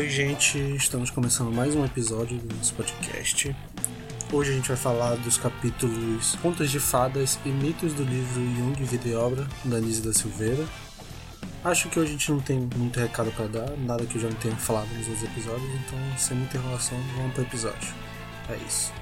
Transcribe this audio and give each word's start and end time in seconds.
Oi, 0.00 0.08
gente, 0.08 0.58
estamos 0.76 1.10
começando 1.10 1.52
mais 1.52 1.76
um 1.76 1.84
episódio 1.84 2.38
do 2.38 2.56
nosso 2.56 2.72
podcast. 2.72 3.54
Hoje 4.32 4.50
a 4.50 4.54
gente 4.54 4.68
vai 4.68 4.76
falar 4.78 5.14
dos 5.16 5.36
capítulos 5.36 6.36
Contas 6.36 6.70
de 6.70 6.80
Fadas 6.80 7.38
e 7.44 7.50
Mitos 7.50 7.92
do 7.92 8.02
livro 8.02 8.40
Jung, 8.56 8.82
Vida 8.82 9.08
e 9.10 9.14
Obra, 9.14 9.46
da 9.62 9.76
Anise 9.76 10.00
da 10.00 10.14
Silveira. 10.14 10.66
Acho 11.62 11.90
que 11.90 12.00
hoje 12.00 12.08
a 12.08 12.12
gente 12.12 12.32
não 12.32 12.40
tem 12.40 12.66
muito 12.76 12.98
recado 12.98 13.30
para 13.32 13.46
dar, 13.46 13.76
nada 13.76 14.06
que 14.06 14.16
eu 14.16 14.22
já 14.22 14.28
não 14.30 14.36
tenha 14.36 14.56
falado 14.56 14.88
nos 14.88 15.06
outros 15.06 15.22
episódios, 15.22 15.70
então 15.74 15.98
sem 16.16 16.34
muita 16.34 16.56
enrolação, 16.56 16.98
vamos 17.18 17.34
pro 17.34 17.42
episódio. 17.42 17.92
É 18.48 18.56
isso. 18.66 18.99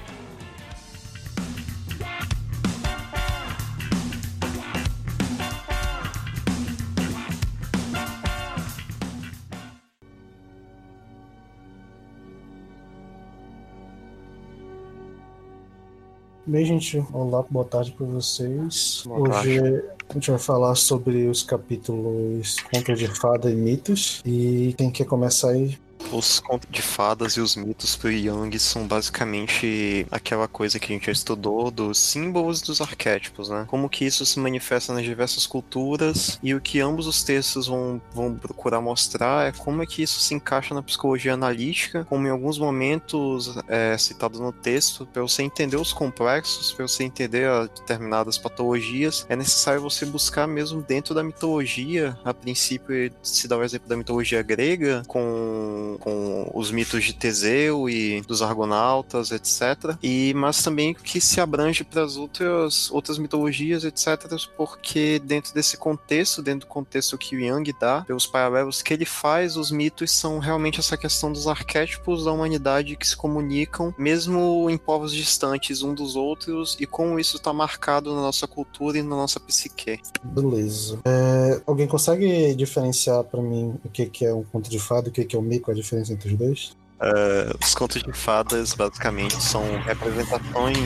Bem, 16.49 16.65
gente, 16.65 16.97
olá, 17.13 17.45
boa 17.47 17.63
tarde 17.63 17.91
para 17.91 18.07
vocês. 18.07 19.03
Boa 19.05 19.19
Hoje 19.19 19.59
tarde. 19.59 19.83
a 20.09 20.13
gente 20.13 20.31
vai 20.31 20.39
falar 20.39 20.73
sobre 20.73 21.27
os 21.27 21.43
capítulos 21.43 22.55
Contos 22.73 22.97
de 22.97 23.07
Fada 23.07 23.51
e 23.51 23.55
Mitos. 23.55 24.19
E 24.25 24.73
quem 24.75 24.89
quer 24.89 25.05
começar 25.05 25.49
aí? 25.51 25.77
Os 26.11 26.39
contos 26.39 26.67
de 26.71 26.81
fadas 26.81 27.33
e 27.33 27.41
os 27.41 27.55
mitos 27.55 27.95
pro 27.95 28.11
Jung 28.11 28.57
são 28.57 28.87
basicamente 28.87 30.07
aquela 30.09 30.47
coisa 30.47 30.79
que 30.79 30.91
a 30.91 30.95
gente 30.95 31.05
já 31.05 31.11
estudou 31.11 31.69
dos 31.69 31.99
símbolos 31.99 32.61
dos 32.61 32.81
arquétipos, 32.81 33.49
né? 33.49 33.65
Como 33.67 33.89
que 33.89 34.05
isso 34.05 34.25
se 34.25 34.39
manifesta 34.39 34.91
nas 34.93 35.03
diversas 35.03 35.45
culturas 35.45 36.39
e 36.41 36.55
o 36.55 36.61
que 36.61 36.79
ambos 36.79 37.05
os 37.05 37.23
textos 37.23 37.67
vão, 37.67 38.01
vão 38.13 38.33
procurar 38.35 38.81
mostrar 38.81 39.47
é 39.47 39.51
como 39.51 39.83
é 39.83 39.85
que 39.85 40.01
isso 40.01 40.19
se 40.19 40.33
encaixa 40.33 40.73
na 40.73 40.81
psicologia 40.81 41.33
analítica, 41.33 42.05
como 42.05 42.25
em 42.25 42.31
alguns 42.31 42.57
momentos 42.57 43.55
é 43.67 43.97
citado 43.97 44.39
no 44.39 44.51
texto, 44.51 45.05
para 45.05 45.21
você 45.21 45.43
entender 45.43 45.77
os 45.77 45.93
complexos, 45.93 46.71
para 46.71 46.87
você 46.87 47.03
entender 47.03 47.49
determinadas 47.75 48.37
patologias, 48.37 49.25
é 49.29 49.35
necessário 49.35 49.81
você 49.81 50.05
buscar 50.05 50.47
mesmo 50.47 50.81
dentro 50.81 51.13
da 51.13 51.23
mitologia. 51.23 52.17
A 52.23 52.33
princípio, 52.33 53.11
se 53.21 53.47
dá 53.47 53.57
o 53.57 53.63
exemplo 53.63 53.87
da 53.87 53.97
mitologia 53.97 54.41
grega, 54.41 55.03
com 55.07 55.88
com 55.97 56.49
os 56.53 56.71
mitos 56.71 57.03
de 57.03 57.13
Teseu 57.13 57.89
e 57.89 58.21
dos 58.21 58.41
argonautas, 58.41 59.31
etc. 59.31 59.97
E 60.01 60.33
mas 60.35 60.61
também 60.61 60.93
que 60.93 61.19
se 61.19 61.41
abrange 61.41 61.83
para 61.83 62.03
as 62.03 62.17
outras 62.17 62.91
outras 62.91 63.17
mitologias, 63.17 63.83
etc. 63.83 64.29
Porque 64.55 65.19
dentro 65.19 65.53
desse 65.53 65.77
contexto, 65.77 66.41
dentro 66.41 66.67
do 66.67 66.71
contexto 66.71 67.17
que 67.17 67.35
o 67.35 67.39
Jung 67.39 67.73
dá, 67.79 68.01
pelos 68.01 68.25
paralelos 68.25 68.81
que 68.81 68.93
ele 68.93 69.05
faz, 69.05 69.57
os 69.57 69.71
mitos 69.71 70.11
são 70.11 70.39
realmente 70.39 70.79
essa 70.79 70.97
questão 70.97 71.31
dos 71.31 71.47
arquétipos 71.47 72.25
da 72.25 72.31
humanidade 72.31 72.95
que 72.95 73.07
se 73.07 73.15
comunicam, 73.15 73.93
mesmo 73.97 74.69
em 74.69 74.77
povos 74.77 75.13
distantes 75.13 75.81
um 75.81 75.93
dos 75.93 76.15
outros, 76.15 76.77
e 76.79 76.85
como 76.85 77.19
isso 77.19 77.37
está 77.37 77.53
marcado 77.53 78.13
na 78.13 78.21
nossa 78.21 78.47
cultura 78.47 78.97
e 78.97 79.01
na 79.01 79.15
nossa 79.15 79.39
psique. 79.39 79.99
Beleza. 80.23 80.99
É, 81.05 81.61
alguém 81.65 81.87
consegue 81.87 82.53
diferenciar 82.55 83.23
para 83.23 83.41
mim 83.41 83.75
o 83.83 83.89
que, 83.89 84.05
que 84.05 84.25
é 84.25 84.33
um 84.33 84.43
conto 84.43 84.69
de 84.69 84.79
fada 84.79 85.07
e 85.07 85.09
o 85.09 85.13
que, 85.13 85.25
que 85.25 85.35
é 85.35 85.39
um 85.39 85.43
mico, 85.43 85.71
diferença 85.81 86.13
entre 86.13 86.29
os 86.31 86.37
dois? 86.37 86.77
Uh, 87.01 87.57
os 87.63 87.73
contos 87.73 88.03
de 88.03 88.11
fadas 88.11 88.73
basicamente 88.73 89.41
são 89.41 89.63
representações 89.81 90.77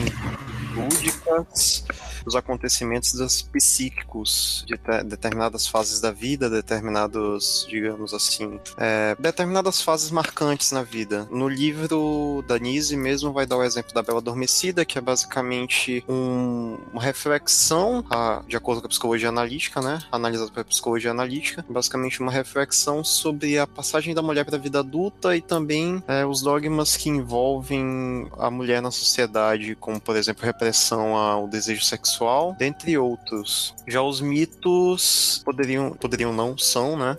lúdicas 0.74 1.84
dos 2.24 2.34
acontecimentos 2.36 3.12
psíquicos 3.52 4.64
de 4.66 4.76
te- 4.78 5.04
determinadas 5.04 5.66
fases 5.66 6.00
da 6.00 6.10
vida, 6.10 6.48
determinados, 6.48 7.66
digamos 7.68 8.14
assim, 8.14 8.58
é, 8.76 9.16
determinadas 9.18 9.80
fases 9.82 10.10
marcantes 10.10 10.72
na 10.72 10.82
vida. 10.82 11.28
No 11.30 11.48
livro 11.48 12.44
da 12.46 12.58
Nise 12.58 12.96
mesmo 12.96 13.32
vai 13.32 13.46
dar 13.46 13.56
o 13.56 13.62
exemplo 13.62 13.92
da 13.92 14.02
Bela 14.02 14.18
Adormecida, 14.18 14.84
que 14.84 14.96
é 14.98 15.00
basicamente 15.00 16.04
um- 16.08 16.78
uma 16.92 17.02
reflexão, 17.02 18.04
a- 18.10 18.42
de 18.46 18.56
acordo 18.56 18.80
com 18.80 18.86
a 18.86 18.90
psicologia 18.90 19.28
analítica, 19.28 19.80
né, 19.80 19.98
analisada 20.10 20.50
pela 20.50 20.64
psicologia 20.64 21.10
analítica, 21.10 21.64
basicamente 21.68 22.20
uma 22.20 22.32
reflexão 22.32 23.02
sobre 23.04 23.58
a 23.58 23.66
passagem 23.66 24.14
da 24.14 24.22
mulher 24.22 24.44
para 24.44 24.56
a 24.56 24.60
vida 24.60 24.78
adulta 24.80 25.36
e 25.36 25.40
também 25.42 26.02
é, 26.08 26.24
os 26.24 26.40
dogmas 26.42 26.96
que 26.96 27.08
envolvem 27.08 28.28
a 28.38 28.50
mulher 28.50 28.80
na 28.80 28.90
sociedade, 28.90 29.74
como 29.74 30.00
por 30.00 30.16
exemplo 30.16 30.44
repressão 30.44 31.16
ao 31.16 31.48
desejo 31.48 31.84
sexual, 31.84 32.13
dentre 32.58 32.96
outros. 32.98 33.74
Já 33.86 34.02
os 34.02 34.20
mitos 34.20 35.42
poderiam, 35.44 35.92
poderiam 35.92 36.32
não 36.32 36.56
são, 36.56 36.96
né? 36.96 37.16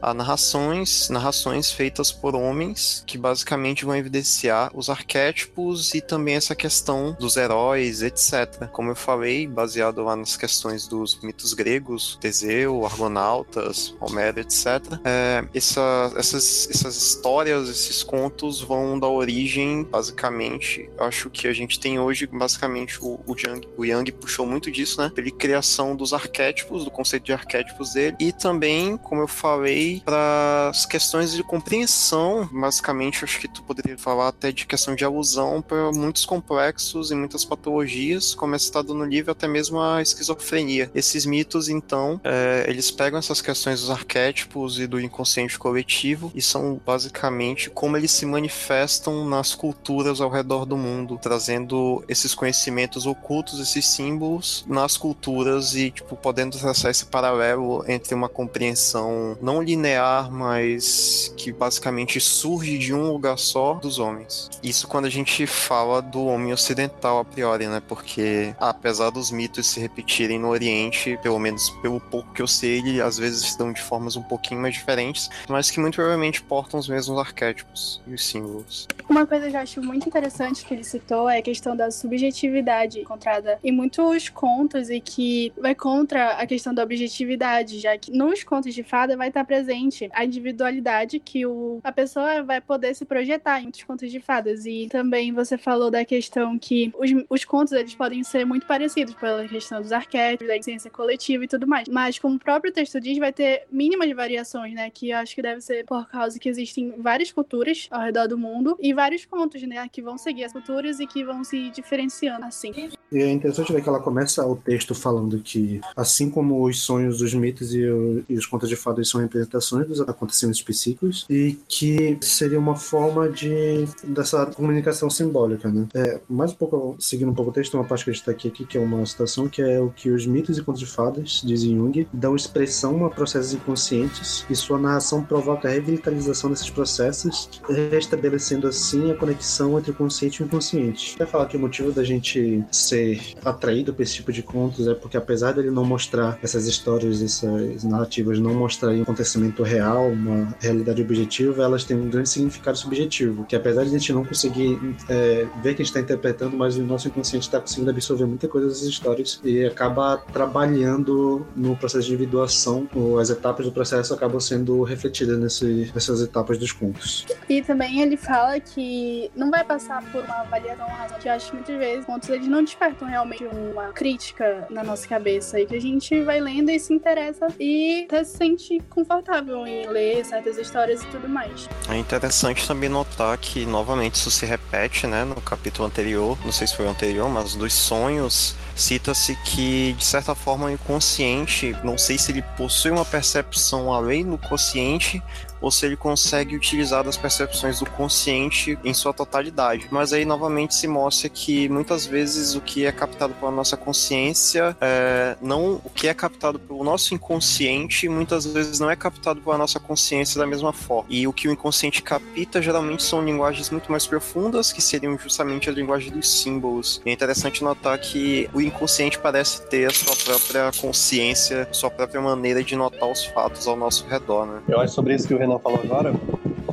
Há 0.00 0.14
narrações, 0.14 1.08
narrações 1.10 1.72
feitas 1.72 2.12
por 2.12 2.34
homens 2.34 3.02
que 3.06 3.18
basicamente 3.18 3.84
vão 3.84 3.96
evidenciar 3.96 4.70
os 4.74 4.88
arquétipos 4.88 5.94
e 5.94 6.00
também 6.00 6.34
essa 6.36 6.54
questão 6.54 7.16
dos 7.18 7.36
heróis, 7.36 8.02
etc. 8.02 8.68
Como 8.72 8.90
eu 8.90 8.96
falei, 8.96 9.46
baseado 9.46 10.02
lá 10.02 10.14
nas 10.14 10.36
questões 10.36 10.86
dos 10.86 11.20
mitos 11.22 11.52
gregos, 11.54 12.16
Teseu, 12.20 12.84
Argonautas, 12.84 13.94
Homero, 14.00 14.40
etc. 14.40 14.66
É, 15.04 15.44
essa- 15.54 16.12
essas, 16.16 16.68
essas 16.70 16.96
histórias, 16.96 17.68
esses 17.68 18.02
contos 18.02 18.60
vão 18.60 18.98
dar 18.98 19.08
origem, 19.08 19.82
basicamente, 19.84 20.88
acho 20.98 21.28
que 21.30 21.48
a 21.48 21.52
gente 21.52 21.78
tem 21.80 21.98
hoje, 21.98 22.26
basicamente, 22.26 22.98
o, 23.02 23.20
o, 23.26 23.36
Jung, 23.36 23.66
o 23.76 23.84
Young 23.84 24.04
puxou 24.12 24.37
muito 24.46 24.70
disso, 24.70 25.00
né? 25.00 25.10
Pela 25.14 25.30
criação 25.30 25.94
dos 25.94 26.12
arquétipos, 26.12 26.84
do 26.84 26.90
conceito 26.90 27.24
de 27.24 27.32
arquétipos 27.32 27.92
dele, 27.92 28.16
e 28.18 28.32
também, 28.32 28.96
como 28.96 29.22
eu 29.22 29.28
falei, 29.28 30.02
para 30.04 30.68
as 30.70 30.86
questões 30.86 31.32
de 31.32 31.42
compreensão, 31.42 32.48
basicamente, 32.52 33.24
acho 33.24 33.38
que 33.38 33.48
tu 33.48 33.62
poderia 33.62 33.96
falar 33.98 34.28
até 34.28 34.52
de 34.52 34.66
questão 34.66 34.94
de 34.94 35.04
alusão 35.04 35.62
para 35.62 35.90
muitos 35.92 36.24
complexos 36.24 37.10
e 37.10 37.14
muitas 37.14 37.44
patologias, 37.44 38.34
como 38.34 38.54
é 38.54 38.58
citado 38.58 38.94
no 38.94 39.04
livro, 39.04 39.32
até 39.32 39.46
mesmo 39.46 39.80
a 39.80 40.00
esquizofrenia. 40.02 40.90
Esses 40.94 41.24
mitos, 41.26 41.68
então, 41.68 42.20
é, 42.24 42.64
eles 42.68 42.90
pegam 42.90 43.18
essas 43.18 43.40
questões 43.40 43.80
dos 43.80 43.90
arquétipos 43.90 44.78
e 44.78 44.86
do 44.86 45.00
inconsciente 45.00 45.58
coletivo 45.58 46.30
e 46.34 46.42
são 46.42 46.80
basicamente 46.84 47.70
como 47.70 47.96
eles 47.96 48.10
se 48.10 48.26
manifestam 48.26 49.28
nas 49.28 49.54
culturas 49.54 50.20
ao 50.20 50.30
redor 50.30 50.64
do 50.64 50.76
mundo, 50.76 51.18
trazendo 51.20 52.04
esses 52.08 52.34
conhecimentos 52.34 53.06
ocultos, 53.06 53.60
esses 53.60 53.86
símbolos 53.86 54.27
nas 54.66 54.96
culturas 54.96 55.74
e 55.74 55.90
tipo 55.90 56.16
podendo 56.16 56.58
traçar 56.58 56.90
esse 56.90 57.06
paralelo 57.06 57.84
entre 57.88 58.14
uma 58.14 58.28
compreensão 58.28 59.36
não 59.40 59.62
linear, 59.62 60.30
mas 60.30 61.32
que 61.36 61.52
basicamente 61.52 62.20
surge 62.20 62.78
de 62.78 62.92
um 62.92 63.10
lugar 63.10 63.38
só 63.38 63.74
dos 63.74 63.98
homens. 63.98 64.50
Isso 64.62 64.86
quando 64.86 65.06
a 65.06 65.10
gente 65.10 65.46
fala 65.46 66.02
do 66.02 66.26
homem 66.26 66.52
ocidental 66.52 67.18
a 67.18 67.24
priori, 67.24 67.66
né? 67.66 67.82
Porque 67.86 68.54
apesar 68.58 69.10
dos 69.10 69.30
mitos 69.30 69.66
se 69.66 69.80
repetirem 69.80 70.38
no 70.38 70.48
Oriente, 70.48 71.18
pelo 71.22 71.38
menos 71.38 71.70
pelo 71.82 72.00
pouco 72.00 72.32
que 72.32 72.42
eu 72.42 72.46
sei, 72.46 72.78
ele 72.78 73.00
às 73.00 73.18
vezes 73.18 73.56
dão 73.56 73.72
de 73.72 73.80
formas 73.80 74.16
um 74.16 74.22
pouquinho 74.22 74.60
mais 74.60 74.74
diferentes, 74.74 75.28
mas 75.48 75.70
que 75.70 75.80
muito 75.80 75.94
provavelmente 75.96 76.42
portam 76.42 76.78
os 76.78 76.88
mesmos 76.88 77.18
arquétipos 77.18 78.00
e 78.06 78.14
os 78.14 78.26
símbolos. 78.26 78.86
Uma 79.08 79.26
coisa 79.26 79.48
que 79.50 79.56
eu 79.56 79.60
acho 79.60 79.82
muito 79.82 80.06
interessante 80.06 80.64
que 80.64 80.74
ele 80.74 80.84
citou 80.84 81.28
é 81.28 81.38
a 81.38 81.42
questão 81.42 81.76
da 81.76 81.90
subjetividade 81.90 83.00
encontrada 83.00 83.58
em 83.62 83.72
muitos 84.18 84.28
contos 84.28 84.90
e 84.90 85.00
que 85.00 85.52
vai 85.56 85.74
contra 85.74 86.32
a 86.32 86.46
questão 86.46 86.74
da 86.74 86.82
objetividade, 86.82 87.78
já 87.78 87.96
que 87.96 88.10
nos 88.10 88.42
contos 88.42 88.74
de 88.74 88.82
fada 88.82 89.16
vai 89.16 89.28
estar 89.28 89.44
presente 89.44 90.08
a 90.12 90.24
individualidade 90.24 91.20
que 91.20 91.46
o, 91.46 91.80
a 91.84 91.92
pessoa 91.92 92.42
vai 92.42 92.60
poder 92.60 92.94
se 92.94 93.04
projetar 93.04 93.60
em 93.60 93.64
muitos 93.64 93.84
contos 93.84 94.10
de 94.10 94.20
fadas. 94.20 94.66
E 94.66 94.88
também 94.90 95.32
você 95.32 95.56
falou 95.56 95.90
da 95.90 96.04
questão 96.04 96.58
que 96.58 96.92
os, 96.98 97.10
os 97.30 97.44
contos 97.44 97.72
eles 97.72 97.94
podem 97.94 98.24
ser 98.24 98.44
muito 98.44 98.66
parecidos 98.66 99.14
pela 99.14 99.46
questão 99.46 99.80
dos 99.80 99.92
arquétipos, 99.92 100.48
da 100.48 100.60
ciência 100.60 100.90
coletiva 100.90 101.44
e 101.44 101.48
tudo 101.48 101.66
mais. 101.66 101.88
Mas 101.88 102.18
como 102.18 102.34
o 102.34 102.40
próprio 102.40 102.72
texto 102.72 103.00
diz, 103.00 103.18
vai 103.18 103.32
ter 103.32 103.66
mínimas 103.70 104.10
variações, 104.12 104.74
né? 104.74 104.90
Que 104.90 105.10
eu 105.10 105.18
acho 105.18 105.34
que 105.34 105.42
deve 105.42 105.60
ser 105.60 105.84
por 105.84 106.08
causa 106.08 106.38
que 106.38 106.48
existem 106.48 106.94
várias 106.98 107.30
culturas 107.30 107.86
ao 107.90 108.00
redor 108.00 108.26
do 108.26 108.36
mundo 108.36 108.76
e 108.80 108.92
vários 108.92 109.24
contos, 109.24 109.62
né? 109.62 109.88
Que 109.90 110.02
vão 110.02 110.18
seguir 110.18 110.44
as 110.44 110.52
culturas 110.52 110.98
e 110.98 111.06
que 111.06 111.22
vão 111.24 111.44
se 111.44 111.70
diferenciando 111.70 112.44
assim. 112.44 112.72
E 113.10 113.22
é 113.22 113.30
interessante 113.30 113.72
ver 113.72 113.82
que 113.82 113.88
ela 113.88 114.02
começa 114.08 114.46
o 114.46 114.56
texto 114.56 114.94
falando 114.94 115.38
que, 115.38 115.80
assim 115.94 116.30
como 116.30 116.64
os 116.66 116.80
sonhos, 116.80 117.20
os 117.20 117.34
mitos 117.34 117.74
e, 117.74 117.84
o- 117.86 118.24
e 118.28 118.34
os 118.36 118.46
contos 118.46 118.68
de 118.68 118.74
fadas 118.76 119.08
são 119.08 119.20
representações 119.20 119.86
dos 119.86 120.00
acontecimentos 120.00 120.62
psíquicos, 120.62 121.26
e 121.28 121.58
que 121.68 122.16
seria 122.22 122.58
uma 122.58 122.74
forma 122.74 123.28
de 123.28 123.84
dessa 124.02 124.46
comunicação 124.46 125.10
simbólica, 125.10 125.70
né? 125.70 125.86
É, 125.94 126.20
mais 126.28 126.52
um 126.52 126.54
pouco, 126.54 126.96
seguindo 126.98 127.30
um 127.30 127.34
pouco 127.34 127.50
o 127.50 127.54
texto, 127.54 127.74
uma 127.74 127.84
parte 127.84 128.04
que 128.04 128.10
a 128.10 128.12
gente 128.14 128.22
está 128.22 128.32
aqui, 128.32 128.50
que 128.50 128.78
é 128.78 128.80
uma 128.80 129.04
citação, 129.04 129.46
que 129.46 129.60
é 129.60 129.78
o 129.78 129.90
que 129.90 130.10
os 130.10 130.26
mitos 130.26 130.56
e 130.56 130.62
contos 130.62 130.80
de 130.80 130.86
fadas, 130.86 131.42
diz 131.44 131.62
Jung, 131.62 132.08
dão 132.12 132.34
expressão 132.34 133.04
a 133.04 133.10
processos 133.10 133.52
inconscientes, 133.52 134.46
e 134.48 134.54
sua 134.56 134.78
narração 134.78 135.22
provoca 135.22 135.68
a 135.68 135.70
revitalização 135.70 136.48
desses 136.50 136.70
processos, 136.70 137.50
restabelecendo 137.68 138.66
assim 138.66 139.10
a 139.10 139.14
conexão 139.14 139.78
entre 139.78 139.90
o 139.90 139.94
consciente 139.94 140.40
e 140.40 140.44
o 140.44 140.46
inconsciente. 140.46 141.16
Vai 141.18 141.26
falar 141.26 141.46
que 141.46 141.56
o 141.56 141.60
motivo 141.60 141.92
da 141.92 142.02
gente 142.02 142.64
ser 142.72 143.20
atraído 143.44 143.87
para 143.92 144.02
esse 144.02 144.14
tipo 144.14 144.32
de 144.32 144.42
contos 144.42 144.86
é 144.86 144.94
porque 144.94 145.16
apesar 145.16 145.52
dele 145.52 145.70
não 145.70 145.84
mostrar 145.84 146.38
essas 146.42 146.66
histórias, 146.66 147.22
essas 147.22 147.84
narrativas, 147.84 148.38
não 148.38 148.54
mostrarem 148.54 149.00
um 149.00 149.02
acontecimento 149.02 149.62
real, 149.62 150.08
uma 150.08 150.54
realidade 150.60 151.02
objetiva, 151.02 151.62
elas 151.62 151.84
têm 151.84 151.96
um 151.96 152.08
grande 152.08 152.28
significado 152.28 152.76
subjetivo, 152.76 153.44
que 153.44 153.56
apesar 153.56 153.82
de 153.82 153.88
a 153.88 153.92
gente 153.92 154.12
não 154.12 154.24
conseguir 154.24 154.78
é, 155.08 155.46
ver 155.62 155.74
que 155.74 155.82
a 155.82 155.84
gente 155.84 155.86
está 155.86 156.00
interpretando, 156.00 156.56
mas 156.56 156.76
o 156.76 156.82
nosso 156.82 157.08
inconsciente 157.08 157.46
está 157.46 157.60
conseguindo 157.60 157.90
absorver 157.90 158.26
muita 158.26 158.48
coisa 158.48 158.68
dessas 158.68 158.84
histórias 158.84 159.40
e 159.44 159.64
acaba 159.64 160.18
trabalhando 160.32 161.46
no 161.56 161.76
processo 161.76 162.06
de 162.06 162.14
individuação, 162.14 162.88
ou 162.94 163.18
as 163.18 163.30
etapas 163.30 163.66
do 163.66 163.72
processo 163.72 164.12
acabam 164.14 164.40
sendo 164.40 164.82
refletidas 164.82 165.38
nesse, 165.38 165.90
nessas 165.94 166.20
etapas 166.20 166.58
dos 166.58 166.72
contos. 166.72 167.26
E 167.48 167.62
também 167.62 168.00
ele 168.00 168.16
fala 168.16 168.58
que 168.60 169.30
não 169.34 169.50
vai 169.50 169.64
passar 169.64 170.02
por 170.10 170.22
uma 170.24 170.40
avaliação 170.40 170.86
razão, 170.86 171.18
que 171.18 171.28
eu 171.28 171.32
acho 171.32 171.50
que 171.50 171.56
muitas 171.56 171.76
vezes 171.76 172.04
contos 172.04 172.28
eles 172.28 172.48
não 172.48 172.62
despertam 172.62 173.08
realmente 173.08 173.44
uma 173.78 173.92
crítica 173.92 174.66
na 174.70 174.82
nossa 174.82 175.06
cabeça 175.06 175.60
e 175.60 175.66
que 175.66 175.76
a 175.76 175.80
gente 175.80 176.20
vai 176.22 176.40
lendo 176.40 176.70
e 176.70 176.78
se 176.78 176.92
interessa 176.92 177.46
e 177.58 178.04
até 178.04 178.24
se 178.24 178.36
sente 178.36 178.82
confortável 178.90 179.66
em 179.66 179.86
ler 179.86 180.24
certas 180.24 180.58
histórias 180.58 181.02
e 181.02 181.06
tudo 181.06 181.28
mais. 181.28 181.68
É 181.88 181.96
interessante 181.96 182.66
também 182.66 182.88
notar 182.88 183.36
que 183.38 183.64
novamente 183.64 184.16
isso 184.16 184.30
se 184.30 184.44
repete, 184.44 185.06
né, 185.06 185.24
no 185.24 185.40
capítulo 185.40 185.86
anterior, 185.86 186.36
não 186.44 186.52
sei 186.52 186.66
se 186.66 186.76
foi 186.76 186.86
o 186.86 186.90
anterior, 186.90 187.28
mas 187.28 187.54
dos 187.54 187.72
sonhos 187.72 188.56
cita-se 188.74 189.34
que, 189.44 189.92
de 189.94 190.04
certa 190.04 190.34
forma, 190.34 190.66
o 190.66 190.70
inconsciente, 190.70 191.76
não 191.82 191.98
sei 191.98 192.16
se 192.16 192.30
ele 192.30 192.42
possui 192.56 192.90
uma 192.90 193.04
percepção 193.04 193.92
além 193.92 194.24
do 194.24 194.38
consciente, 194.38 195.22
ou 195.60 195.70
se 195.70 195.86
ele 195.86 195.96
consegue 195.96 196.56
utilizar 196.56 197.04
das 197.04 197.16
percepções 197.16 197.80
do 197.80 197.86
consciente 197.90 198.78
em 198.84 198.94
sua 198.94 199.12
totalidade. 199.12 199.88
Mas 199.90 200.12
aí 200.12 200.24
novamente 200.24 200.74
se 200.74 200.86
mostra 200.86 201.28
que 201.28 201.68
muitas 201.68 202.06
vezes 202.06 202.54
o 202.54 202.60
que 202.60 202.84
é 202.84 202.92
captado 202.92 203.34
pela 203.34 203.50
nossa 203.50 203.76
consciência 203.76 204.76
é, 204.80 205.36
não 205.40 205.80
o 205.84 205.90
que 205.90 206.08
é 206.08 206.14
captado 206.14 206.58
pelo 206.58 206.84
nosso 206.84 207.14
inconsciente 207.14 208.08
muitas 208.08 208.46
vezes 208.46 208.78
não 208.78 208.90
é 208.90 208.96
captado 208.96 209.40
pela 209.40 209.58
nossa 209.58 209.78
consciência 209.80 210.38
da 210.38 210.46
mesma 210.46 210.72
forma. 210.72 211.06
E 211.08 211.26
o 211.26 211.32
que 211.32 211.48
o 211.48 211.52
inconsciente 211.52 212.02
capta 212.02 212.60
geralmente 212.60 213.02
são 213.02 213.24
linguagens 213.24 213.70
muito 213.70 213.90
mais 213.90 214.06
profundas 214.06 214.72
que 214.72 214.80
seriam 214.80 215.18
justamente 215.18 215.68
a 215.68 215.72
linguagem 215.72 216.10
dos 216.10 216.42
símbolos. 216.42 217.00
E 217.04 217.10
é 217.10 217.12
interessante 217.12 217.62
notar 217.62 217.98
que 217.98 218.48
o 218.52 218.60
inconsciente 218.60 219.18
parece 219.18 219.62
ter 219.66 219.86
a 219.86 219.90
sua 219.90 220.14
própria 220.16 220.70
consciência, 220.80 221.68
sua 221.72 221.90
própria 221.90 222.20
maneira 222.20 222.62
de 222.62 222.76
notar 222.76 223.10
os 223.10 223.24
fatos 223.26 223.66
ao 223.66 223.76
nosso 223.76 224.06
redor, 224.06 224.46
né? 224.46 224.62
Eu 224.68 224.80
acho 224.80 224.94
sobre 224.94 225.14
isso 225.14 225.26
que 225.26 225.34
o 225.34 225.38
Renan 225.48 225.58
falou 225.60 225.80
agora, 225.82 226.12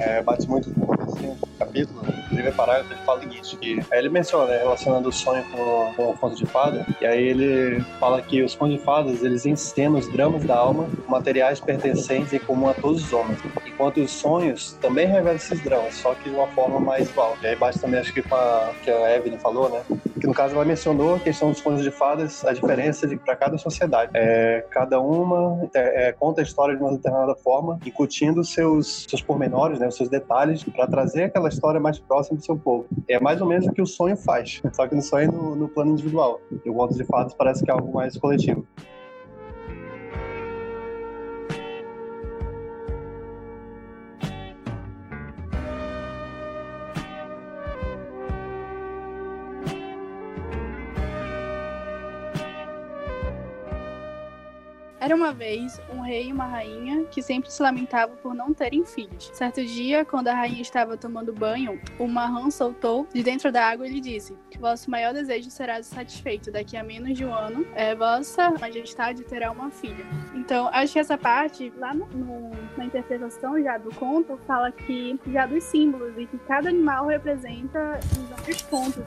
é, 0.01 0.21
bate 0.21 0.47
muito 0.49 0.69
com 0.73 0.93
esse 0.93 1.37
capítulo, 1.57 2.01
inclusive 2.05 2.47
é 2.47 2.51
parágrafo, 2.51 2.91
ele 2.91 3.01
fala 3.05 3.19
o 3.19 3.21
seguinte, 3.21 3.57
que 3.57 3.79
aí 3.91 3.99
ele 3.99 4.09
menciona, 4.09 4.45
né, 4.47 4.57
relacionando 4.57 5.07
o 5.07 5.11
sonho 5.11 5.43
com, 5.45 5.93
com 5.95 6.09
o 6.09 6.17
conto 6.17 6.35
de 6.35 6.45
fada, 6.45 6.85
e 6.99 7.05
aí 7.05 7.23
ele 7.23 7.79
fala 7.99 8.21
que 8.21 8.43
os 8.43 8.53
contos 8.53 8.77
de 8.77 8.83
fadas, 8.83 9.23
eles 9.23 9.45
encenam 9.45 9.97
os 9.97 10.07
dramas 10.11 10.43
da 10.43 10.57
alma, 10.57 10.89
materiais 11.07 11.59
pertencentes 11.59 12.33
em 12.33 12.39
comum 12.39 12.67
a 12.67 12.73
todos 12.73 13.05
os 13.05 13.13
homens, 13.13 13.39
enquanto 13.65 14.01
os 14.01 14.11
sonhos 14.11 14.73
também 14.81 15.07
revelam 15.07 15.35
esses 15.35 15.61
dramas, 15.61 15.95
só 15.95 16.13
que 16.13 16.29
de 16.29 16.35
uma 16.35 16.47
forma 16.47 16.79
mais 16.79 17.09
igual. 17.09 17.37
E 17.41 17.47
aí 17.47 17.55
bate 17.55 17.79
também, 17.79 17.99
acho 17.99 18.13
que 18.13 18.21
com 18.21 18.35
a 18.35 18.71
que 18.83 18.91
a 18.91 19.15
Evelyn 19.15 19.37
falou, 19.37 19.69
né, 19.69 19.81
no 20.25 20.33
caso 20.33 20.55
ela 20.55 20.65
mencionou 20.65 21.15
a 21.15 21.19
questão 21.19 21.51
dos 21.51 21.61
contos 21.61 21.83
de 21.83 21.91
fadas, 21.91 22.43
a 22.45 22.53
diferença 22.53 23.07
para 23.17 23.35
cada 23.35 23.57
sociedade. 23.57 24.11
É, 24.13 24.65
cada 24.69 24.99
uma 24.99 25.69
é, 25.73 26.09
é, 26.09 26.11
conta 26.11 26.41
a 26.41 26.43
história 26.43 26.75
de 26.75 26.81
uma 26.81 26.91
determinada 26.91 27.35
forma, 27.35 27.79
incutindo 27.85 28.43
seus, 28.43 29.05
seus 29.09 29.21
pormenores, 29.21 29.79
né, 29.79 29.87
os 29.87 29.95
seus 29.95 30.09
detalhes, 30.09 30.63
para 30.63 30.87
trazer 30.87 31.23
aquela 31.23 31.49
história 31.49 31.79
mais 31.79 31.99
próxima 31.99 32.37
do 32.37 32.45
seu 32.45 32.57
povo. 32.57 32.85
É 33.07 33.19
mais 33.19 33.41
ou 33.41 33.47
menos 33.47 33.67
o 33.67 33.71
que 33.71 33.81
o 33.81 33.85
sonho 33.85 34.17
faz, 34.17 34.61
só 34.73 34.87
que 34.87 34.95
no 34.95 35.01
sonho 35.01 35.31
no, 35.31 35.55
no 35.55 35.67
plano 35.67 35.91
individual. 35.91 36.39
E 36.63 36.69
o 36.69 36.73
conto 36.73 36.95
de 36.95 37.03
fadas 37.03 37.33
parece 37.33 37.63
que 37.63 37.69
é 37.69 37.73
algo 37.73 37.93
mais 37.93 38.17
coletivo. 38.17 38.65
Era 55.05 55.15
uma 55.15 55.31
vez 55.31 55.79
um 55.93 56.01
rei 56.01 56.29
e 56.29 56.33
uma 56.33 56.45
rainha 56.45 57.03
que 57.03 57.21
sempre 57.21 57.51
se 57.51 57.61
lamentavam 57.61 58.15
por 58.23 58.33
não 58.33 58.51
terem 58.55 58.83
filhos. 58.83 59.29
Certo 59.35 59.63
dia, 59.63 60.03
quando 60.03 60.29
a 60.29 60.33
rainha 60.33 60.63
estava 60.63 60.97
tomando 60.97 61.31
banho, 61.31 61.79
uma 61.99 62.25
rã 62.25 62.49
soltou 62.49 63.07
de 63.13 63.21
dentro 63.21 63.51
da 63.51 63.67
água 63.67 63.85
e 63.85 63.91
lhe 63.91 64.01
disse: 64.01 64.35
Vosso 64.59 64.89
maior 64.89 65.13
desejo 65.13 65.51
será 65.51 65.83
satisfeito. 65.83 66.51
Daqui 66.51 66.75
a 66.75 66.83
menos 66.83 67.15
de 67.15 67.23
um 67.23 67.31
ano, 67.31 67.67
é, 67.75 67.93
vossa 67.93 68.49
majestade 68.59 69.23
terá 69.25 69.51
uma 69.51 69.69
filha. 69.69 70.03
Então, 70.33 70.69
acho 70.73 70.93
que 70.93 70.99
essa 70.99 71.19
parte, 71.19 71.71
lá 71.77 71.93
no, 71.93 72.07
no, 72.07 72.49
na 72.75 72.85
interpretação 72.85 73.61
já 73.61 73.77
do 73.77 73.93
conto, 73.93 74.39
fala 74.47 74.71
que 74.71 75.19
já 75.27 75.45
dos 75.45 75.63
símbolos 75.65 76.17
e 76.17 76.25
que 76.25 76.39
cada 76.47 76.69
animal 76.69 77.05
representa 77.05 77.99
os 78.11 78.39
vários 78.39 78.61
pontos. 78.63 79.03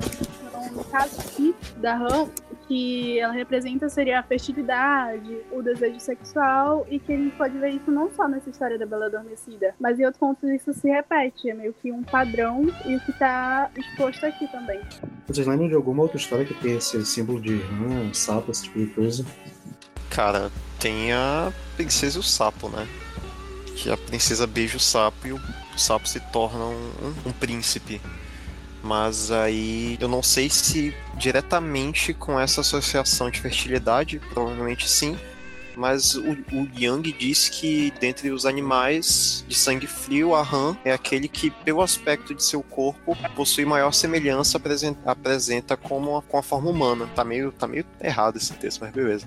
Então, 0.47 0.65
no 0.71 0.85
caso 0.85 1.21
aqui 1.21 1.57
da 1.79 1.97
rã, 1.97 2.29
que 2.69 3.19
ela 3.19 3.33
representa 3.33 3.89
seria 3.89 4.21
a 4.21 4.23
fertilidade, 4.23 5.39
o 5.51 5.63
desejo 5.63 5.99
sexual, 5.99 6.87
e 6.91 6.99
que 6.99 7.13
a 7.13 7.17
gente 7.17 7.35
pode 7.35 7.59
ver 7.59 7.71
isso 7.71 7.91
não 7.91 8.11
só 8.11 8.29
nessa 8.29 8.51
história 8.51 8.79
da 8.79 8.85
Bela 8.85 9.07
Adormecida, 9.07 9.75
mas 9.81 9.99
em 9.99 10.05
outros 10.05 10.21
pontos 10.21 10.49
isso 10.51 10.75
se 10.75 10.89
repete, 10.89 11.49
é 11.49 11.55
meio 11.55 11.73
que 11.73 11.91
um 11.91 12.03
padrão 12.03 12.63
e 12.85 12.97
o 12.97 13.01
que 13.01 13.11
está 13.11 13.71
exposto 13.75 14.27
aqui 14.27 14.47
também. 14.49 14.81
Vocês 15.27 15.47
lembram 15.47 15.67
de 15.67 15.75
alguma 15.75 16.03
outra 16.03 16.19
história 16.19 16.45
que 16.45 16.55
tem 16.55 16.77
esse 16.77 17.05
símbolo 17.07 17.41
de 17.41 17.57
rã, 17.57 18.13
sapo, 18.13 18.51
esse 18.51 18.65
tipo 18.65 18.79
de 18.79 18.87
coisa? 18.89 19.25
Cara, 20.11 20.51
tem 20.79 21.13
a 21.13 21.51
princesa 21.77 22.19
e 22.19 22.21
o 22.21 22.23
sapo, 22.23 22.69
né? 22.69 22.87
Que 23.77 23.91
a 23.91 23.97
princesa 23.97 24.47
beija 24.47 24.77
o 24.77 24.81
sapo 24.81 25.27
e 25.27 25.33
o 25.33 25.41
sapo 25.77 26.07
se 26.07 26.21
torna 26.33 26.65
um, 26.65 26.93
um, 27.03 27.29
um 27.29 27.33
príncipe. 27.33 28.01
Mas 28.83 29.31
aí 29.31 29.99
eu 30.01 30.09
não 30.09 30.23
sei 30.23 30.49
se 30.49 30.95
diretamente 31.17 32.15
com 32.15 32.39
essa 32.39 32.61
associação 32.61 33.31
de 33.31 33.41
fertilidade, 33.41 34.21
provavelmente 34.33 34.89
sim. 34.89 35.19
Mas 35.77 36.17
o, 36.17 36.33
o 36.53 36.69
Yang 36.77 37.13
diz 37.13 37.49
que 37.49 37.93
dentre 38.01 38.31
os 38.31 38.45
animais 38.45 39.45
de 39.47 39.55
sangue 39.55 39.87
frio, 39.87 40.35
a 40.35 40.43
rã 40.43 40.77
é 40.85 40.93
aquele 40.93 41.29
que, 41.29 41.53
pelo 41.53 41.81
aspecto 41.81 42.35
de 42.35 42.43
seu 42.43 42.65
corpo, 42.65 43.17
possui 43.37 43.65
maior 43.65 43.93
semelhança, 43.93 44.57
apresenta, 44.57 45.09
apresenta 45.09 45.77
como 45.77 46.17
a, 46.17 46.23
com 46.23 46.37
a 46.37 46.43
forma 46.43 46.69
humana. 46.69 47.09
Tá 47.15 47.23
meio, 47.23 47.53
tá 47.53 47.69
meio 47.69 47.85
errado 48.01 48.37
esse 48.39 48.53
texto, 48.55 48.81
mas 48.81 48.93
beleza 48.93 49.27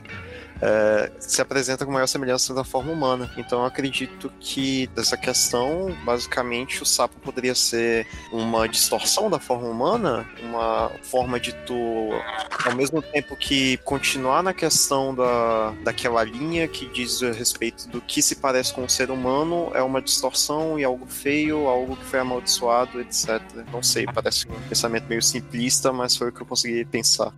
é, 0.61 1.11
se 1.19 1.41
apresenta 1.41 1.85
com 1.85 1.91
maior 1.91 2.07
semelhança 2.07 2.53
da 2.53 2.63
forma 2.63 2.91
humana. 2.91 3.31
Então 3.37 3.59
eu 3.59 3.65
acredito 3.65 4.31
que 4.39 4.87
dessa 4.87 5.17
questão, 5.17 5.95
basicamente, 6.05 6.83
o 6.83 6.85
sapo 6.85 7.19
poderia 7.19 7.55
ser 7.55 8.07
uma 8.31 8.67
distorção 8.67 9.29
da 9.29 9.39
forma 9.39 9.67
humana, 9.67 10.29
uma 10.41 10.91
forma 11.01 11.39
de 11.39 11.53
tu, 11.65 12.09
ao 12.65 12.75
mesmo 12.75 13.01
tempo 13.01 13.35
que 13.35 13.77
continuar 13.77 14.43
na 14.43 14.53
questão 14.53 15.15
da, 15.15 15.71
daquela 15.83 16.23
linha 16.23 16.67
que 16.67 16.85
diz 16.87 17.23
a 17.23 17.31
respeito 17.31 17.87
do 17.89 17.99
que 17.99 18.21
se 18.21 18.35
parece 18.35 18.73
com 18.73 18.83
o 18.83 18.89
ser 18.89 19.09
humano, 19.09 19.71
é 19.73 19.81
uma 19.81 20.01
distorção 20.01 20.79
e 20.79 20.83
algo 20.83 21.07
feio, 21.07 21.67
algo 21.67 21.95
que 21.95 22.05
foi 22.05 22.19
amaldiçoado, 22.19 23.01
etc. 23.01 23.41
Não 23.71 23.81
sei, 23.81 24.05
parece 24.05 24.47
um 24.47 24.69
pensamento 24.69 25.05
meio 25.07 25.21
simplista, 25.21 25.91
mas 25.91 26.15
foi 26.15 26.29
o 26.29 26.31
que 26.31 26.41
eu 26.41 26.45
consegui 26.45 26.85
pensar. 26.85 27.33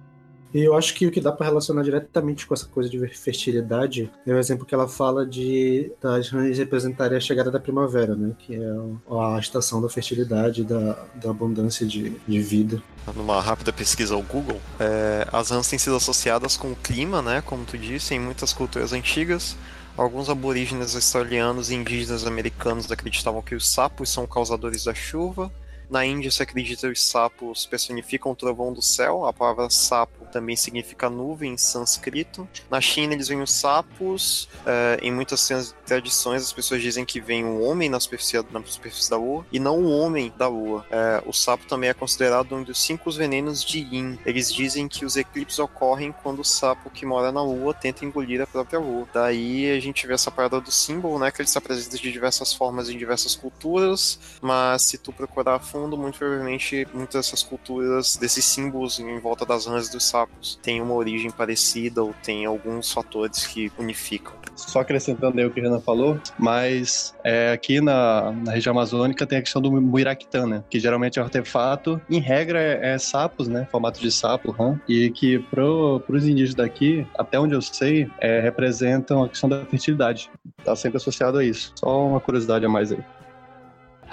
E 0.53 0.61
eu 0.61 0.75
acho 0.75 0.93
que 0.93 1.07
o 1.07 1.11
que 1.11 1.19
dá 1.19 1.31
para 1.31 1.47
relacionar 1.47 1.81
diretamente 1.81 2.45
com 2.45 2.53
essa 2.53 2.67
coisa 2.67 2.89
de 2.89 3.07
fertilidade 3.07 4.11
é 4.25 4.33
o 4.33 4.37
exemplo 4.37 4.65
que 4.65 4.75
ela 4.75 4.87
fala 4.87 5.25
de 5.25 5.91
das 6.01 6.29
rãs 6.29 6.57
representarem 6.57 7.17
a 7.17 7.21
chegada 7.21 7.49
da 7.49 7.59
primavera, 7.59 8.15
né? 8.15 8.35
Que 8.37 8.55
é 8.55 8.67
a 9.09 9.39
estação 9.39 9.81
da 9.81 9.89
fertilidade, 9.89 10.63
da, 10.63 11.05
da 11.15 11.31
abundância 11.31 11.85
de, 11.85 12.11
de 12.27 12.39
vida. 12.39 12.81
Numa 13.15 13.41
rápida 13.41 13.73
pesquisa 13.73 14.13
ao 14.13 14.21
Google, 14.21 14.61
é, 14.79 15.27
as 15.31 15.49
rãs 15.49 15.67
têm 15.67 15.79
sido 15.79 15.95
associadas 15.95 16.55
com 16.55 16.71
o 16.71 16.75
clima, 16.75 17.21
né? 17.21 17.41
Como 17.41 17.65
tu 17.65 17.77
disse, 17.77 18.13
em 18.13 18.19
muitas 18.19 18.53
culturas 18.53 18.93
antigas. 18.93 19.57
Alguns 19.95 20.27
aborígenes 20.27 20.95
australianos 20.95 21.69
e 21.69 21.75
indígenas 21.75 22.25
americanos 22.25 22.91
acreditavam 22.91 23.41
que 23.41 23.53
os 23.53 23.69
sapos 23.69 24.09
são 24.09 24.25
causadores 24.25 24.85
da 24.85 24.93
chuva. 24.93 25.51
Na 25.89 26.05
Índia 26.05 26.31
se 26.31 26.41
acredita 26.41 26.87
que 26.87 26.93
os 26.93 27.03
sapos 27.03 27.65
personificam 27.65 28.31
o 28.31 28.35
trovão 28.35 28.73
do 28.73 28.81
céu. 28.81 29.25
A 29.25 29.33
palavra 29.33 29.69
sapo 29.69 30.25
também 30.31 30.55
significa 30.55 31.09
nuvem 31.09 31.53
em 31.53 31.57
sânscrito. 31.57 32.47
Na 32.69 32.81
China 32.81 33.13
eles 33.13 33.27
veem 33.27 33.41
os 33.41 33.51
sapos. 33.53 34.49
É, 34.65 34.99
em 35.01 35.11
muitas 35.11 35.73
tradições 35.85 36.41
as 36.41 36.51
pessoas 36.51 36.81
dizem 36.81 37.05
que 37.05 37.21
vem 37.21 37.45
um 37.45 37.63
homem 37.63 37.89
na 37.89 37.99
superfície, 37.99 38.43
na 38.51 38.63
superfície 38.65 39.09
da 39.09 39.17
lua 39.17 39.45
e 39.51 39.59
não 39.59 39.77
o 39.77 39.83
um 39.83 39.99
homem 39.99 40.33
da 40.37 40.47
lua. 40.47 40.85
É, 40.89 41.21
o 41.25 41.33
sapo 41.33 41.65
também 41.67 41.89
é 41.89 41.93
considerado 41.93 42.55
um 42.55 42.63
dos 42.63 42.81
cinco 42.81 43.11
venenos 43.11 43.63
de 43.63 43.79
Yin. 43.79 44.17
Eles 44.25 44.51
dizem 44.51 44.87
que 44.87 45.05
os 45.05 45.15
eclipses 45.15 45.59
ocorrem 45.59 46.11
quando 46.23 46.39
o 46.39 46.45
sapo 46.45 46.89
que 46.89 47.05
mora 47.05 47.31
na 47.31 47.43
lua 47.43 47.73
tenta 47.73 48.03
engolir 48.03 48.41
a 48.41 48.47
própria 48.47 48.79
lua. 48.79 49.07
Daí 49.13 49.71
a 49.71 49.79
gente 49.79 50.07
vê 50.07 50.13
essa 50.13 50.31
parada 50.31 50.59
do 50.59 50.71
símbolo, 50.71 51.19
né? 51.19 51.31
Que 51.31 51.41
ele 51.41 51.49
se 51.49 51.57
apresenta 51.57 51.97
de 51.97 52.11
diversas 52.11 52.53
formas 52.53 52.89
em 52.89 52.97
diversas 52.97 53.35
culturas, 53.35 54.19
mas 54.41 54.83
se 54.83 54.97
tu 54.97 55.11
procurar 55.11 55.59
fundo, 55.73 55.97
muito 55.97 56.19
provavelmente 56.19 56.87
muitas 56.93 57.25
dessas 57.25 57.41
culturas, 57.41 58.15
desses 58.15 58.45
símbolos 58.45 58.99
em 58.99 59.19
volta 59.19 59.43
das 59.43 59.65
rãs 59.65 59.89
dos 59.89 60.05
sapos, 60.05 60.59
têm 60.61 60.79
uma 60.81 60.93
origem 60.93 61.31
parecida 61.31 62.03
ou 62.03 62.13
tem 62.23 62.45
alguns 62.45 62.91
fatores 62.91 63.47
que 63.47 63.71
unificam. 63.79 64.33
Só 64.55 64.81
acrescentando 64.81 65.39
aí 65.39 65.45
o 65.45 65.49
que 65.49 65.59
a 65.59 65.63
Renan 65.63 65.79
falou, 65.79 66.19
mas 66.37 67.15
é, 67.23 67.51
aqui 67.51 67.81
na, 67.81 68.31
na 68.31 68.51
região 68.51 68.71
amazônica 68.71 69.25
tem 69.25 69.39
a 69.39 69.41
questão 69.41 69.59
do 69.59 69.71
muiractã, 69.71 70.45
né? 70.45 70.63
Que 70.69 70.79
geralmente 70.79 71.17
é 71.17 71.21
um 71.21 71.25
artefato, 71.25 71.99
em 72.07 72.19
regra 72.19 72.61
é, 72.61 72.93
é 72.93 72.97
sapos, 72.99 73.47
né? 73.47 73.67
Formato 73.71 73.99
de 73.99 74.11
sapo, 74.11 74.51
rã, 74.51 74.79
e 74.87 75.09
que 75.09 75.39
pro, 75.39 75.99
pros 76.01 76.27
indígenas 76.27 76.53
daqui, 76.53 77.07
até 77.17 77.39
onde 77.39 77.55
eu 77.55 77.61
sei, 77.61 78.07
é, 78.19 78.39
representam 78.41 79.23
a 79.23 79.29
questão 79.29 79.49
da 79.49 79.65
fertilidade. 79.65 80.29
Tá 80.63 80.75
sempre 80.75 80.97
associado 80.97 81.39
a 81.39 81.43
isso. 81.43 81.73
Só 81.75 82.05
uma 82.05 82.19
curiosidade 82.19 82.63
a 82.63 82.69
mais 82.69 82.91
aí 82.91 83.03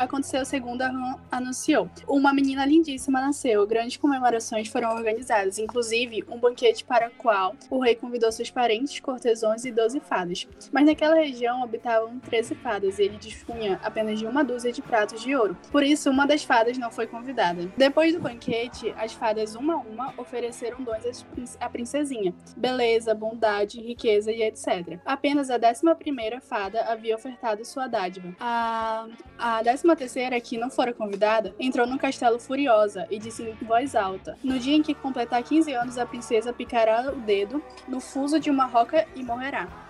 aconteceu 0.01 0.45
segundo 0.47 0.81
a 0.83 0.89
Han 0.89 1.17
anunciou. 1.31 1.91
Uma 2.09 2.33
menina 2.33 2.65
lindíssima 2.65 3.21
nasceu, 3.21 3.67
grandes 3.67 3.99
comemorações 3.99 4.69
foram 4.69 4.95
organizadas, 4.95 5.59
inclusive 5.59 6.25
um 6.29 6.39
banquete 6.39 6.85
para 6.85 7.09
o 7.09 7.11
qual 7.11 7.55
o 7.69 7.79
rei 7.79 7.95
convidou 7.95 8.33
seus 8.33 8.51
parentes, 8.51 8.99
cortesões 8.99 9.65
e 9.67 9.71
doze 9.71 10.01
fadas. 10.01 10.49
Mas 10.73 10.87
naquela 10.87 11.17
região 11.17 11.63
habitavam 11.63 12.19
treze 12.19 12.55
fadas 12.55 12.99
e 12.99 13.03
ele 13.03 13.19
dispunha 13.19 13.79
apenas 13.85 14.19
de 14.19 14.27
uma 14.27 14.43
dúzia 14.43 14.73
de 14.73 14.81
pratos 14.81 15.21
de 15.21 15.37
ouro. 15.37 15.57
Por 15.71 15.83
isso, 15.83 16.11
uma 16.11 16.27
das 16.27 16.43
fadas 16.43 16.79
não 16.79 16.91
foi 16.91 17.07
convidada. 17.07 17.71
Depois 17.77 18.15
do 18.15 18.21
banquete, 18.21 18.95
as 18.97 19.13
fadas 19.13 19.55
uma 19.55 19.75
a 19.75 19.77
uma 19.77 20.15
ofereceram 20.17 20.83
dons 20.83 21.27
à 21.61 21.69
princesinha: 21.69 22.35
beleza, 22.57 23.15
bondade, 23.15 23.81
riqueza 23.81 24.33
e 24.33 24.43
etc. 24.43 24.99
Apenas 25.05 25.51
a 25.51 25.59
décima 25.59 25.95
primeira 25.95 26.41
fada 26.41 26.83
havia 26.85 27.15
ofertado 27.15 27.65
sua 27.65 27.87
dádiva. 27.87 28.35
A, 28.41 29.07
a 29.39 29.63
décima 29.63 29.90
décima 29.91 29.97
terceira, 29.97 30.41
que 30.41 30.59
não 30.59 30.71
fora 30.71 30.93
convidada, 30.93 31.55
entrou 31.59 31.87
no 31.87 31.99
castelo 31.99 32.39
furiosa 32.39 33.07
e 33.11 33.19
disse 33.19 33.43
em 33.43 33.55
voz 33.65 33.95
alta: 33.95 34.37
No 34.43 34.59
dia 34.59 34.77
em 34.77 34.83
que 34.83 34.95
completar 34.95 35.43
15 35.43 35.73
anos, 35.73 35.99
a 35.99 36.07
princesa 36.07 36.53
picará 36.53 37.13
o 37.13 37.21
dedo 37.21 37.63
no 37.89 38.01
fuso 38.01 38.39
de 38.39 38.51
uma 38.51 38.67
roca 38.67 39.07
e 39.15 39.23
morrerá 39.23 39.90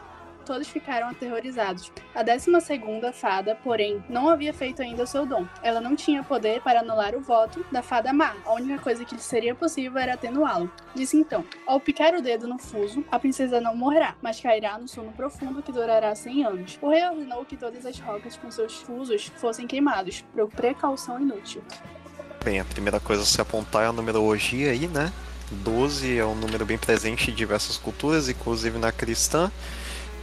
todos 0.50 0.66
ficaram 0.66 1.08
aterrorizados. 1.08 1.92
A 2.12 2.24
décima 2.24 2.60
segunda 2.60 3.12
fada, 3.12 3.54
porém, 3.62 4.02
não 4.08 4.28
havia 4.28 4.52
feito 4.52 4.82
ainda 4.82 5.04
o 5.04 5.06
seu 5.06 5.24
dom. 5.24 5.46
Ela 5.62 5.80
não 5.80 5.94
tinha 5.94 6.24
poder 6.24 6.60
para 6.60 6.80
anular 6.80 7.14
o 7.14 7.20
voto 7.20 7.64
da 7.70 7.84
fada 7.84 8.12
má. 8.12 8.34
A 8.44 8.54
única 8.54 8.82
coisa 8.82 9.04
que 9.04 9.14
lhe 9.14 9.20
seria 9.20 9.54
possível 9.54 9.96
era 9.96 10.14
atenuá-lo. 10.14 10.68
Disse 10.92 11.16
então: 11.16 11.44
Ao 11.64 11.78
picar 11.78 12.16
o 12.16 12.20
dedo 12.20 12.48
no 12.48 12.58
fuso, 12.58 13.04
a 13.12 13.16
princesa 13.16 13.60
não 13.60 13.76
morrerá, 13.76 14.16
mas 14.20 14.40
cairá 14.40 14.76
no 14.76 14.88
sono 14.88 15.12
profundo 15.12 15.62
que 15.62 15.70
durará 15.70 16.12
100 16.16 16.44
anos. 16.44 16.78
O 16.82 16.90
rei 16.90 17.06
ordenou 17.06 17.44
que 17.44 17.56
todas 17.56 17.86
as 17.86 18.00
rocas 18.00 18.36
com 18.36 18.50
seus 18.50 18.74
fusos 18.78 19.30
fossem 19.36 19.68
queimados, 19.68 20.24
por 20.34 20.48
precaução 20.48 21.20
inútil. 21.20 21.62
Bem, 22.44 22.58
a 22.58 22.64
primeira 22.64 22.98
coisa 22.98 23.22
a 23.22 23.26
se 23.26 23.40
apontar 23.40 23.84
é 23.84 23.86
a 23.86 23.92
numerologia 23.92 24.72
aí, 24.72 24.88
né? 24.88 25.12
12 25.52 26.18
é 26.18 26.24
um 26.24 26.34
número 26.34 26.66
bem 26.66 26.78
presente 26.78 27.30
em 27.30 27.34
diversas 27.34 27.76
culturas, 27.76 28.28
inclusive 28.28 28.78
na 28.78 28.90
cristã 28.90 29.48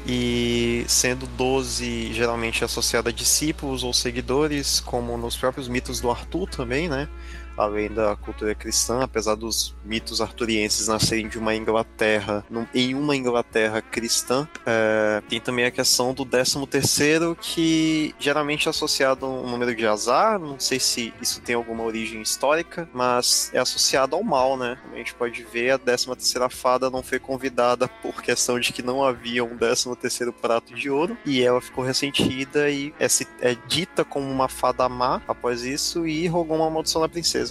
e 0.08 0.86
sendo 0.88 1.28
12 1.28 2.14
geralmente 2.14 2.64
associada 2.64 3.10
a 3.10 3.14
discípulos 3.14 3.84
ou 3.84 3.94
seguidores, 3.94 4.80
como 4.80 5.18
nos 5.18 5.36
próprios 5.36 5.68
mitos 5.68 6.00
do 6.00 6.10
Arthur 6.10 6.50
também, 6.50 6.88
né? 6.88 7.10
Além 7.58 7.90
da 7.90 8.16
cultura 8.16 8.54
cristã, 8.54 9.02
apesar 9.02 9.36
dos 9.36 9.76
mitos 9.84 10.22
arturienses 10.22 10.88
nascerem 10.88 11.28
de 11.28 11.38
uma 11.40 11.56
Inglaterra, 11.56 12.46
em 12.74 12.94
uma 12.94 13.16
Inglaterra 13.16 13.82
cristã, 13.82 14.48
é, 14.66 15.22
tem 15.28 15.40
também 15.40 15.66
a 15.66 15.72
questão 15.72 16.14
do 16.14 16.26
13 16.26 16.66
terceiro, 16.68 17.38
que 17.40 18.14
geralmente 18.20 18.68
é 18.68 18.70
associado 18.70 19.26
a 19.26 19.30
um 19.30 19.50
número 19.50 19.76
de 19.76 19.88
azar, 19.88 20.40
não 20.40 20.60
sei 20.60 20.80
se 20.80 21.14
isso 21.22 21.42
tem 21.42 21.56
alguma 21.56 21.84
origem 21.84 22.22
histórica, 22.22 22.88
mas 22.94 23.50
é 23.54 23.60
associado 23.60 24.16
ao 24.16 24.24
mal, 24.24 24.58
né? 24.58 24.78
A 24.94 24.98
gente 24.98 25.14
pode 25.14 25.44
ver 25.44 25.72
a 25.72 25.78
13 25.78 26.08
terceira 26.08 26.50
fada 26.50 26.90
não 26.90 27.02
foi 27.02 27.20
convidada 27.20 27.88
por 27.88 28.22
questão 28.22 28.60
de 28.60 28.72
que 28.72 28.82
não 28.82 29.04
havia 29.04 29.44
um 29.44 29.58
13 29.58 29.96
terceiro 29.96 30.34
prato 30.34 30.74
de 30.74 30.90
ouro, 30.90 31.18
e 31.26 31.42
ela 31.42 31.62
ficou 31.62 31.84
ressentida 31.84 32.70
e 32.70 32.94
é, 33.00 33.08
é 33.42 33.58
dita 33.68 34.04
como 34.04 34.30
uma 34.30 34.48
fada 34.48 34.88
má 34.88 35.22
após 35.28 35.64
isso 35.64 36.08
e 36.08 36.28
rogou 36.28 36.58
uma 36.58 36.70
maldição 36.70 37.02
na 37.02 37.10
princesa. 37.10 37.47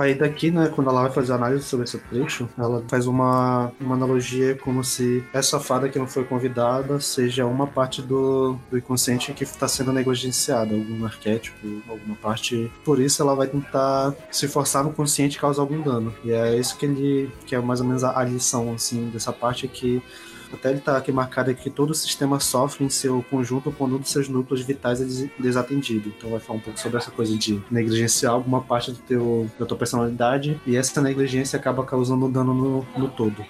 Aí 0.00 0.14
daqui, 0.14 0.50
né, 0.50 0.72
quando 0.74 0.88
ela 0.88 1.02
vai 1.02 1.10
fazer 1.10 1.34
análise 1.34 1.64
sobre 1.64 1.84
esse 1.84 1.98
trecho, 1.98 2.48
ela 2.56 2.82
faz 2.88 3.06
uma, 3.06 3.70
uma 3.78 3.94
analogia 3.94 4.54
como 4.56 4.82
se 4.82 5.22
essa 5.30 5.60
fada 5.60 5.90
que 5.90 5.98
não 5.98 6.06
foi 6.06 6.24
convidada 6.24 6.98
seja 7.00 7.44
uma 7.44 7.66
parte 7.66 8.00
do, 8.00 8.56
do 8.70 8.78
inconsciente 8.78 9.30
que 9.34 9.44
está 9.44 9.68
sendo 9.68 9.92
negligenciada, 9.92 10.74
algum 10.74 11.04
arquétipo, 11.04 11.82
alguma 11.86 12.16
parte. 12.16 12.72
Por 12.82 12.98
isso 12.98 13.20
ela 13.20 13.34
vai 13.34 13.46
tentar 13.46 14.14
se 14.30 14.48
forçar 14.48 14.82
no 14.82 14.90
consciente 14.90 15.36
e 15.36 15.40
causar 15.40 15.60
algum 15.60 15.82
dano. 15.82 16.14
E 16.24 16.32
é 16.32 16.56
isso 16.56 16.78
que 16.78 16.86
ele 16.86 17.30
que 17.44 17.54
é 17.54 17.60
mais 17.60 17.82
ou 17.82 17.86
menos 17.86 18.02
a, 18.02 18.18
a 18.18 18.24
lição 18.24 18.72
assim 18.72 19.10
dessa 19.10 19.34
parte 19.34 19.68
que 19.68 20.02
até 20.56 20.70
ele 20.70 20.78
está 20.78 20.96
aqui 20.96 21.12
marcado 21.12 21.54
que 21.54 21.70
todo 21.70 21.90
o 21.90 21.94
sistema 21.94 22.40
sofre 22.40 22.84
em 22.84 22.88
seu 22.88 23.24
conjunto 23.30 23.72
quando 23.72 23.96
um 23.96 23.98
dos 23.98 24.10
seus 24.10 24.28
núcleos 24.28 24.62
vitais 24.62 25.00
é 25.00 25.28
desatendido. 25.38 26.12
Então 26.16 26.30
vai 26.30 26.40
falar 26.40 26.58
um 26.58 26.62
pouco 26.62 26.78
sobre 26.78 26.98
essa 26.98 27.10
coisa 27.10 27.36
de 27.36 27.60
negligenciar 27.70 28.32
alguma 28.32 28.60
parte 28.60 28.92
do 28.92 28.98
teu, 28.98 29.50
da 29.58 29.66
tua 29.66 29.76
personalidade 29.76 30.60
e 30.66 30.76
essa 30.76 31.00
negligência 31.00 31.58
acaba 31.58 31.84
causando 31.84 32.28
dano 32.28 32.54
no, 32.54 32.86
no 32.96 33.08
todo 33.08 33.44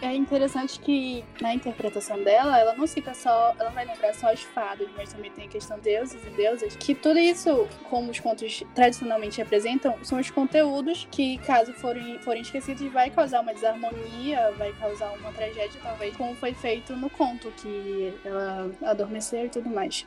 é 0.00 0.14
interessante 0.14 0.78
que 0.80 1.24
na 1.40 1.54
interpretação 1.54 2.22
dela, 2.22 2.58
ela 2.58 2.74
não 2.74 2.86
cita 2.86 3.14
só, 3.14 3.54
ela 3.58 3.70
vai 3.70 3.84
lembrar 3.84 4.14
só 4.14 4.32
as 4.32 4.42
fadas, 4.42 4.88
mas 4.96 5.12
também 5.12 5.30
tem 5.30 5.46
a 5.46 5.48
questão 5.48 5.76
de 5.78 5.84
deuses 5.84 6.24
e 6.24 6.30
deusas, 6.30 6.76
que 6.76 6.94
tudo 6.94 7.18
isso, 7.18 7.66
como 7.88 8.10
os 8.10 8.20
contos 8.20 8.62
tradicionalmente 8.74 9.38
representam, 9.38 9.96
são 10.04 10.18
os 10.18 10.30
conteúdos 10.30 11.08
que, 11.10 11.38
caso 11.38 11.72
forem, 11.74 12.18
forem 12.20 12.42
esquecidos, 12.42 12.90
vai 12.92 13.10
causar 13.10 13.40
uma 13.40 13.54
desarmonia, 13.54 14.52
vai 14.52 14.72
causar 14.74 15.10
uma 15.12 15.32
tragédia, 15.32 15.80
talvez, 15.82 16.16
como 16.16 16.34
foi 16.34 16.52
feito 16.54 16.94
no 16.94 17.10
conto, 17.10 17.50
que 17.52 18.14
ela 18.24 18.70
adormeceu 18.82 19.46
e 19.46 19.48
tudo 19.48 19.68
mais. 19.68 20.06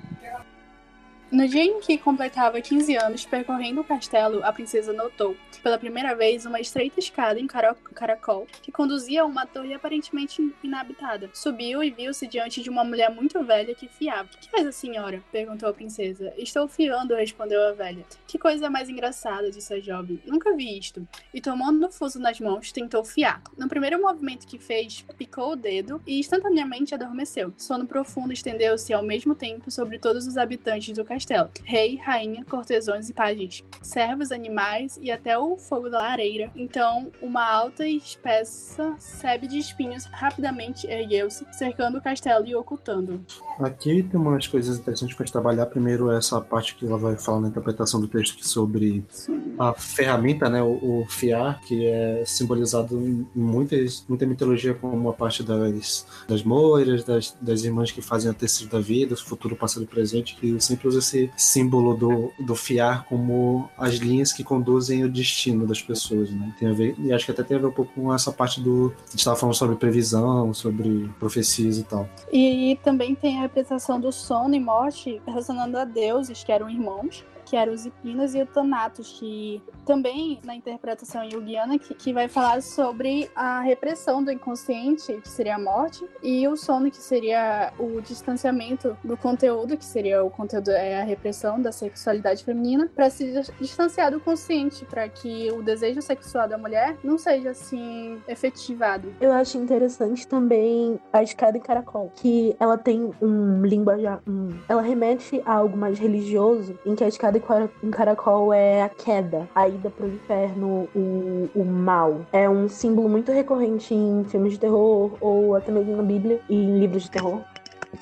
No 1.31 1.47
dia 1.47 1.63
em 1.63 1.79
que 1.79 1.97
completava 1.97 2.59
15 2.59 2.93
anos, 2.97 3.25
percorrendo 3.25 3.79
o 3.79 3.85
castelo, 3.85 4.43
a 4.43 4.51
princesa 4.51 4.91
notou, 4.91 5.37
pela 5.63 5.77
primeira 5.77 6.13
vez, 6.13 6.45
uma 6.45 6.59
estreita 6.59 6.99
escada 6.99 7.39
em 7.39 7.47
caracol 7.47 8.45
que 8.61 8.69
conduzia 8.69 9.21
a 9.21 9.25
uma 9.25 9.45
torre 9.45 9.73
aparentemente 9.73 10.53
inabitada. 10.61 11.29
Subiu 11.33 11.81
e 11.81 11.89
viu-se 11.89 12.27
diante 12.27 12.61
de 12.61 12.69
uma 12.69 12.83
mulher 12.83 13.09
muito 13.11 13.41
velha 13.45 13.73
que 13.73 13.87
fiava. 13.87 14.27
Que 14.27 14.51
faz 14.51 14.67
a 14.67 14.73
senhora? 14.73 15.23
perguntou 15.31 15.69
a 15.69 15.73
princesa. 15.73 16.33
Estou 16.37 16.67
fiando, 16.67 17.15
respondeu 17.15 17.65
a 17.65 17.71
velha. 17.71 18.03
Que 18.27 18.37
coisa 18.37 18.69
mais 18.69 18.89
engraçada, 18.89 19.49
disse 19.49 19.73
a 19.73 19.79
jovem. 19.79 20.19
Nunca 20.25 20.53
vi 20.53 20.77
isto. 20.77 21.07
E 21.33 21.39
tomando 21.39 21.85
o 21.85 21.91
fuso 21.91 22.19
nas 22.19 22.41
mãos, 22.41 22.73
tentou 22.73 23.05
fiar. 23.05 23.41
No 23.57 23.69
primeiro 23.69 24.01
movimento 24.01 24.45
que 24.45 24.59
fez, 24.59 25.05
picou 25.17 25.53
o 25.53 25.55
dedo 25.55 26.01
e 26.05 26.19
instantaneamente 26.19 26.93
adormeceu. 26.93 27.53
Sono 27.55 27.87
profundo 27.87 28.33
estendeu-se 28.33 28.93
ao 28.93 29.03
mesmo 29.03 29.33
tempo 29.33 29.71
sobre 29.71 29.97
todos 29.97 30.27
os 30.27 30.37
habitantes 30.37 30.93
do 30.93 31.05
castelo 31.05 31.20
castelo. 31.21 31.49
Rei, 31.63 31.97
rainha, 31.97 32.43
cortesões 32.43 33.09
e 33.09 33.13
pajens, 33.13 33.63
servos, 33.81 34.31
animais 34.31 34.97
e 35.01 35.11
até 35.11 35.37
o 35.37 35.55
fogo 35.57 35.89
da 35.89 35.99
lareira. 35.99 36.51
Então, 36.55 37.11
uma 37.21 37.45
alta 37.45 37.85
e 37.85 37.97
espessa 37.97 38.95
sebe 38.97 39.47
de 39.47 39.59
espinhos 39.59 40.05
rapidamente 40.05 40.87
ergueu-se, 40.87 41.45
cercando 41.51 41.99
o 41.99 42.01
castelo 42.01 42.45
e 42.47 42.55
ocultando. 42.55 43.23
Aqui 43.59 44.03
tem 44.03 44.19
umas 44.19 44.47
coisas 44.47 44.79
interessantes 44.79 45.15
para 45.15 45.25
trabalhar. 45.27 45.67
Primeiro, 45.67 46.11
essa 46.11 46.41
parte 46.41 46.75
que 46.75 46.85
ela 46.85 46.97
vai 46.97 47.15
falar 47.17 47.41
na 47.41 47.49
interpretação 47.49 48.01
do 48.01 48.07
texto 48.07 48.45
sobre 48.45 49.05
Sim. 49.09 49.55
a 49.59 49.73
ferramenta, 49.73 50.49
né, 50.49 50.61
o, 50.61 51.01
o, 51.01 51.05
fiar, 51.07 51.61
que 51.61 51.85
é 51.85 52.23
simbolizado 52.25 52.97
em 52.99 53.27
muitas, 53.35 54.03
muita 54.07 54.25
mitologia 54.25 54.73
como 54.73 54.95
uma 54.95 55.13
parte 55.13 55.43
das, 55.43 56.05
das 56.27 56.43
moiras, 56.43 57.03
das, 57.03 57.37
das 57.39 57.63
irmãs 57.63 57.91
que 57.91 58.01
fazem 58.01 58.31
a 58.31 58.33
tecido 58.33 58.71
da 58.71 58.79
vida, 58.79 59.15
futuro, 59.15 59.55
passado 59.55 59.83
e 59.83 59.87
presente, 59.87 60.35
que 60.35 60.59
sempre 60.59 60.87
usa 60.87 60.99
esse 60.99 61.10
símbolo 61.35 61.95
do, 61.95 62.31
do 62.39 62.55
fiar 62.55 63.05
como 63.05 63.69
as 63.77 63.95
linhas 63.95 64.31
que 64.33 64.43
conduzem 64.43 65.03
o 65.03 65.09
destino 65.09 65.65
das 65.65 65.81
pessoas, 65.81 66.29
né? 66.31 66.53
Tem 66.59 66.69
a 66.69 66.73
ver, 66.73 66.95
e 66.99 67.11
acho 67.11 67.25
que 67.25 67.31
até 67.31 67.43
tem 67.43 67.57
a 67.57 67.59
ver 67.59 67.67
um 67.67 67.71
pouco 67.71 67.91
com 67.93 68.13
essa 68.13 68.31
parte 68.31 68.61
do. 68.61 68.93
A 68.97 69.11
gente 69.11 69.19
estava 69.19 69.35
falando 69.35 69.55
sobre 69.55 69.75
previsão, 69.75 70.53
sobre 70.53 71.09
profecias 71.19 71.77
e 71.77 71.83
tal. 71.83 72.07
E, 72.31 72.71
e 72.71 72.75
também 72.77 73.15
tem 73.15 73.37
a 73.37 73.41
representação 73.41 73.99
do 73.99 74.11
sono 74.11 74.55
e 74.55 74.59
morte 74.59 75.21
relacionando 75.25 75.77
a 75.77 75.85
deuses 75.85 76.43
que 76.43 76.51
eram 76.51 76.69
irmãos 76.69 77.23
que 77.51 77.57
eram 77.57 77.73
os 77.73 77.85
Hipinos 77.85 78.33
e 78.33 78.41
o 78.41 78.45
Thanatos, 78.45 79.19
que 79.19 79.61
também 79.85 80.39
na 80.45 80.55
interpretação 80.55 81.29
junguiana, 81.29 81.77
que, 81.77 81.93
que 81.93 82.13
vai 82.13 82.29
falar 82.29 82.61
sobre 82.61 83.29
a 83.35 83.59
repressão 83.59 84.23
do 84.23 84.31
inconsciente, 84.31 85.19
que 85.21 85.27
seria 85.27 85.55
a 85.55 85.59
morte, 85.59 86.07
e 86.23 86.47
o 86.47 86.55
sono, 86.55 86.89
que 86.89 86.95
seria 86.95 87.73
o 87.77 87.99
distanciamento 87.99 88.95
do 89.03 89.17
conteúdo, 89.17 89.75
que 89.75 89.83
seria 89.83 90.23
o 90.23 90.29
conteúdo, 90.29 90.71
é 90.71 91.01
a 91.01 91.03
repressão 91.03 91.61
da 91.61 91.73
sexualidade 91.73 92.45
feminina, 92.45 92.89
para 92.95 93.09
se 93.09 93.43
distanciar 93.59 94.11
do 94.11 94.21
consciente, 94.21 94.85
para 94.85 95.09
que 95.09 95.51
o 95.51 95.61
desejo 95.61 96.01
sexual 96.01 96.47
da 96.47 96.57
mulher 96.57 96.95
não 97.03 97.17
seja 97.17 97.49
assim 97.49 98.17
efetivado. 98.29 99.13
Eu 99.19 99.33
acho 99.33 99.57
interessante 99.57 100.25
também 100.25 100.97
a 101.11 101.21
escada 101.21 101.57
em 101.57 101.61
caracol, 101.61 102.13
que 102.15 102.55
ela 102.57 102.77
tem 102.77 103.11
um 103.21 103.61
linguajar, 103.65 104.21
um, 104.25 104.57
ela 104.69 104.81
remete 104.81 105.41
a 105.45 105.55
algo 105.55 105.75
mais 105.75 105.99
religioso, 105.99 106.79
em 106.85 106.95
que 106.95 107.03
a 107.03 107.09
escada 107.09 107.40
em 107.83 107.91
caracol 107.91 108.53
é 108.53 108.83
a 108.83 108.89
queda, 108.89 109.47
a 109.55 109.67
ida 109.67 109.89
pro 109.89 110.07
inferno, 110.07 110.87
o, 110.95 111.49
o 111.55 111.65
mal. 111.65 112.25
É 112.31 112.49
um 112.49 112.67
símbolo 112.67 113.09
muito 113.09 113.31
recorrente 113.31 113.93
em 113.93 114.23
filmes 114.25 114.53
de 114.53 114.59
terror 114.59 115.11
ou 115.19 115.55
até 115.55 115.71
mesmo 115.71 115.95
na 115.95 116.03
Bíblia 116.03 116.39
e 116.49 116.55
em 116.55 116.79
livros 116.79 117.03
de 117.03 117.11
terror 117.11 117.41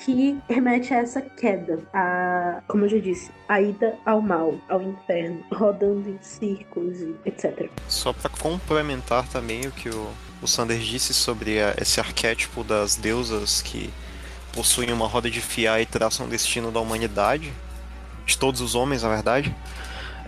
que 0.06 0.38
remete 0.48 0.94
a 0.94 0.98
essa 0.98 1.22
queda, 1.22 1.80
a, 1.94 2.62
como 2.68 2.86
eu 2.86 2.90
já 2.90 3.00
disse, 3.00 3.32
a 3.48 3.62
ida 3.62 3.98
ao 4.06 4.22
mal, 4.22 4.54
ao 4.70 4.82
inferno, 4.82 5.44
rodando 5.52 6.10
em 6.10 6.20
círculos, 6.22 6.98
etc. 7.26 7.70
Só 7.88 8.14
para 8.14 8.30
complementar 8.30 9.28
também 9.28 9.62
o 9.62 9.72
que 9.72 9.90
o, 9.90 10.12
o 10.42 10.48
Sanders 10.48 10.86
disse 10.86 11.14
sobre 11.14 11.62
a, 11.62 11.74
esse 11.80 12.00
arquétipo 12.00 12.64
das 12.64 12.96
deusas 12.96 13.62
que 13.62 13.90
possuem 14.54 14.92
uma 14.92 15.08
roda 15.08 15.30
de 15.30 15.42
fiar 15.42 15.82
e 15.82 15.86
traçam 15.86 16.26
o 16.26 16.30
destino 16.30 16.72
da 16.72 16.80
humanidade, 16.80 17.52
de 18.30 18.38
todos 18.38 18.62
os 18.62 18.76
homens, 18.76 19.04
na 19.04 19.10
verdade. 19.10 19.54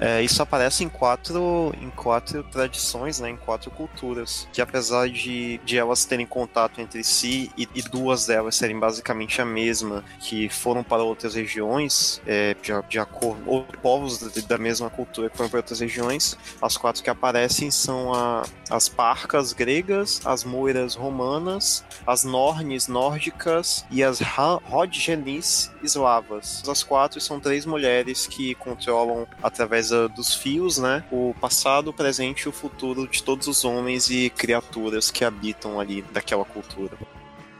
É, 0.01 0.19
isso 0.23 0.41
aparece 0.41 0.83
em 0.83 0.89
quatro, 0.89 1.71
em 1.79 1.91
quatro 1.91 2.43
tradições, 2.43 3.19
né, 3.19 3.29
em 3.29 3.37
quatro 3.37 3.69
culturas, 3.69 4.47
que 4.51 4.59
apesar 4.59 5.07
de, 5.07 5.59
de 5.63 5.77
elas 5.77 6.05
terem 6.05 6.25
contato 6.25 6.81
entre 6.81 7.03
si 7.03 7.51
e, 7.55 7.69
e 7.75 7.83
duas 7.83 8.25
delas 8.25 8.55
serem 8.55 8.79
basicamente 8.79 9.39
a 9.39 9.45
mesma, 9.45 10.03
que 10.19 10.49
foram 10.49 10.83
para 10.83 11.03
outras 11.03 11.35
regiões, 11.35 12.19
é, 12.25 12.55
de, 12.55 12.71
de 12.89 12.97
acordo, 12.97 13.43
ou 13.45 13.63
povos 13.63 14.17
da 14.17 14.57
mesma 14.57 14.89
cultura 14.89 15.29
que 15.29 15.37
foram 15.37 15.51
para 15.51 15.59
outras 15.59 15.79
regiões, 15.79 16.35
as 16.59 16.75
quatro 16.77 17.03
que 17.03 17.09
aparecem 17.09 17.69
são 17.69 18.11
a, 18.11 18.43
as 18.71 18.89
parcas 18.89 19.53
gregas, 19.53 20.19
as 20.25 20.43
moiras 20.43 20.95
romanas, 20.95 21.85
as 22.07 22.23
nornes 22.23 22.87
nórdicas 22.87 23.85
e 23.91 24.03
as 24.03 24.19
rodgenis 24.19 25.71
eslavas. 25.83 26.63
As 26.67 26.81
quatro 26.81 27.21
são 27.21 27.39
três 27.39 27.67
mulheres 27.67 28.25
que 28.25 28.55
controlam 28.55 29.27
através 29.43 29.90
dos 30.15 30.33
fios, 30.33 30.77
né? 30.77 31.03
O 31.11 31.33
passado, 31.39 31.89
o 31.89 31.93
presente 31.93 32.41
e 32.41 32.49
o 32.49 32.51
futuro 32.51 33.07
de 33.07 33.23
todos 33.23 33.47
os 33.47 33.63
homens 33.63 34.09
e 34.09 34.29
criaturas 34.29 35.11
que 35.11 35.23
habitam 35.23 35.79
ali 35.79 36.01
daquela 36.01 36.45
cultura. 36.45 36.97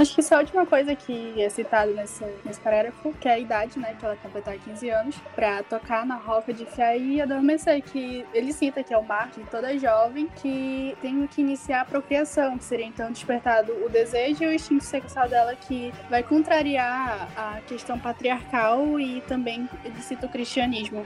Acho 0.02 0.16
que 0.16 0.24
só 0.24 0.38
a 0.38 0.40
última 0.40 0.66
coisa 0.66 0.96
que 0.96 1.40
é 1.40 1.48
citada 1.48 1.92
nesse, 1.92 2.26
nesse 2.44 2.60
parágrafo, 2.60 3.14
que 3.20 3.28
é 3.28 3.34
a 3.34 3.40
idade, 3.40 3.78
né, 3.78 3.96
que 4.00 4.04
ela 4.04 4.16
completar 4.16 4.58
15 4.58 4.90
anos, 4.90 5.16
pra 5.36 5.62
tocar 5.62 6.08
na 6.08 6.16
roca 6.16 6.52
de 6.52 6.66
fé 6.66 6.98
e 6.98 7.22
adormecer, 7.22 7.84
que 7.84 8.26
ele 8.34 8.52
cita 8.52 8.84
que 8.84 8.96
é 8.96 8.98
o 8.98 9.04
marco 9.04 9.40
de 9.40 9.48
toda 9.52 9.78
jovem 9.78 10.28
que 10.42 10.98
tem 11.04 11.28
que 11.28 11.42
iniciar 11.42 11.82
a 11.82 11.86
procriação, 11.86 12.58
que 12.58 12.64
seria 12.64 12.88
então 12.88 13.12
despertado 13.12 13.74
o 13.86 13.90
desejo 13.90 14.44
e 14.44 14.48
o 14.48 14.54
instinto 14.54 14.84
sexual 14.84 15.30
dela, 15.30 15.56
que 15.56 15.94
vai 16.10 16.24
contrariar 16.24 17.30
a 17.38 17.62
questão 17.68 18.00
patriarcal 18.00 19.00
e 19.00 19.22
também 19.28 19.70
ele 19.86 20.02
cita 20.02 20.26
o 20.26 20.30
cristianismo. 20.30 21.06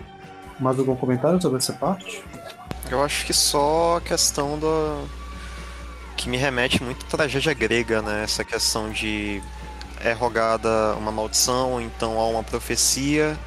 Mais 0.60 0.80
algum 0.80 0.96
comentário 0.96 1.42
sobre 1.42 1.58
essa 1.58 1.74
parte? 1.74 2.24
Eu 2.90 3.04
acho 3.04 3.26
que 3.26 3.34
só 3.34 3.98
a 3.98 4.02
questão 4.02 4.58
do. 4.58 5.06
que 6.16 6.30
me 6.30 6.38
remete 6.38 6.84
muito 6.84 7.06
à 7.06 7.10
tragédia 7.10 7.54
grega, 7.54 8.02
né? 8.02 8.24
Essa 8.24 8.44
questão 8.44 8.90
de 8.90 9.42
é 10.00 10.14
rogada 10.14 10.96
uma 10.98 11.12
maldição, 11.12 11.82
então 11.82 12.20
há 12.20 12.28
uma 12.28 12.44
profecia, 12.44 13.38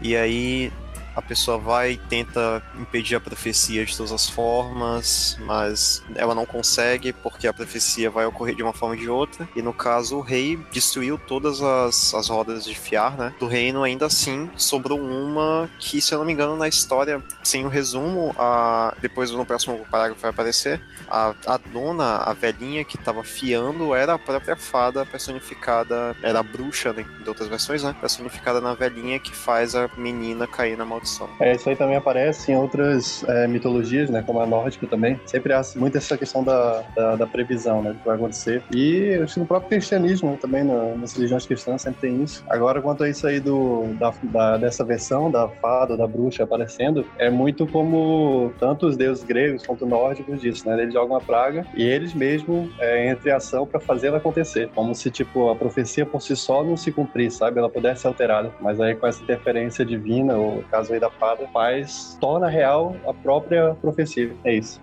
e 0.00 0.16
aí 0.16 0.72
a 1.16 1.22
pessoa 1.22 1.56
vai 1.56 1.92
e 1.92 1.96
tenta 1.96 2.62
impedir 2.78 3.16
a 3.16 3.20
profecia 3.20 3.84
de 3.84 3.96
todas 3.96 4.12
as 4.12 4.28
formas, 4.28 5.38
mas 5.40 6.04
ela 6.14 6.34
não 6.34 6.44
consegue 6.44 7.10
porque 7.10 7.48
a 7.48 7.54
profecia 7.54 8.10
vai 8.10 8.26
ocorrer 8.26 8.54
de 8.54 8.62
uma 8.62 8.74
forma 8.74 8.94
ou 8.94 9.00
de 9.00 9.08
outra. 9.08 9.48
E 9.56 9.62
no 9.62 9.72
caso, 9.72 10.18
o 10.18 10.20
rei 10.20 10.58
destruiu 10.70 11.18
todas 11.18 11.62
as, 11.62 12.12
as 12.12 12.28
rodas 12.28 12.64
de 12.64 12.74
fiar, 12.74 13.16
né? 13.16 13.34
Do 13.40 13.46
reino, 13.46 13.82
ainda 13.82 14.06
assim, 14.06 14.50
sobrou 14.56 15.00
uma 15.00 15.70
que, 15.78 16.02
se 16.02 16.12
eu 16.12 16.18
não 16.18 16.26
me 16.26 16.34
engano, 16.34 16.54
na 16.54 16.68
história, 16.68 17.22
sem 17.42 17.64
o 17.64 17.68
resumo, 17.68 18.34
a, 18.38 18.94
depois 19.00 19.30
no 19.30 19.46
próximo 19.46 19.86
parágrafo 19.90 20.20
vai 20.20 20.30
aparecer, 20.30 20.82
a, 21.08 21.34
a 21.46 21.56
dona, 21.56 22.18
a 22.18 22.34
velhinha 22.34 22.84
que 22.84 22.96
estava 22.96 23.24
fiando, 23.24 23.94
era 23.94 24.14
a 24.14 24.18
própria 24.18 24.56
fada 24.56 25.06
personificada, 25.06 26.14
era 26.22 26.40
a 26.40 26.42
bruxa, 26.42 26.92
né, 26.92 27.06
de 27.22 27.28
outras 27.28 27.48
versões, 27.48 27.82
né? 27.82 27.96
Personificada 27.98 28.60
na 28.60 28.74
velhinha 28.74 29.18
que 29.18 29.34
faz 29.34 29.74
a 29.74 29.88
menina 29.96 30.46
cair 30.46 30.76
na 30.76 30.84
maldição 30.84 31.05
é, 31.40 31.54
isso 31.54 31.68
aí 31.68 31.76
também 31.76 31.96
aparece 31.96 32.52
em 32.52 32.56
outras 32.56 33.24
é, 33.28 33.46
mitologias, 33.46 34.10
né, 34.10 34.22
como 34.24 34.40
a 34.40 34.46
nórdica 34.46 34.86
também. 34.86 35.20
Sempre 35.26 35.52
há 35.52 35.62
muito 35.76 35.96
essa 35.96 36.16
questão 36.16 36.42
da, 36.42 36.82
da, 36.94 37.16
da 37.16 37.26
previsão, 37.26 37.82
né, 37.82 37.92
do 37.92 37.98
que 37.98 38.06
vai 38.06 38.16
acontecer. 38.16 38.62
E 38.72 39.14
acho 39.22 39.34
que 39.34 39.40
no 39.40 39.46
próprio 39.46 39.70
cristianismo 39.70 40.36
também, 40.40 40.64
nas 40.64 41.14
religiões 41.14 41.46
cristãs, 41.46 41.82
sempre 41.82 42.00
tem 42.00 42.22
isso. 42.22 42.44
Agora, 42.48 42.80
quanto 42.80 43.04
a 43.04 43.08
isso 43.08 43.26
aí 43.26 43.40
do, 43.40 43.84
da, 43.98 44.12
da, 44.22 44.56
dessa 44.56 44.84
versão 44.84 45.30
da 45.30 45.48
fada, 45.48 45.96
da 45.96 46.06
bruxa 46.06 46.44
aparecendo, 46.44 47.04
é 47.18 47.30
muito 47.30 47.66
como 47.66 48.52
tanto 48.58 48.86
os 48.86 48.96
deuses 48.96 49.24
gregos 49.24 49.66
quanto 49.66 49.86
nórdicos 49.86 50.40
disso, 50.40 50.68
né? 50.68 50.80
Eles 50.80 50.92
jogam 50.92 51.16
a 51.16 51.20
praga 51.20 51.66
e 51.74 51.84
eles 51.84 52.14
mesmos 52.14 52.68
é, 52.78 53.10
entram 53.10 53.32
em 53.32 53.34
ação 53.34 53.66
para 53.66 53.80
fazer 53.80 54.08
ela 54.08 54.18
acontecer. 54.18 54.68
Como 54.74 54.94
se, 54.94 55.10
tipo, 55.10 55.50
a 55.50 55.56
profecia 55.56 56.04
por 56.06 56.20
si 56.20 56.36
só 56.36 56.62
não 56.62 56.76
se 56.76 56.92
cumprisse, 56.92 57.38
sabe? 57.38 57.58
Ela 57.58 57.68
pudesse 57.68 58.02
ser 58.02 58.08
alterada. 58.08 58.52
Mas 58.60 58.80
aí 58.80 58.94
com 58.94 59.06
essa 59.06 59.22
interferência 59.22 59.84
divina, 59.84 60.36
ou 60.36 60.62
caso 60.70 60.94
da 61.00 61.10
fada 61.10 61.46
faz, 61.48 62.16
torna 62.20 62.48
real 62.48 62.96
a 63.06 63.12
própria 63.12 63.74
profecia. 63.74 64.34
É 64.44 64.54
isso. 64.54 64.80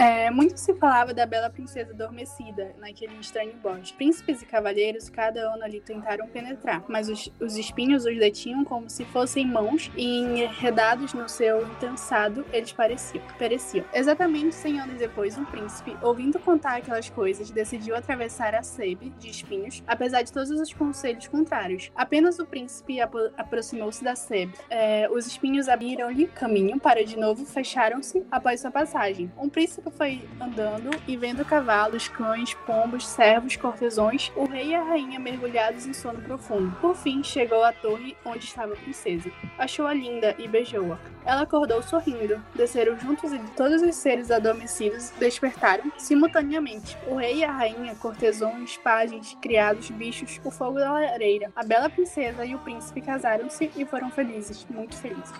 É, 0.00 0.30
muito 0.30 0.56
se 0.58 0.72
falava 0.76 1.12
da 1.12 1.26
bela 1.26 1.50
princesa 1.50 1.92
adormecida 1.92 2.74
naquele 2.78 3.14
estranho 3.20 3.52
bosque. 3.62 3.92
Príncipes 3.98 4.40
e 4.40 4.46
cavalheiros, 4.46 5.10
cada 5.10 5.52
ano 5.52 5.62
ali 5.62 5.78
tentaram 5.78 6.26
penetrar, 6.26 6.82
mas 6.88 7.10
os, 7.10 7.30
os 7.38 7.58
espinhos 7.58 8.06
os 8.06 8.18
detinham 8.18 8.64
como 8.64 8.88
se 8.88 9.04
fossem 9.04 9.46
mãos 9.46 9.92
e 9.94 10.20
enredados 10.20 11.12
no 11.12 11.28
seu 11.28 11.66
intensado, 11.66 12.46
eles 12.50 12.72
pareciam, 12.72 13.22
pereciam. 13.36 13.84
Exatamente 13.92 14.54
100 14.54 14.80
anos 14.80 14.98
depois, 14.98 15.36
um 15.36 15.44
príncipe, 15.44 15.94
ouvindo 16.00 16.38
contar 16.38 16.78
aquelas 16.78 17.10
coisas, 17.10 17.50
decidiu 17.50 17.94
atravessar 17.94 18.54
a 18.54 18.62
sebe 18.62 19.10
de 19.18 19.28
espinhos, 19.28 19.82
apesar 19.86 20.22
de 20.22 20.32
todos 20.32 20.48
os 20.48 20.72
conselhos 20.72 21.28
contrários. 21.28 21.92
Apenas 21.94 22.38
o 22.38 22.46
príncipe 22.46 23.02
apro 23.02 23.30
aproximou-se 23.36 24.02
da 24.02 24.16
sebe. 24.16 24.54
É, 24.70 25.10
os 25.10 25.26
espinhos 25.26 25.68
abriram-lhe 25.68 26.26
caminho 26.26 26.80
para 26.80 27.04
de 27.04 27.18
novo 27.18 27.44
fecharam-se 27.44 28.24
após 28.30 28.62
sua 28.62 28.70
passagem. 28.70 29.30
Um 29.36 29.50
príncipe 29.50 29.89
foi 29.90 30.28
andando 30.40 30.90
e 31.06 31.16
vendo 31.16 31.44
cavalos, 31.44 32.08
cães, 32.08 32.54
pombos, 32.66 33.06
servos, 33.06 33.56
cortesões, 33.56 34.32
o 34.36 34.44
rei 34.44 34.68
e 34.68 34.74
a 34.74 34.82
rainha 34.82 35.18
mergulhados 35.18 35.86
em 35.86 35.92
sono 35.92 36.20
profundo. 36.22 36.74
Por 36.80 36.94
fim, 36.94 37.22
chegou 37.22 37.62
à 37.62 37.72
torre 37.72 38.16
onde 38.24 38.44
estava 38.44 38.72
a 38.72 38.76
princesa. 38.76 39.30
Achou-a 39.58 39.92
linda 39.92 40.34
e 40.38 40.48
beijou-a. 40.48 40.98
Ela 41.24 41.42
acordou 41.42 41.82
sorrindo. 41.82 42.42
Desceram 42.54 42.98
juntos 42.98 43.32
e 43.32 43.38
todos 43.56 43.82
os 43.82 43.94
seres 43.94 44.30
adormecidos 44.30 45.10
despertaram 45.18 45.92
simultaneamente. 45.98 46.96
O 47.06 47.14
rei 47.14 47.38
e 47.38 47.44
a 47.44 47.52
rainha, 47.52 47.94
cortesões, 47.96 48.76
pajens, 48.78 49.36
criados, 49.40 49.90
bichos, 49.90 50.40
o 50.44 50.50
fogo 50.50 50.78
da 50.78 50.92
lareira. 50.92 51.52
A 51.54 51.64
bela 51.64 51.90
princesa 51.90 52.44
e 52.44 52.54
o 52.54 52.58
príncipe 52.58 53.00
casaram-se 53.00 53.70
e 53.76 53.84
foram 53.84 54.10
felizes, 54.10 54.66
muito 54.70 54.96
felizes. 54.96 55.32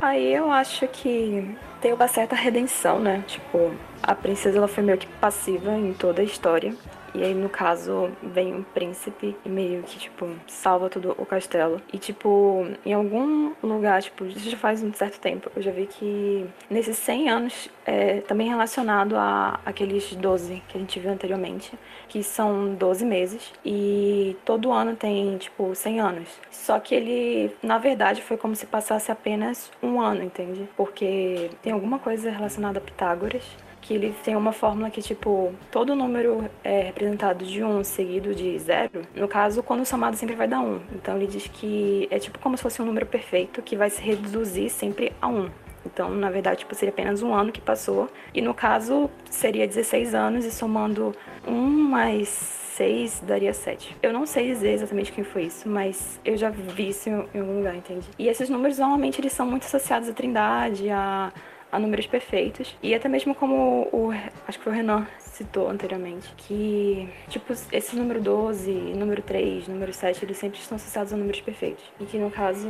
Aí 0.00 0.32
eu 0.34 0.50
acho 0.50 0.86
que 0.88 1.56
tem 1.80 1.92
uma 1.92 2.08
certa 2.08 2.34
redenção, 2.34 2.98
né? 2.98 3.22
Tipo, 3.26 3.72
a 4.02 4.14
princesa 4.14 4.58
ela 4.58 4.68
foi 4.68 4.82
meio 4.82 4.98
que 4.98 5.06
passiva 5.06 5.72
em 5.72 5.92
toda 5.92 6.22
a 6.22 6.24
história. 6.24 6.74
E 7.14 7.22
aí, 7.22 7.34
no 7.34 7.48
caso, 7.48 8.10
vem 8.22 8.54
um 8.54 8.62
príncipe 8.62 9.36
e 9.44 9.48
meio 9.48 9.82
que, 9.82 9.98
tipo, 9.98 10.28
salva 10.46 10.88
todo 10.88 11.14
o 11.18 11.26
castelo. 11.26 11.80
E, 11.92 11.98
tipo, 11.98 12.66
em 12.84 12.92
algum 12.94 13.52
lugar, 13.62 14.02
tipo, 14.02 14.24
isso 14.24 14.48
já 14.48 14.56
faz 14.56 14.82
um 14.82 14.92
certo 14.92 15.20
tempo, 15.20 15.50
eu 15.54 15.62
já 15.62 15.70
vi 15.70 15.86
que 15.86 16.46
nesses 16.70 16.96
100 16.98 17.28
anos, 17.28 17.68
é 17.84 18.20
também 18.22 18.48
relacionado 18.48 19.16
a 19.16 19.60
aqueles 19.64 20.14
12 20.14 20.62
que 20.68 20.76
a 20.76 20.80
gente 20.80 20.98
viu 21.00 21.10
anteriormente, 21.10 21.72
que 22.08 22.22
são 22.22 22.74
12 22.74 23.04
meses. 23.04 23.52
E 23.64 24.36
todo 24.44 24.72
ano 24.72 24.96
tem, 24.96 25.36
tipo, 25.36 25.74
100 25.74 26.00
anos. 26.00 26.28
Só 26.50 26.78
que 26.80 26.94
ele, 26.94 27.54
na 27.62 27.78
verdade, 27.78 28.22
foi 28.22 28.36
como 28.36 28.54
se 28.56 28.66
passasse 28.66 29.10
apenas 29.12 29.70
um 29.82 30.00
ano, 30.00 30.22
entende? 30.22 30.68
Porque 30.76 31.50
tem 31.62 31.72
alguma 31.72 31.98
coisa 31.98 32.30
relacionada 32.30 32.78
a 32.78 32.82
Pitágoras 32.82 33.44
que 33.82 33.92
ele 33.92 34.14
tem 34.24 34.34
uma 34.36 34.52
fórmula 34.52 34.88
que, 34.88 35.02
tipo, 35.02 35.52
todo 35.70 35.94
número 35.94 36.48
é 36.64 36.82
representado 36.82 37.44
de 37.44 37.62
1 37.62 37.68
um 37.68 37.84
seguido 37.84 38.34
de 38.34 38.58
zero. 38.58 39.02
No 39.14 39.28
caso, 39.28 39.62
quando 39.62 39.84
somado 39.84 40.16
sempre 40.16 40.36
vai 40.36 40.48
dar 40.48 40.60
1. 40.60 40.64
Um. 40.64 40.80
Então 40.94 41.16
ele 41.16 41.26
diz 41.26 41.48
que 41.48 42.08
é 42.10 42.18
tipo 42.18 42.38
como 42.38 42.56
se 42.56 42.62
fosse 42.62 42.80
um 42.80 42.86
número 42.86 43.04
perfeito 43.04 43.60
que 43.60 43.76
vai 43.76 43.90
se 43.90 44.00
reduzir 44.00 44.70
sempre 44.70 45.12
a 45.20 45.28
1. 45.28 45.36
Um. 45.36 45.50
Então, 45.84 46.10
na 46.10 46.30
verdade, 46.30 46.60
tipo, 46.60 46.74
seria 46.76 46.92
apenas 46.92 47.22
um 47.22 47.34
ano 47.34 47.50
que 47.50 47.60
passou. 47.60 48.08
E 48.32 48.40
no 48.40 48.54
caso, 48.54 49.10
seria 49.28 49.66
16 49.66 50.14
anos 50.14 50.44
e 50.44 50.52
somando 50.52 51.12
1 51.46 51.52
mais 51.52 52.28
6 52.28 53.24
daria 53.26 53.52
7. 53.52 53.96
Eu 54.00 54.12
não 54.12 54.24
sei 54.24 54.46
dizer 54.46 54.72
exatamente 54.72 55.12
quem 55.12 55.24
foi 55.24 55.44
isso, 55.44 55.68
mas 55.68 56.20
eu 56.24 56.36
já 56.36 56.50
vi 56.50 56.88
isso 56.88 57.08
em 57.08 57.40
algum 57.40 57.58
lugar, 57.58 57.74
entende? 57.74 58.08
E 58.18 58.28
esses 58.28 58.48
números, 58.48 58.78
normalmente, 58.78 59.20
eles 59.20 59.32
são 59.32 59.46
muito 59.46 59.64
associados 59.64 60.08
à 60.08 60.12
trindade, 60.12 60.88
a 60.88 61.32
a 61.72 61.78
números 61.78 62.06
perfeitos. 62.06 62.76
E 62.82 62.94
até 62.94 63.08
mesmo 63.08 63.34
como 63.34 63.88
o, 63.90 64.12
acho 64.46 64.58
que 64.58 64.64
foi 64.64 64.72
o 64.72 64.76
Renan 64.76 65.06
citou 65.18 65.68
anteriormente, 65.68 66.32
que, 66.36 67.08
tipo, 67.28 67.54
esse 67.72 67.96
número 67.96 68.20
12, 68.20 68.70
número 68.70 69.22
3, 69.22 69.66
número 69.66 69.92
7, 69.92 70.24
eles 70.24 70.36
sempre 70.36 70.60
estão 70.60 70.76
associados 70.76 71.12
a 71.12 71.16
números 71.16 71.40
perfeitos. 71.40 71.82
E 71.98 72.04
que, 72.04 72.18
no 72.18 72.30
caso, 72.30 72.68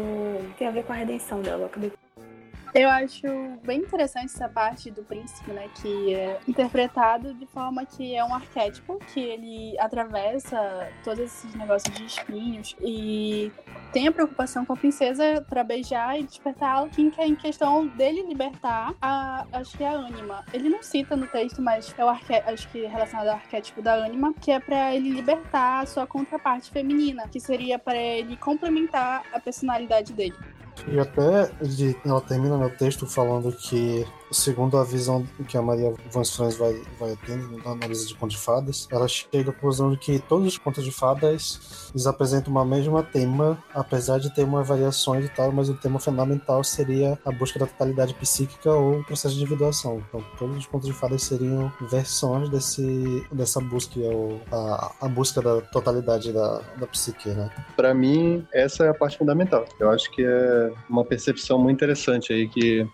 tem 0.56 0.68
a 0.68 0.70
ver 0.70 0.84
com 0.84 0.92
a 0.92 0.96
redenção 0.96 1.42
dela. 1.42 1.62
Eu 1.62 1.66
acabei 1.66 1.90
Eu 2.74 2.88
acho 2.88 3.26
bem 3.62 3.80
interessante 3.80 4.26
essa 4.26 4.48
parte 4.48 4.90
do 4.90 5.02
príncipe, 5.02 5.50
né? 5.52 5.68
Que 5.82 6.14
é 6.14 6.40
interpretado 6.48 7.34
de 7.34 7.44
forma 7.44 7.84
que 7.84 8.14
é 8.14 8.24
um 8.24 8.34
arquétipo, 8.34 8.98
que 9.12 9.20
ele 9.20 9.78
atravessa 9.78 10.88
todos 11.04 11.20
esses 11.20 11.54
negócios 11.54 11.94
de 11.94 12.06
espinhos 12.06 12.74
e 12.80 13.52
tem 13.92 14.08
a 14.08 14.12
preocupação 14.12 14.64
com 14.64 14.72
a 14.72 14.76
princesa 14.76 15.44
para 15.46 15.62
beijar 15.62 16.18
e 16.18 16.22
despertá-la, 16.22 16.88
que 16.88 17.12
é 17.18 17.26
em 17.26 17.36
questão 17.36 17.86
dele 17.88 18.22
libertar 18.22 18.94
a, 19.02 19.44
acho 19.52 19.76
que 19.76 19.84
é 19.84 19.88
a 19.88 19.92
ânima. 19.92 20.42
Ele 20.50 20.70
não 20.70 20.82
cita 20.82 21.14
no 21.14 21.26
texto, 21.26 21.60
mas 21.60 21.94
é 21.98 22.02
o 22.02 22.08
arque, 22.08 22.32
acho 22.34 22.70
que 22.70 22.86
relacionado 22.86 23.28
ao 23.28 23.34
arquétipo 23.34 23.82
da 23.82 23.96
ânima, 23.96 24.32
que 24.40 24.50
é 24.50 24.58
para 24.58 24.94
ele 24.94 25.10
libertar 25.10 25.80
a 25.80 25.86
sua 25.86 26.06
contraparte 26.06 26.70
feminina, 26.70 27.28
que 27.28 27.38
seria 27.38 27.78
para 27.78 27.98
ele 27.98 28.34
complementar 28.38 29.24
a 29.30 29.38
personalidade 29.38 30.14
dele. 30.14 30.36
E 30.88 30.98
até 30.98 31.50
ela 32.04 32.20
termina 32.20 32.56
no 32.56 32.70
texto 32.70 33.06
falando 33.06 33.52
que 33.52 34.06
segundo 34.32 34.76
a 34.78 34.84
visão 34.84 35.26
que 35.46 35.56
a 35.56 35.62
Maria 35.62 35.92
Van 36.10 36.24
Frans 36.24 36.56
vai, 36.56 36.80
vai 36.98 37.16
tendo 37.26 37.58
na 37.64 37.72
análise 37.72 38.06
de 38.08 38.14
contos 38.14 38.36
de 38.36 38.42
fadas, 38.42 38.88
ela 38.90 39.06
chega 39.06 39.50
à 39.50 39.52
conclusão 39.52 39.90
de 39.90 39.98
que 39.98 40.18
todos 40.18 40.46
os 40.46 40.58
contos 40.58 40.84
de 40.84 40.90
fadas 40.90 41.90
eles 41.92 42.06
apresentam 42.06 42.50
uma 42.50 42.64
mesma 42.64 43.02
tema, 43.02 43.62
apesar 43.74 44.18
de 44.18 44.34
ter 44.34 44.44
uma 44.44 44.62
variações 44.62 45.26
e 45.26 45.28
tal, 45.28 45.52
mas 45.52 45.68
o 45.68 45.74
tema 45.74 45.98
fundamental 45.98 46.64
seria 46.64 47.18
a 47.24 47.30
busca 47.30 47.58
da 47.58 47.66
totalidade 47.66 48.14
psíquica 48.14 48.70
ou 48.72 49.00
o 49.00 49.04
processo 49.04 49.34
de 49.34 49.42
individuação. 49.42 50.02
Então, 50.08 50.24
todos 50.38 50.56
os 50.56 50.66
contos 50.66 50.88
de 50.88 50.94
fadas 50.94 51.22
seriam 51.22 51.72
versões 51.90 52.48
desse, 52.48 53.26
dessa 53.30 53.60
busca, 53.60 54.00
ou 54.00 54.40
a, 54.50 54.92
a 55.00 55.08
busca 55.08 55.42
da 55.42 55.60
totalidade 55.60 56.32
da, 56.32 56.60
da 56.78 56.86
psique, 56.86 57.28
né? 57.28 57.50
Para 57.76 57.92
mim, 57.92 58.46
essa 58.52 58.84
é 58.84 58.88
a 58.88 58.94
parte 58.94 59.18
fundamental. 59.18 59.66
Eu 59.78 59.90
acho 59.90 60.10
que 60.10 60.24
é 60.24 60.72
uma 60.88 61.04
percepção 61.04 61.58
muito 61.58 61.76
interessante 61.76 62.32
aí 62.32 62.48
que, 62.48 62.86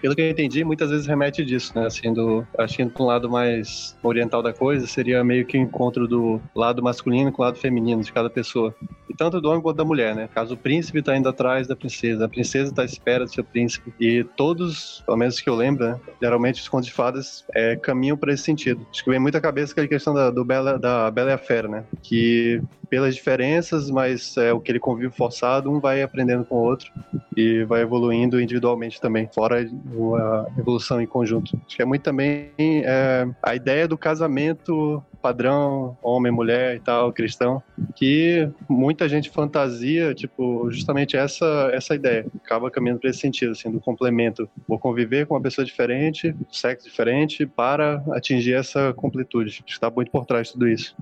pelo 0.00 0.14
que 0.14 0.20
eu 0.20 0.30
entendi, 0.30 0.59
muitas 0.64 0.90
vezes 0.90 1.06
remete 1.06 1.44
disso, 1.44 1.72
né? 1.74 1.86
Assim, 1.86 2.12
do, 2.12 2.46
acho 2.58 2.76
que 2.76 2.82
um 3.02 3.06
lado 3.06 3.28
mais 3.28 3.96
oriental 4.02 4.42
da 4.42 4.52
coisa, 4.52 4.86
seria 4.86 5.22
meio 5.24 5.46
que 5.46 5.58
o 5.58 5.60
encontro 5.60 6.06
do 6.06 6.40
lado 6.54 6.82
masculino 6.82 7.32
com 7.32 7.42
o 7.42 7.44
lado 7.44 7.58
feminino 7.58 8.02
de 8.02 8.12
cada 8.12 8.30
pessoa. 8.30 8.74
Tanto 9.20 9.38
do 9.38 9.50
homem 9.50 9.60
quanto 9.60 9.76
da 9.76 9.84
mulher, 9.84 10.16
né? 10.16 10.30
Caso 10.34 10.54
o 10.54 10.56
príncipe 10.56 11.00
está 11.00 11.14
indo 11.14 11.28
atrás 11.28 11.66
da 11.66 11.76
princesa, 11.76 12.24
a 12.24 12.28
princesa 12.28 12.70
está 12.70 12.80
à 12.80 12.86
espera 12.86 13.26
do 13.26 13.30
seu 13.30 13.44
príncipe. 13.44 13.92
E 14.00 14.24
todos, 14.24 15.02
pelo 15.04 15.18
menos 15.18 15.38
que 15.38 15.50
eu 15.50 15.54
lembro, 15.54 15.86
né? 15.86 16.00
geralmente 16.22 16.62
os 16.62 16.68
contos 16.70 16.86
de 16.86 16.94
fadas 16.94 17.44
é, 17.54 17.76
caminham 17.76 18.16
para 18.16 18.32
esse 18.32 18.44
sentido. 18.44 18.86
Acho 18.90 19.04
que 19.04 19.10
vem 19.10 19.20
muito 19.20 19.36
à 19.36 19.40
cabeça 19.42 19.72
aquela 19.72 19.86
questão 19.86 20.14
da, 20.14 20.30
do 20.30 20.42
Bela, 20.42 20.78
da 20.78 21.10
Bela 21.10 21.32
e 21.32 21.34
a 21.34 21.38
Fera, 21.38 21.68
né? 21.68 21.84
Que 22.02 22.62
pelas 22.88 23.14
diferenças, 23.14 23.90
mas 23.90 24.38
é, 24.38 24.54
o 24.54 24.58
que 24.58 24.72
ele 24.72 24.80
convive 24.80 25.14
forçado, 25.14 25.70
um 25.70 25.78
vai 25.78 26.02
aprendendo 26.02 26.46
com 26.46 26.56
o 26.56 26.62
outro 26.64 26.90
e 27.36 27.62
vai 27.64 27.82
evoluindo 27.82 28.40
individualmente 28.40 28.98
também, 29.00 29.28
fora 29.32 29.60
a 29.60 30.58
evolução 30.58 31.00
em 31.00 31.06
conjunto. 31.06 31.60
Acho 31.66 31.76
que 31.76 31.82
é 31.82 31.84
muito 31.84 32.02
também 32.02 32.50
é, 32.58 33.28
a 33.42 33.54
ideia 33.54 33.86
do 33.86 33.98
casamento 33.98 35.02
padrão, 35.20 35.96
homem, 36.02 36.32
mulher 36.32 36.76
e 36.76 36.80
tal, 36.80 37.12
cristão, 37.12 37.62
que 37.94 38.48
muita 38.68 39.08
gente 39.08 39.30
fantasia, 39.30 40.14
tipo, 40.14 40.70
justamente 40.70 41.16
essa 41.16 41.70
essa 41.72 41.94
ideia. 41.94 42.26
Acaba 42.44 42.70
caminhando 42.70 43.00
para 43.00 43.10
esse 43.10 43.20
sentido, 43.20 43.52
assim, 43.52 43.70
do 43.70 43.80
complemento. 43.80 44.48
Vou 44.66 44.78
conviver 44.78 45.26
com 45.26 45.34
uma 45.34 45.40
pessoa 45.40 45.64
diferente, 45.64 46.34
sexo 46.50 46.88
diferente, 46.88 47.46
para 47.46 48.02
atingir 48.12 48.54
essa 48.54 48.92
completude. 48.94 49.62
Está 49.66 49.90
muito 49.90 50.10
por 50.10 50.24
trás 50.24 50.48
de 50.48 50.52
tudo 50.54 50.68
isso. 50.68 50.96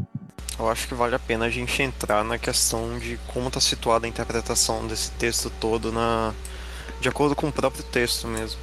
Eu 0.58 0.68
acho 0.68 0.88
que 0.88 0.94
vale 0.94 1.14
a 1.14 1.18
pena 1.18 1.44
a 1.44 1.50
gente 1.50 1.80
entrar 1.82 2.24
na 2.24 2.36
questão 2.36 2.98
de 2.98 3.18
como 3.32 3.48
está 3.48 3.60
situada 3.60 4.06
a 4.06 4.08
interpretação 4.08 4.86
desse 4.86 5.12
texto 5.12 5.50
todo 5.60 5.92
na 5.92 6.34
de 7.00 7.08
acordo 7.08 7.36
com 7.36 7.46
o 7.46 7.52
próprio 7.52 7.84
texto 7.84 8.26
mesmo 8.26 8.58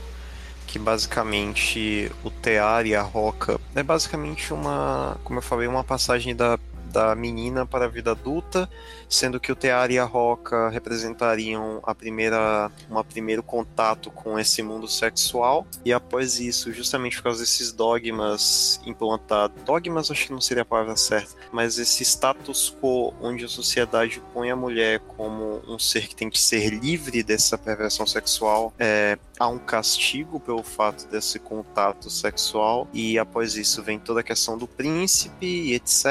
que 0.76 0.80
basicamente 0.80 2.12
o 2.22 2.30
Tear 2.30 2.86
e 2.86 2.94
a 2.94 3.02
Roca 3.02 3.58
é 3.74 3.82
basicamente 3.82 4.54
uma, 4.54 5.16
como 5.24 5.40
eu 5.40 5.42
falei, 5.42 5.70
uma 5.70 5.86
passagem 5.86 6.36
da 6.36 6.60
da 6.92 7.16
menina 7.16 7.66
para 7.66 7.86
a 7.86 7.88
vida 7.88 8.12
adulta, 8.12 8.70
sendo 9.10 9.40
que 9.40 9.52
o 9.52 9.56
Tear 9.56 9.92
e 9.92 10.00
a 10.00 10.06
Roca 10.06 10.70
representariam 10.70 11.80
a 11.84 11.94
primeira, 11.94 12.72
um 12.90 13.04
primeiro 13.04 13.44
contato 13.44 14.10
com 14.12 14.38
esse 14.40 14.62
mundo 14.62 14.88
sexual, 14.88 15.66
e 15.84 15.94
após 15.94 16.40
isso, 16.40 16.72
justamente 16.72 17.18
por 17.18 17.24
causa 17.24 17.42
desses 17.42 17.72
dogmas 17.72 18.80
implantados, 18.86 19.62
dogmas 19.64 20.10
acho 20.10 20.28
que 20.28 20.34
não 20.34 20.42
seria 20.42 20.64
a 20.64 20.66
palavra 20.66 20.96
certa, 20.96 21.36
mas 21.52 21.78
esse 21.78 22.04
status 22.04 22.76
quo 22.82 23.14
onde 23.22 23.46
a 23.46 23.48
sociedade 23.48 24.22
põe 24.34 24.50
a 24.52 24.56
mulher 24.56 25.00
como 25.00 25.62
um 25.68 25.78
ser 25.80 26.08
que 26.08 26.16
tem 26.16 26.30
que 26.30 26.40
ser 26.40 26.70
livre 26.70 27.24
dessa 27.24 27.58
perversão 27.58 28.06
sexual, 28.06 28.74
é, 28.80 29.18
há 29.40 29.48
um 29.48 29.60
castigo 29.60 30.40
pelo 30.40 30.64
fato 30.64 31.08
desse 31.08 31.40
contato 31.40 32.10
sexual, 32.10 32.88
e 32.94 33.18
após 33.18 33.56
isso 33.56 33.84
vem 33.84 34.00
toda 34.00 34.20
a 34.22 34.24
questão 34.24 34.58
do 34.58 34.68
príncipe 34.68 35.46
e 35.46 35.74
etc. 35.74 36.06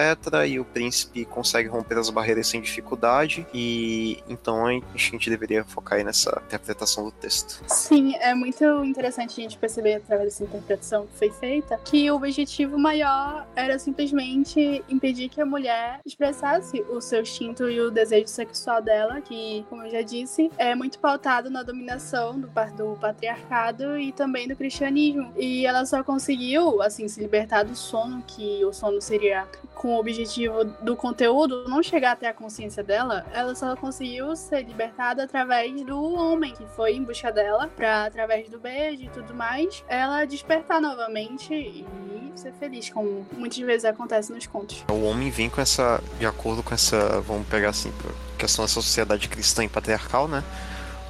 E 0.48 0.58
o 0.58 0.64
príncipe 0.74 1.24
consegue 1.24 1.68
romper 1.68 1.96
as 1.98 2.10
barreiras 2.10 2.48
sem 2.48 2.60
dificuldade, 2.60 3.46
e 3.54 4.18
então 4.28 4.66
a 4.66 4.80
gente 4.96 5.30
deveria 5.30 5.64
focar 5.64 5.98
aí 5.98 6.04
nessa 6.04 6.42
interpretação 6.46 7.04
do 7.04 7.12
texto. 7.12 7.62
Sim, 7.68 8.14
é 8.16 8.34
muito 8.34 8.64
interessante 8.84 9.40
a 9.40 9.42
gente 9.44 9.56
perceber 9.56 9.94
através 9.94 10.30
dessa 10.30 10.42
interpretação 10.42 11.06
que 11.06 11.16
foi 11.16 11.30
feita 11.30 11.78
que 11.84 12.10
o 12.10 12.16
objetivo 12.16 12.76
maior 12.76 13.46
era 13.54 13.78
simplesmente 13.78 14.84
impedir 14.88 15.28
que 15.28 15.40
a 15.40 15.46
mulher 15.46 16.00
expressasse 16.04 16.82
o 16.90 17.00
seu 17.00 17.22
instinto 17.22 17.70
e 17.70 17.80
o 17.80 17.90
desejo 17.90 18.26
sexual 18.26 18.82
dela, 18.82 19.20
que, 19.20 19.64
como 19.70 19.84
eu 19.84 19.90
já 19.90 20.02
disse, 20.02 20.50
é 20.58 20.74
muito 20.74 20.98
pautado 20.98 21.48
na 21.48 21.62
dominação 21.62 22.40
do, 22.40 22.48
do 22.76 22.98
patriarcado 23.00 23.96
e 23.98 24.12
também 24.12 24.48
do 24.48 24.56
cristianismo. 24.56 25.32
E 25.37 25.64
ela 25.66 25.87
só 25.87 26.02
conseguiu, 26.02 26.82
assim, 26.82 27.06
se 27.06 27.20
libertar 27.20 27.62
do 27.62 27.76
sono, 27.76 28.22
que 28.26 28.64
o 28.64 28.72
sono 28.72 29.00
seria 29.00 29.46
com 29.85 29.97
o 29.97 29.99
objetivo 29.99 30.64
do 30.81 30.97
conteúdo 30.97 31.68
não 31.68 31.83
chegar 31.83 32.12
até 32.12 32.27
a 32.27 32.33
consciência 32.33 32.83
dela, 32.83 33.27
ela 33.35 33.55
só 33.55 33.77
conseguiu 33.77 34.35
ser 34.35 34.62
libertada 34.62 35.25
através 35.25 35.85
do 35.85 36.03
homem 36.14 36.55
que 36.55 36.64
foi 36.68 36.94
em 36.94 37.05
busca 37.05 37.31
dela, 37.31 37.68
para 37.68 38.07
através 38.07 38.49
do 38.49 38.59
beijo 38.59 39.03
e 39.03 39.11
tudo 39.11 39.35
mais, 39.35 39.85
ela 39.87 40.25
despertar 40.25 40.81
novamente 40.81 41.53
e 41.53 41.85
ser 42.35 42.55
feliz, 42.55 42.88
como 42.88 43.27
muitas 43.37 43.59
vezes 43.59 43.85
acontece 43.85 44.33
nos 44.33 44.47
contos. 44.47 44.83
O 44.90 45.05
homem 45.05 45.29
vem 45.31 45.51
com 45.51 45.61
essa, 45.61 46.03
de 46.18 46.25
acordo 46.25 46.62
com 46.62 46.73
essa, 46.73 47.20
vamos 47.20 47.47
pegar 47.47 47.68
assim, 47.68 47.92
questão 48.38 48.64
dessa 48.64 48.81
sociedade 48.81 49.29
cristã 49.29 49.62
e 49.66 49.68
patriarcal, 49.68 50.27
né? 50.27 50.42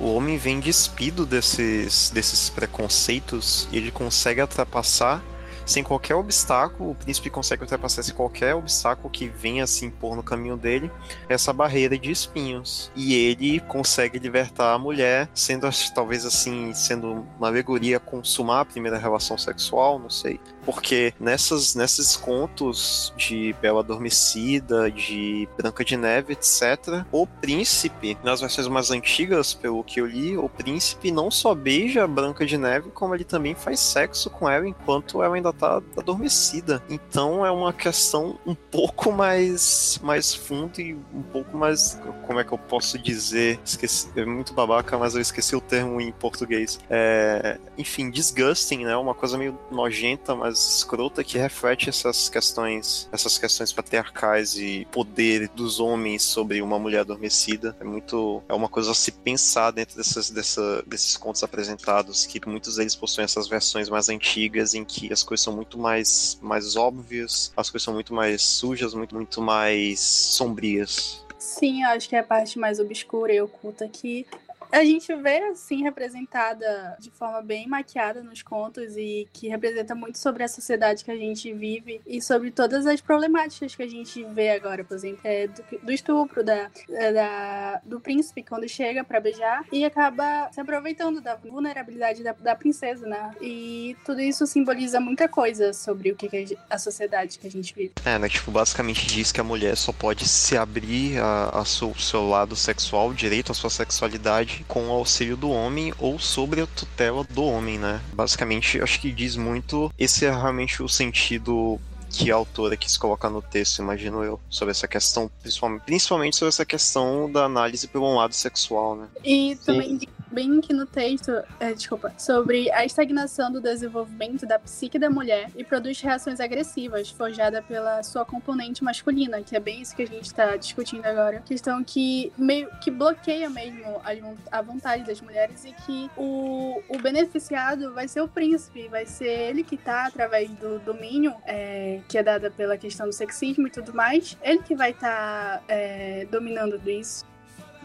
o 0.00 0.12
homem 0.12 0.36
vem 0.36 0.58
despido 0.58 1.24
desses, 1.24 2.10
desses 2.10 2.50
preconceitos 2.50 3.68
e 3.70 3.76
ele 3.76 3.92
consegue 3.92 4.40
ultrapassar 4.40 5.22
sem 5.64 5.82
qualquer 5.82 6.14
obstáculo, 6.14 6.90
o 6.90 6.94
príncipe 6.94 7.30
consegue 7.30 7.62
ultrapassar 7.62 8.04
qualquer 8.12 8.54
obstáculo 8.54 9.10
que 9.10 9.28
venha 9.28 9.66
se 9.66 9.84
impor 9.84 10.16
no 10.16 10.22
caminho 10.22 10.56
dele, 10.56 10.90
essa 11.28 11.52
barreira 11.52 11.98
de 11.98 12.10
espinhos. 12.10 12.90
E 12.94 13.14
ele 13.14 13.60
consegue 13.60 14.18
libertar 14.18 14.74
a 14.74 14.78
mulher, 14.78 15.28
sendo 15.34 15.68
talvez 15.94 16.24
assim, 16.26 16.72
sendo 16.74 17.26
uma 17.38 17.48
alegoria 17.48 17.98
consumar 17.98 18.60
a 18.60 18.64
primeira 18.64 18.98
relação 18.98 19.38
sexual, 19.38 19.98
não 19.98 20.10
sei. 20.10 20.40
Porque 20.64 21.12
nessas, 21.20 21.74
nesses 21.74 22.16
contos 22.16 23.12
de 23.16 23.54
Bela 23.60 23.80
Adormecida, 23.80 24.90
de 24.90 25.48
Branca 25.56 25.84
de 25.84 25.96
Neve, 25.96 26.32
etc., 26.32 27.04
o 27.12 27.26
príncipe, 27.26 28.16
nas 28.22 28.40
versões 28.40 28.66
mais 28.68 28.90
antigas, 28.90 29.54
pelo 29.54 29.84
que 29.84 30.00
eu 30.00 30.06
li, 30.06 30.36
o 30.36 30.48
príncipe 30.48 31.10
não 31.10 31.30
só 31.30 31.54
beija 31.54 32.04
a 32.04 32.06
Branca 32.06 32.46
de 32.46 32.56
Neve, 32.56 32.90
como 32.90 33.14
ele 33.14 33.24
também 33.24 33.54
faz 33.54 33.80
sexo 33.80 34.30
com 34.30 34.48
ela 34.48 34.66
enquanto 34.68 35.22
ela 35.22 35.34
ainda 35.34 35.52
tá 35.52 35.82
adormecida. 35.96 36.82
Então 36.88 37.44
é 37.44 37.50
uma 37.50 37.72
questão 37.72 38.38
um 38.46 38.54
pouco 38.54 39.12
mais, 39.12 40.00
mais 40.02 40.34
fundo 40.34 40.80
e 40.80 40.94
um 40.94 41.22
pouco 41.22 41.56
mais. 41.56 42.00
Como 42.26 42.40
é 42.40 42.44
que 42.44 42.52
eu 42.52 42.58
posso 42.58 42.98
dizer? 42.98 43.60
Esqueci, 43.64 44.08
é 44.16 44.24
muito 44.24 44.52
babaca, 44.54 44.98
mas 44.98 45.14
eu 45.14 45.20
esqueci 45.20 45.54
o 45.54 45.60
termo 45.60 46.00
em 46.00 46.12
português. 46.12 46.78
É, 46.88 47.58
enfim, 47.76 48.10
disgusting, 48.10 48.84
né? 48.84 48.96
Uma 48.96 49.14
coisa 49.14 49.36
meio 49.36 49.58
nojenta, 49.70 50.34
mas 50.34 50.53
escrota 50.58 51.22
que 51.24 51.38
reflete 51.38 51.88
essas 51.88 52.28
questões, 52.28 53.08
essas 53.12 53.38
questões 53.38 53.72
patriarcais 53.72 54.56
e 54.56 54.86
poder 54.90 55.48
dos 55.48 55.80
homens 55.80 56.22
sobre 56.22 56.62
uma 56.62 56.78
mulher 56.78 57.00
adormecida. 57.00 57.76
É 57.80 57.84
muito. 57.84 58.42
É 58.48 58.54
uma 58.54 58.68
coisa 58.68 58.92
a 58.92 58.94
se 58.94 59.12
pensar 59.12 59.70
dentro 59.70 59.96
dessas, 59.96 60.30
dessa, 60.30 60.82
desses 60.86 61.16
contos 61.16 61.42
apresentados, 61.42 62.26
que 62.26 62.40
muitos 62.48 62.76
deles 62.76 62.94
possuem 62.94 63.24
essas 63.24 63.48
versões 63.48 63.88
mais 63.88 64.08
antigas 64.08 64.74
em 64.74 64.84
que 64.84 65.12
as 65.12 65.22
coisas 65.22 65.44
são 65.44 65.54
muito 65.54 65.78
mais, 65.78 66.38
mais 66.40 66.76
óbvias, 66.76 67.52
as 67.56 67.70
coisas 67.70 67.84
são 67.84 67.94
muito 67.94 68.14
mais 68.14 68.42
sujas, 68.42 68.94
muito, 68.94 69.14
muito 69.14 69.40
mais 69.40 70.00
sombrias. 70.00 71.24
Sim, 71.38 71.82
eu 71.82 71.90
acho 71.90 72.08
que 72.08 72.16
é 72.16 72.20
a 72.20 72.24
parte 72.24 72.58
mais 72.58 72.78
obscura 72.80 73.32
e 73.32 73.40
oculta 73.40 73.86
que 73.86 74.26
a 74.74 74.84
gente 74.84 75.14
vê 75.14 75.38
assim 75.44 75.82
representada 75.82 76.96
de 76.98 77.10
forma 77.10 77.40
bem 77.40 77.68
maquiada 77.68 78.22
nos 78.22 78.42
contos 78.42 78.96
e 78.96 79.28
que 79.32 79.48
representa 79.48 79.94
muito 79.94 80.18
sobre 80.18 80.42
a 80.42 80.48
sociedade 80.48 81.04
que 81.04 81.10
a 81.10 81.16
gente 81.16 81.52
vive 81.52 82.00
e 82.04 82.20
sobre 82.20 82.50
todas 82.50 82.84
as 82.84 83.00
problemáticas 83.00 83.74
que 83.76 83.82
a 83.82 83.88
gente 83.88 84.24
vê 84.24 84.50
agora, 84.50 84.82
por 84.82 84.96
exemplo, 84.96 85.20
é, 85.22 85.46
do, 85.46 85.64
do, 85.80 85.92
estupro 85.92 86.42
da, 86.42 86.70
é, 86.90 87.12
da, 87.12 87.80
do 87.84 88.00
príncipe 88.00 88.42
quando 88.42 88.68
chega 88.68 89.04
para 89.04 89.20
beijar 89.20 89.64
e 89.70 89.84
acaba 89.84 90.50
se 90.52 90.60
aproveitando 90.60 91.20
da 91.20 91.36
vulnerabilidade 91.36 92.24
da, 92.24 92.32
da 92.32 92.56
princesa, 92.56 93.06
né? 93.06 93.30
E 93.40 93.96
tudo 94.04 94.20
isso 94.20 94.44
simboliza 94.44 94.98
muita 94.98 95.28
coisa 95.28 95.72
sobre 95.72 96.10
o 96.10 96.16
que, 96.16 96.28
que 96.28 96.58
a 96.68 96.78
sociedade 96.78 97.38
que 97.38 97.46
a 97.46 97.50
gente 97.50 97.72
vive. 97.74 97.92
É, 98.04 98.18
né? 98.18 98.28
Tipo, 98.28 98.50
basicamente 98.50 99.06
diz 99.06 99.30
que 99.30 99.40
a 99.40 99.44
mulher 99.44 99.76
só 99.76 99.92
pode 99.92 100.26
se 100.28 100.56
abrir 100.56 101.20
a, 101.20 101.60
a 101.60 101.64
seu, 101.64 101.94
seu 101.94 102.28
lado 102.28 102.56
sexual, 102.56 103.14
direito 103.14 103.52
à 103.52 103.54
sua 103.54 103.70
sexualidade, 103.70 104.63
com 104.66 104.88
o 104.88 104.92
auxílio 104.92 105.36
do 105.36 105.50
homem 105.50 105.92
ou 105.98 106.18
sobre 106.18 106.60
a 106.60 106.66
tutela 106.66 107.24
do 107.30 107.44
homem, 107.44 107.78
né? 107.78 108.00
Basicamente, 108.12 108.80
acho 108.80 109.00
que 109.00 109.12
diz 109.12 109.36
muito. 109.36 109.92
Esse 109.98 110.26
é 110.26 110.30
realmente 110.30 110.82
o 110.82 110.88
sentido 110.88 111.80
que 112.10 112.30
a 112.30 112.36
autora 112.36 112.76
quis 112.76 112.96
colocar 112.96 113.28
no 113.28 113.42
texto, 113.42 113.80
imagino 113.80 114.22
eu, 114.22 114.40
sobre 114.48 114.70
essa 114.70 114.86
questão, 114.86 115.28
principalmente, 115.42 115.82
principalmente 115.82 116.36
sobre 116.36 116.50
essa 116.50 116.64
questão 116.64 117.30
da 117.30 117.44
análise 117.44 117.88
pelo 117.88 118.14
lado 118.14 118.32
sexual, 118.32 118.94
né? 118.94 119.08
E 119.24 119.56
também 119.64 119.98
bem 120.34 120.58
aqui 120.58 120.72
no 120.72 120.84
texto, 120.84 121.30
é, 121.60 121.72
desculpa, 121.72 122.12
sobre 122.18 122.70
a 122.72 122.84
estagnação 122.84 123.52
do 123.52 123.60
desenvolvimento 123.60 124.44
da 124.44 124.58
psique 124.58 124.98
da 124.98 125.08
mulher 125.08 125.48
e 125.54 125.62
produz 125.62 126.00
reações 126.00 126.40
agressivas, 126.40 127.08
forjada 127.08 127.62
pela 127.62 128.02
sua 128.02 128.24
componente 128.24 128.82
masculina, 128.82 129.40
que 129.42 129.54
é 129.54 129.60
bem 129.60 129.80
isso 129.80 129.94
que 129.94 130.02
a 130.02 130.06
gente 130.06 130.26
está 130.26 130.56
discutindo 130.56 131.06
agora. 131.06 131.40
Questão 131.40 131.84
que 131.84 132.32
meio 132.36 132.68
que 132.80 132.90
bloqueia 132.90 133.48
mesmo 133.48 134.00
a, 134.04 134.58
a 134.58 134.60
vontade 134.60 135.04
das 135.04 135.20
mulheres 135.20 135.64
e 135.64 135.72
que 135.72 136.10
o, 136.16 136.82
o 136.88 136.98
beneficiado 136.98 137.94
vai 137.94 138.08
ser 138.08 138.20
o 138.20 138.28
príncipe, 138.28 138.88
vai 138.88 139.06
ser 139.06 139.28
ele 139.28 139.62
que 139.62 139.76
tá 139.76 140.06
através 140.06 140.50
do 140.50 140.80
domínio 140.80 141.32
é, 141.46 142.00
que 142.08 142.18
é 142.18 142.22
dada 142.24 142.50
pela 142.50 142.76
questão 142.76 143.06
do 143.06 143.12
sexismo 143.12 143.68
e 143.68 143.70
tudo 143.70 143.94
mais, 143.94 144.36
ele 144.42 144.62
que 144.62 144.74
vai 144.74 144.90
estar 144.90 145.58
tá, 145.58 145.62
é, 145.68 146.26
dominando 146.28 146.80
isso 146.90 147.24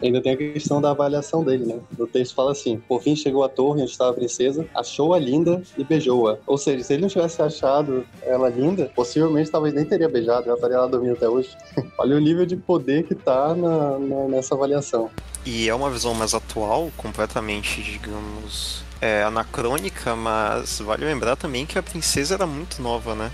ainda 0.08 0.22
tem 0.22 0.34
a 0.34 0.38
questão 0.38 0.82
da 0.82 0.92
avaliação 0.92 1.44
dele, 1.44 1.66
né? 1.66 1.80
O 1.98 2.08
texto 2.08 2.36
fala 2.36 2.52
assim: 2.52 2.78
por 2.88 3.02
fim 3.02 3.16
chegou 3.16 3.44
à 3.44 3.50
torre 3.50 3.82
onde 3.82 3.92
estava 3.92 4.12
a 4.12 4.14
princesa, 4.14 4.66
achou-a 4.76 5.20
linda 5.20 5.62
e 5.78 5.84
beijou-a. 5.84 6.38
Ou 6.46 6.58
seja, 6.58 6.84
se 6.84 6.94
ele 6.94 7.02
não 7.04 7.10
tivesse 7.10 7.42
achado 7.42 8.06
ela 8.22 8.50
linda, 8.50 8.92
possivelmente 8.96 9.52
talvez 9.52 9.74
nem 9.74 9.86
teria 9.86 10.10
beijado, 10.10 10.48
ela 10.48 10.56
estaria 10.56 10.80
lá 10.80 10.88
dormindo 10.88 11.14
até 11.14 11.28
hoje. 11.28 11.50
Olha 11.98 12.16
o 12.16 12.20
nível 12.20 12.46
de 12.46 12.56
poder 12.56 13.04
que 13.04 13.16
tá 13.16 13.54
na, 13.56 14.00
na, 14.00 14.28
nessa 14.28 14.56
avaliação. 14.56 15.10
E 15.46 15.70
é 15.70 15.74
uma 15.74 15.90
visão 15.90 16.14
mais 16.14 16.34
atual, 16.34 16.92
completamente, 16.98 17.82
digamos, 17.82 18.84
é, 19.02 19.24
anacrônica, 19.24 20.16
mas 20.16 20.80
vale 20.80 21.06
lembrar 21.06 21.36
também 21.36 21.66
que 21.66 21.80
a 21.80 21.84
princesa 21.84 22.36
era 22.36 22.46
muito 22.46 22.82
nova, 22.82 23.16
né? 23.16 23.32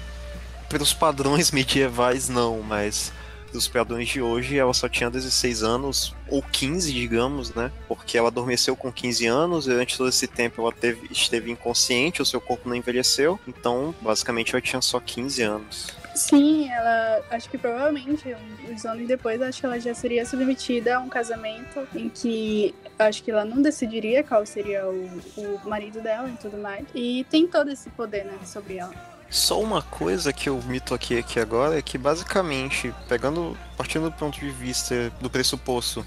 Pelos 0.69 0.93
padrões 0.93 1.49
medievais, 1.51 2.29
não, 2.29 2.61
mas 2.61 3.11
dos 3.55 3.67
padrões 3.67 4.07
de 4.07 4.21
hoje, 4.21 4.57
ela 4.57 4.73
só 4.73 4.87
tinha 4.87 5.09
16 5.09 5.63
anos, 5.63 6.15
ou 6.29 6.41
15, 6.41 6.93
digamos, 6.93 7.53
né? 7.53 7.71
Porque 7.87 8.17
ela 8.17 8.27
adormeceu 8.27 8.75
com 8.75 8.91
15 8.91 9.25
anos, 9.25 9.65
e 9.65 9.69
durante 9.69 9.97
todo 9.97 10.09
esse 10.09 10.27
tempo 10.27 10.61
ela 10.61 10.71
teve, 10.71 11.07
esteve 11.11 11.51
inconsciente, 11.51 12.21
o 12.21 12.25
seu 12.25 12.39
corpo 12.39 12.69
não 12.69 12.75
envelheceu, 12.75 13.39
então 13.47 13.95
basicamente 14.01 14.53
ela 14.53 14.61
tinha 14.61 14.81
só 14.81 14.99
15 14.99 15.41
anos. 15.41 16.05
Sim, 16.15 16.69
ela 16.69 17.21
acho 17.29 17.49
que 17.49 17.57
provavelmente 17.57 18.33
uns 18.69 18.85
anos 18.85 19.05
depois 19.05 19.41
acho 19.41 19.59
que 19.59 19.65
ela 19.65 19.79
já 19.79 19.93
seria 19.93 20.25
submetida 20.25 20.95
a 20.95 20.99
um 20.99 21.09
casamento 21.09 21.85
em 21.93 22.07
que 22.07 22.73
acho 22.97 23.21
que 23.21 23.31
ela 23.31 23.43
não 23.43 23.61
decidiria 23.61 24.23
qual 24.23 24.45
seria 24.45 24.87
o, 24.87 25.21
o 25.35 25.69
marido 25.69 25.99
dela 25.99 26.29
e 26.29 26.37
tudo 26.37 26.57
mais. 26.57 26.85
E 26.95 27.25
tem 27.29 27.45
todo 27.45 27.69
esse 27.69 27.89
poder, 27.89 28.23
né, 28.23 28.37
sobre 28.45 28.77
ela. 28.77 29.14
Só 29.35 29.61
uma 29.61 29.81
coisa 29.81 30.31
que 30.31 30.47
eu 30.47 30.61
me 30.61 30.79
toquei 30.79 31.19
aqui 31.19 31.41
agora 31.41 31.77
é 31.77 31.81
que 31.81 31.97
basicamente, 31.97 32.95
pegando, 33.09 33.55
partindo 33.75 34.09
do 34.09 34.15
ponto 34.15 34.39
de 34.39 34.49
vista 34.49 35.11
do 35.19 35.29
pressuposto 35.29 36.05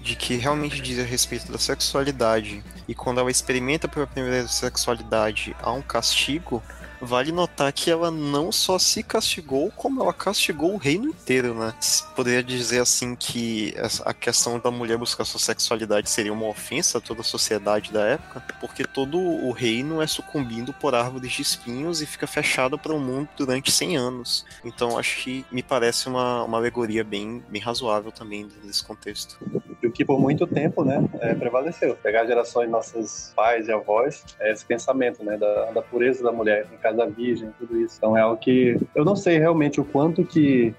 de 0.00 0.16
que 0.16 0.36
realmente 0.36 0.80
diz 0.80 0.98
a 0.98 1.02
respeito 1.02 1.52
da 1.52 1.58
sexualidade 1.58 2.64
e 2.88 2.94
quando 2.94 3.20
ela 3.20 3.30
experimenta 3.30 3.86
pela 3.86 4.06
primeira 4.06 4.48
sexualidade 4.48 5.54
há 5.60 5.70
um 5.72 5.82
castigo, 5.82 6.62
Vale 7.00 7.32
notar 7.32 7.72
que 7.72 7.90
ela 7.90 8.10
não 8.10 8.50
só 8.50 8.78
se 8.78 9.02
castigou, 9.02 9.70
como 9.72 10.02
ela 10.02 10.12
castigou 10.12 10.74
o 10.74 10.78
reino 10.78 11.08
inteiro, 11.08 11.54
né? 11.54 11.74
Poderia 12.14 12.42
dizer 12.42 12.80
assim 12.80 13.14
que 13.14 13.74
a 14.04 14.14
questão 14.14 14.58
da 14.58 14.70
mulher 14.70 14.96
buscar 14.96 15.24
sua 15.24 15.40
sexualidade 15.40 16.08
seria 16.08 16.32
uma 16.32 16.46
ofensa 16.46 16.98
a 16.98 17.00
toda 17.00 17.20
a 17.20 17.24
sociedade 17.24 17.92
da 17.92 18.04
época, 18.06 18.40
porque 18.60 18.84
todo 18.84 19.18
o 19.18 19.52
reino 19.52 20.00
é 20.00 20.06
sucumbindo 20.06 20.72
por 20.72 20.94
árvores 20.94 21.32
de 21.32 21.42
espinhos 21.42 22.00
e 22.00 22.06
fica 22.06 22.26
fechado 22.26 22.78
para 22.78 22.94
o 22.94 23.00
mundo 23.00 23.28
durante 23.36 23.70
100 23.70 23.96
anos. 23.96 24.44
Então 24.64 24.98
acho 24.98 25.22
que 25.22 25.44
me 25.50 25.62
parece 25.62 26.08
uma, 26.08 26.44
uma 26.44 26.58
alegoria 26.58 27.04
bem, 27.04 27.42
bem 27.48 27.60
razoável 27.60 28.12
também 28.12 28.48
nesse 28.62 28.82
contexto. 28.82 29.38
E 29.84 29.86
o 29.86 29.92
que 29.92 30.04
por 30.04 30.18
muito 30.18 30.46
tempo, 30.46 30.82
né, 30.82 31.06
é, 31.20 31.34
prevaleceu. 31.34 31.94
Pegar 32.02 32.24
gerações 32.24 32.70
nossos 32.70 33.32
pais 33.36 33.68
e 33.68 33.72
avós, 33.72 34.24
é 34.40 34.50
esse 34.50 34.64
pensamento, 34.64 35.22
né, 35.22 35.36
da, 35.36 35.66
da 35.72 35.82
pureza 35.82 36.24
da 36.24 36.32
mulher, 36.32 36.66
no 36.72 36.78
caso 36.78 36.96
da 36.96 37.04
virgem, 37.04 37.50
tudo 37.58 37.78
isso. 37.78 37.96
Então 37.98 38.16
é 38.16 38.22
algo 38.22 38.38
que 38.38 38.80
eu 38.94 39.04
não 39.04 39.14
sei 39.14 39.38
realmente 39.38 39.80
o 39.80 39.84
quanto 39.84 40.24
que 40.24 40.74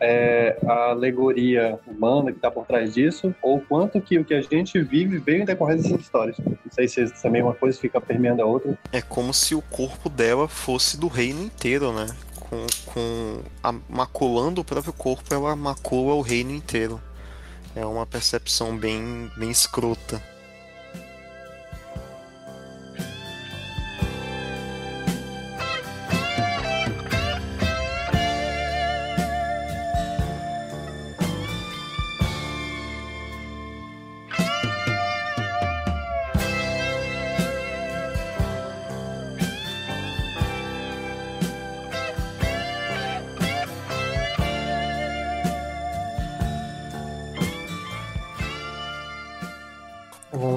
é 0.00 0.56
a 0.64 0.90
alegoria 0.90 1.78
humana 1.86 2.30
que 2.30 2.38
está 2.38 2.50
por 2.50 2.66
trás 2.66 2.94
disso, 2.94 3.34
ou 3.42 3.60
quanto 3.60 4.00
que 4.00 4.18
o 4.18 4.24
que 4.24 4.34
a 4.34 4.42
gente 4.42 4.80
vive 4.80 5.18
veio 5.18 5.42
em 5.42 5.44
decorrência 5.44 5.84
dessas 5.84 6.02
histórias. 6.02 6.36
Não 6.38 6.70
sei 6.70 6.86
se 6.86 7.04
também 7.20 7.42
uma 7.42 7.54
coisa 7.54 7.78
fica 7.80 8.00
permeando 8.00 8.42
a 8.42 8.46
outra. 8.46 8.78
É 8.92 9.02
como 9.02 9.34
se 9.34 9.54
o 9.54 9.62
corpo 9.62 10.08
dela 10.08 10.46
fosse 10.46 10.98
do 10.98 11.08
reino 11.08 11.42
inteiro, 11.42 11.92
né? 11.92 12.06
Com, 12.38 12.66
com 12.86 13.40
a, 13.60 13.74
maculando 13.88 14.60
o 14.60 14.64
próprio 14.64 14.92
corpo, 14.92 15.34
ela 15.34 15.56
macula 15.56 16.14
o 16.14 16.20
reino 16.20 16.52
inteiro. 16.52 17.00
É 17.76 17.84
uma 17.84 18.06
percepção 18.06 18.74
bem, 18.74 19.30
bem 19.36 19.50
escrota. 19.50 20.22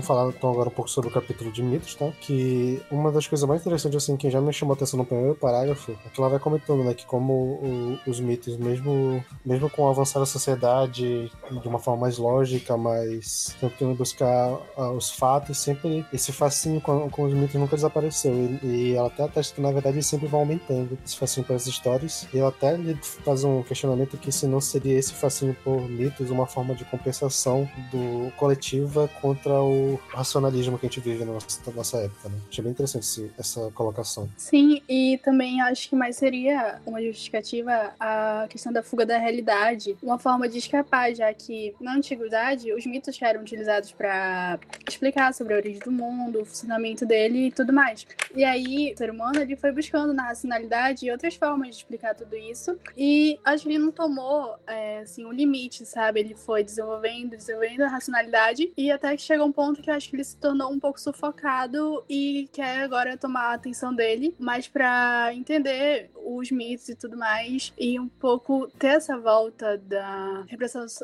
Falar 0.10 0.19
então 0.38 0.52
agora 0.52 0.70
um 0.70 0.72
pouco 0.72 0.90
sobre 0.90 1.10
o 1.10 1.14
capítulo 1.14 1.52
de 1.52 1.62
mitos, 1.62 1.96
tá? 1.96 2.12
Que 2.22 2.82
uma 2.92 3.12
das 3.12 3.28
coisas 3.28 3.48
mais 3.48 3.62
interessantes, 3.62 4.04
assim, 4.04 4.18
que 4.18 4.30
já 4.30 4.42
me 4.42 4.54
chamou 4.54 4.74
atenção 4.74 4.98
no 4.98 5.06
primeiro 5.06 5.36
parágrafo, 5.36 5.92
é 5.92 6.10
que 6.10 6.20
ela 6.20 6.30
vai 6.30 6.40
comentando, 6.40 6.84
né, 6.84 6.94
que 6.94 7.06
como 7.06 7.34
o, 7.34 8.00
os 8.08 8.20
mitos, 8.20 8.58
mesmo, 8.58 9.24
mesmo 9.46 9.70
com 9.70 9.84
o 9.84 9.90
avançar 9.90 10.20
da 10.20 10.26
sociedade 10.26 11.32
de 11.62 11.68
uma 11.68 11.80
forma 11.80 12.02
mais 12.02 12.18
lógica, 12.18 12.78
mais 12.78 13.56
tentando 13.60 13.96
buscar 13.96 14.52
uh, 14.78 14.92
os 14.96 15.12
fatos, 15.12 15.58
sempre 15.58 16.06
esse 16.14 16.32
fascínio 16.32 16.82
com, 16.82 17.10
com 17.10 17.24
os 17.24 17.34
mitos 17.34 17.56
nunca 17.56 17.76
desapareceu. 17.76 18.34
E, 18.34 18.66
e 18.66 18.96
ela 18.96 19.08
até 19.08 19.24
atesta 19.24 19.56
que, 19.56 19.62
na 19.62 19.72
verdade, 19.72 19.96
eles 19.96 20.08
sempre 20.08 20.28
vão 20.28 20.42
aumentando 20.42 20.98
esse 21.06 21.18
fascínio 21.18 21.48
pelas 21.48 21.68
histórias. 21.68 22.28
E 22.34 22.40
ela 22.40 22.50
até 22.50 22.78
faz 23.24 23.44
um 23.44 23.62
questionamento 23.64 24.18
que 24.18 24.32
se 24.32 24.48
não 24.48 24.62
seria 24.62 24.98
esse 24.98 25.14
fascínio 25.14 25.56
por 25.64 25.82
mitos 25.90 26.30
uma 26.30 26.46
forma 26.46 26.74
de 26.76 26.86
compensação 26.86 27.70
do 27.92 28.32
coletiva 28.38 29.10
contra 29.22 29.62
o 29.62 30.00
racionalismo 30.20 30.78
que 30.78 30.86
a 30.86 30.90
gente 30.90 31.00
vive 31.00 31.26
na 31.26 31.34
nossa, 31.34 31.72
nossa 31.72 31.98
época, 31.98 32.30
né? 32.30 32.36
Achei 32.50 32.64
bem 32.64 32.72
interessante 32.72 33.04
esse, 33.04 33.32
essa 33.38 33.72
colocação. 33.72 34.30
Sim, 34.38 34.82
e 34.88 35.20
também 35.24 35.62
acho 35.62 35.90
que 35.90 35.96
mais 35.96 36.16
seria 36.18 36.80
uma 36.86 37.02
justificativa 37.02 37.94
a 38.00 38.46
questão 38.50 38.72
da 38.72 38.84
fuga 38.84 39.06
da 39.06 39.18
realidade, 39.18 39.98
uma 40.02 40.20
forma 40.20 40.48
de 40.48 40.58
escapar, 40.58 41.14
já 41.14 41.34
que 41.34 41.74
na 41.80 41.96
antiguidade 41.96 42.72
os 42.74 42.86
mitos 42.86 43.20
eram 43.22 43.42
utilizados 43.42 43.92
para 43.92 44.60
explicar 44.88 45.34
sobre 45.34 45.54
a 45.54 45.58
origem 45.58 45.80
do 45.80 45.92
mundo, 45.92 46.42
o 46.42 46.46
funcionamento 46.46 47.06
dele 47.06 47.48
e 47.48 47.52
tudo 47.52 47.72
mais. 47.72 48.06
E 48.36 48.44
aí 48.44 48.94
o 48.94 48.98
ser 48.98 49.10
humano 49.10 49.40
ele 49.40 49.56
foi 49.56 49.72
buscando 49.72 50.14
na 50.14 50.24
racionalidade 50.24 51.06
e 51.06 51.12
outras 51.12 51.36
formas 51.36 51.70
de 51.70 51.76
explicar 51.78 52.14
tudo 52.14 52.36
isso, 52.36 52.78
e 52.98 53.40
acho 53.44 53.64
que 53.64 53.70
ele 53.70 53.80
não 53.80 53.92
tomou 53.92 54.56
é, 54.68 55.00
assim 55.00 55.26
um 55.26 55.32
limite, 55.32 55.86
sabe? 55.86 56.20
Ele 56.20 56.36
foi 56.36 56.64
desenvolvendo, 56.64 57.38
desenvolvendo 57.38 57.82
a 57.82 57.88
racionalidade 57.88 58.72
e 58.76 58.92
até 58.92 59.16
que 59.16 59.22
chegou 59.22 59.48
um 59.48 59.52
ponto 59.52 59.82
que 59.82 59.90
eu 59.90 59.94
acho 59.94 60.09
que 60.10 60.16
ele 60.16 60.24
se 60.24 60.38
tornou 60.38 60.72
um 60.72 60.80
pouco 60.80 61.00
sufocado 61.00 62.04
e 62.10 62.50
quer 62.52 62.84
agora 62.84 63.18
tomar 63.18 63.52
a 63.52 63.54
atenção 63.54 63.94
dele, 63.94 64.36
mas 64.40 64.68
para 64.68 65.34
entender 65.34 66.10
os 66.16 66.52
mitos 66.52 66.90
e 66.90 66.96
tudo 66.96 67.18
mais, 67.18 67.74
e 67.78 68.00
um 68.00 68.08
pouco 68.08 68.68
ter 68.78 68.88
essa 68.88 69.18
volta 69.18 69.78
da 69.78 70.46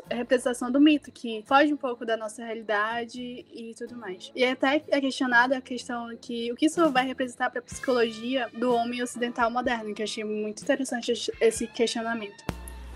representação 0.08 0.70
do 0.70 0.80
mito, 0.80 1.10
que 1.10 1.42
foge 1.46 1.72
um 1.72 1.76
pouco 1.76 2.04
da 2.04 2.16
nossa 2.16 2.44
realidade 2.44 3.20
e 3.20 3.74
tudo 3.76 3.96
mais. 3.96 4.30
E 4.34 4.44
até 4.44 4.82
é 4.88 5.00
questionada 5.00 5.56
a 5.56 5.60
questão 5.60 6.16
que 6.16 6.52
o 6.52 6.56
que 6.56 6.66
isso 6.66 6.90
vai 6.90 7.06
representar 7.06 7.50
para 7.50 7.60
a 7.60 7.62
psicologia 7.62 8.48
do 8.52 8.72
homem 8.74 9.02
ocidental 9.02 9.50
moderno, 9.50 9.94
que 9.94 10.02
eu 10.02 10.04
achei 10.04 10.24
muito 10.24 10.62
interessante 10.62 11.12
esse 11.40 11.66
questionamento. 11.66 12.44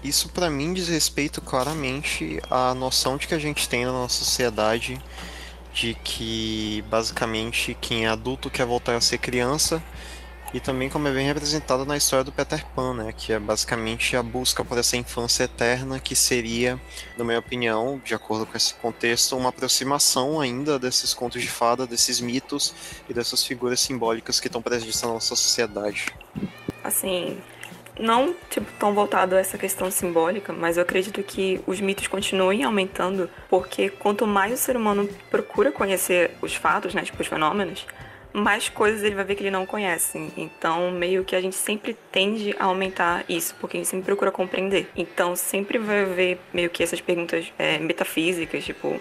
Isso 0.02 0.30
para 0.30 0.48
mim 0.48 0.72
diz 0.72 0.88
respeito 0.88 1.42
claramente 1.42 2.40
à 2.50 2.74
noção 2.74 3.18
de 3.18 3.28
que 3.28 3.34
a 3.34 3.38
gente 3.38 3.68
tem 3.68 3.84
na 3.84 3.92
nossa 3.92 4.24
sociedade 4.24 5.00
de 5.72 5.94
que 5.94 6.84
basicamente 6.88 7.76
quem 7.80 8.06
é 8.06 8.08
adulto 8.08 8.50
quer 8.50 8.66
voltar 8.66 8.96
a 8.96 9.00
ser 9.00 9.18
criança 9.18 9.82
e 10.52 10.58
também 10.58 10.88
como 10.88 11.06
é 11.06 11.12
bem 11.12 11.26
representado 11.26 11.84
na 11.84 11.96
história 11.96 12.24
do 12.24 12.32
Peter 12.32 12.64
Pan, 12.74 12.94
né, 12.94 13.14
que 13.16 13.32
é 13.32 13.38
basicamente 13.38 14.16
a 14.16 14.22
busca 14.22 14.64
por 14.64 14.76
essa 14.78 14.96
infância 14.96 15.44
eterna 15.44 16.00
que 16.00 16.16
seria, 16.16 16.80
na 17.16 17.24
minha 17.24 17.38
opinião, 17.38 18.00
de 18.04 18.14
acordo 18.14 18.44
com 18.44 18.56
esse 18.56 18.74
contexto, 18.74 19.36
uma 19.36 19.50
aproximação 19.50 20.40
ainda 20.40 20.78
desses 20.78 21.14
contos 21.14 21.40
de 21.40 21.48
fada, 21.48 21.86
desses 21.86 22.20
mitos 22.20 22.74
e 23.08 23.14
dessas 23.14 23.44
figuras 23.44 23.80
simbólicas 23.80 24.40
que 24.40 24.48
estão 24.48 24.60
presentes 24.60 25.00
na 25.02 25.08
nossa 25.08 25.36
sociedade. 25.36 26.06
Assim, 26.82 27.38
não 27.98 28.34
tipo 28.48 28.70
tão 28.78 28.94
voltado 28.94 29.36
a 29.36 29.38
essa 29.38 29.58
questão 29.58 29.90
simbólica, 29.90 30.52
mas 30.52 30.76
eu 30.76 30.82
acredito 30.82 31.22
que 31.22 31.60
os 31.66 31.80
mitos 31.80 32.06
continuem 32.06 32.64
aumentando, 32.64 33.28
porque 33.48 33.88
quanto 33.90 34.26
mais 34.26 34.52
o 34.52 34.56
ser 34.56 34.76
humano 34.76 35.08
procura 35.30 35.72
conhecer 35.72 36.32
os 36.40 36.54
fatos, 36.54 36.94
né, 36.94 37.02
tipo 37.02 37.20
os 37.20 37.28
fenômenos, 37.28 37.86
mais 38.32 38.68
coisas 38.68 39.02
ele 39.02 39.14
vai 39.14 39.24
ver 39.24 39.34
que 39.34 39.42
ele 39.42 39.50
não 39.50 39.66
conhece. 39.66 40.32
Então, 40.36 40.90
meio 40.90 41.24
que 41.24 41.34
a 41.34 41.40
gente 41.40 41.56
sempre 41.56 41.96
tende 42.12 42.54
a 42.58 42.66
aumentar 42.66 43.24
isso, 43.28 43.54
porque 43.60 43.76
a 43.76 43.80
gente 43.80 43.88
sempre 43.88 44.06
procura 44.06 44.30
compreender. 44.30 44.88
Então, 44.96 45.34
sempre 45.34 45.78
vai 45.78 46.02
haver 46.02 46.38
meio 46.52 46.70
que 46.70 46.82
essas 46.82 47.00
perguntas 47.00 47.52
é, 47.58 47.78
metafísicas, 47.78 48.64
tipo, 48.64 49.00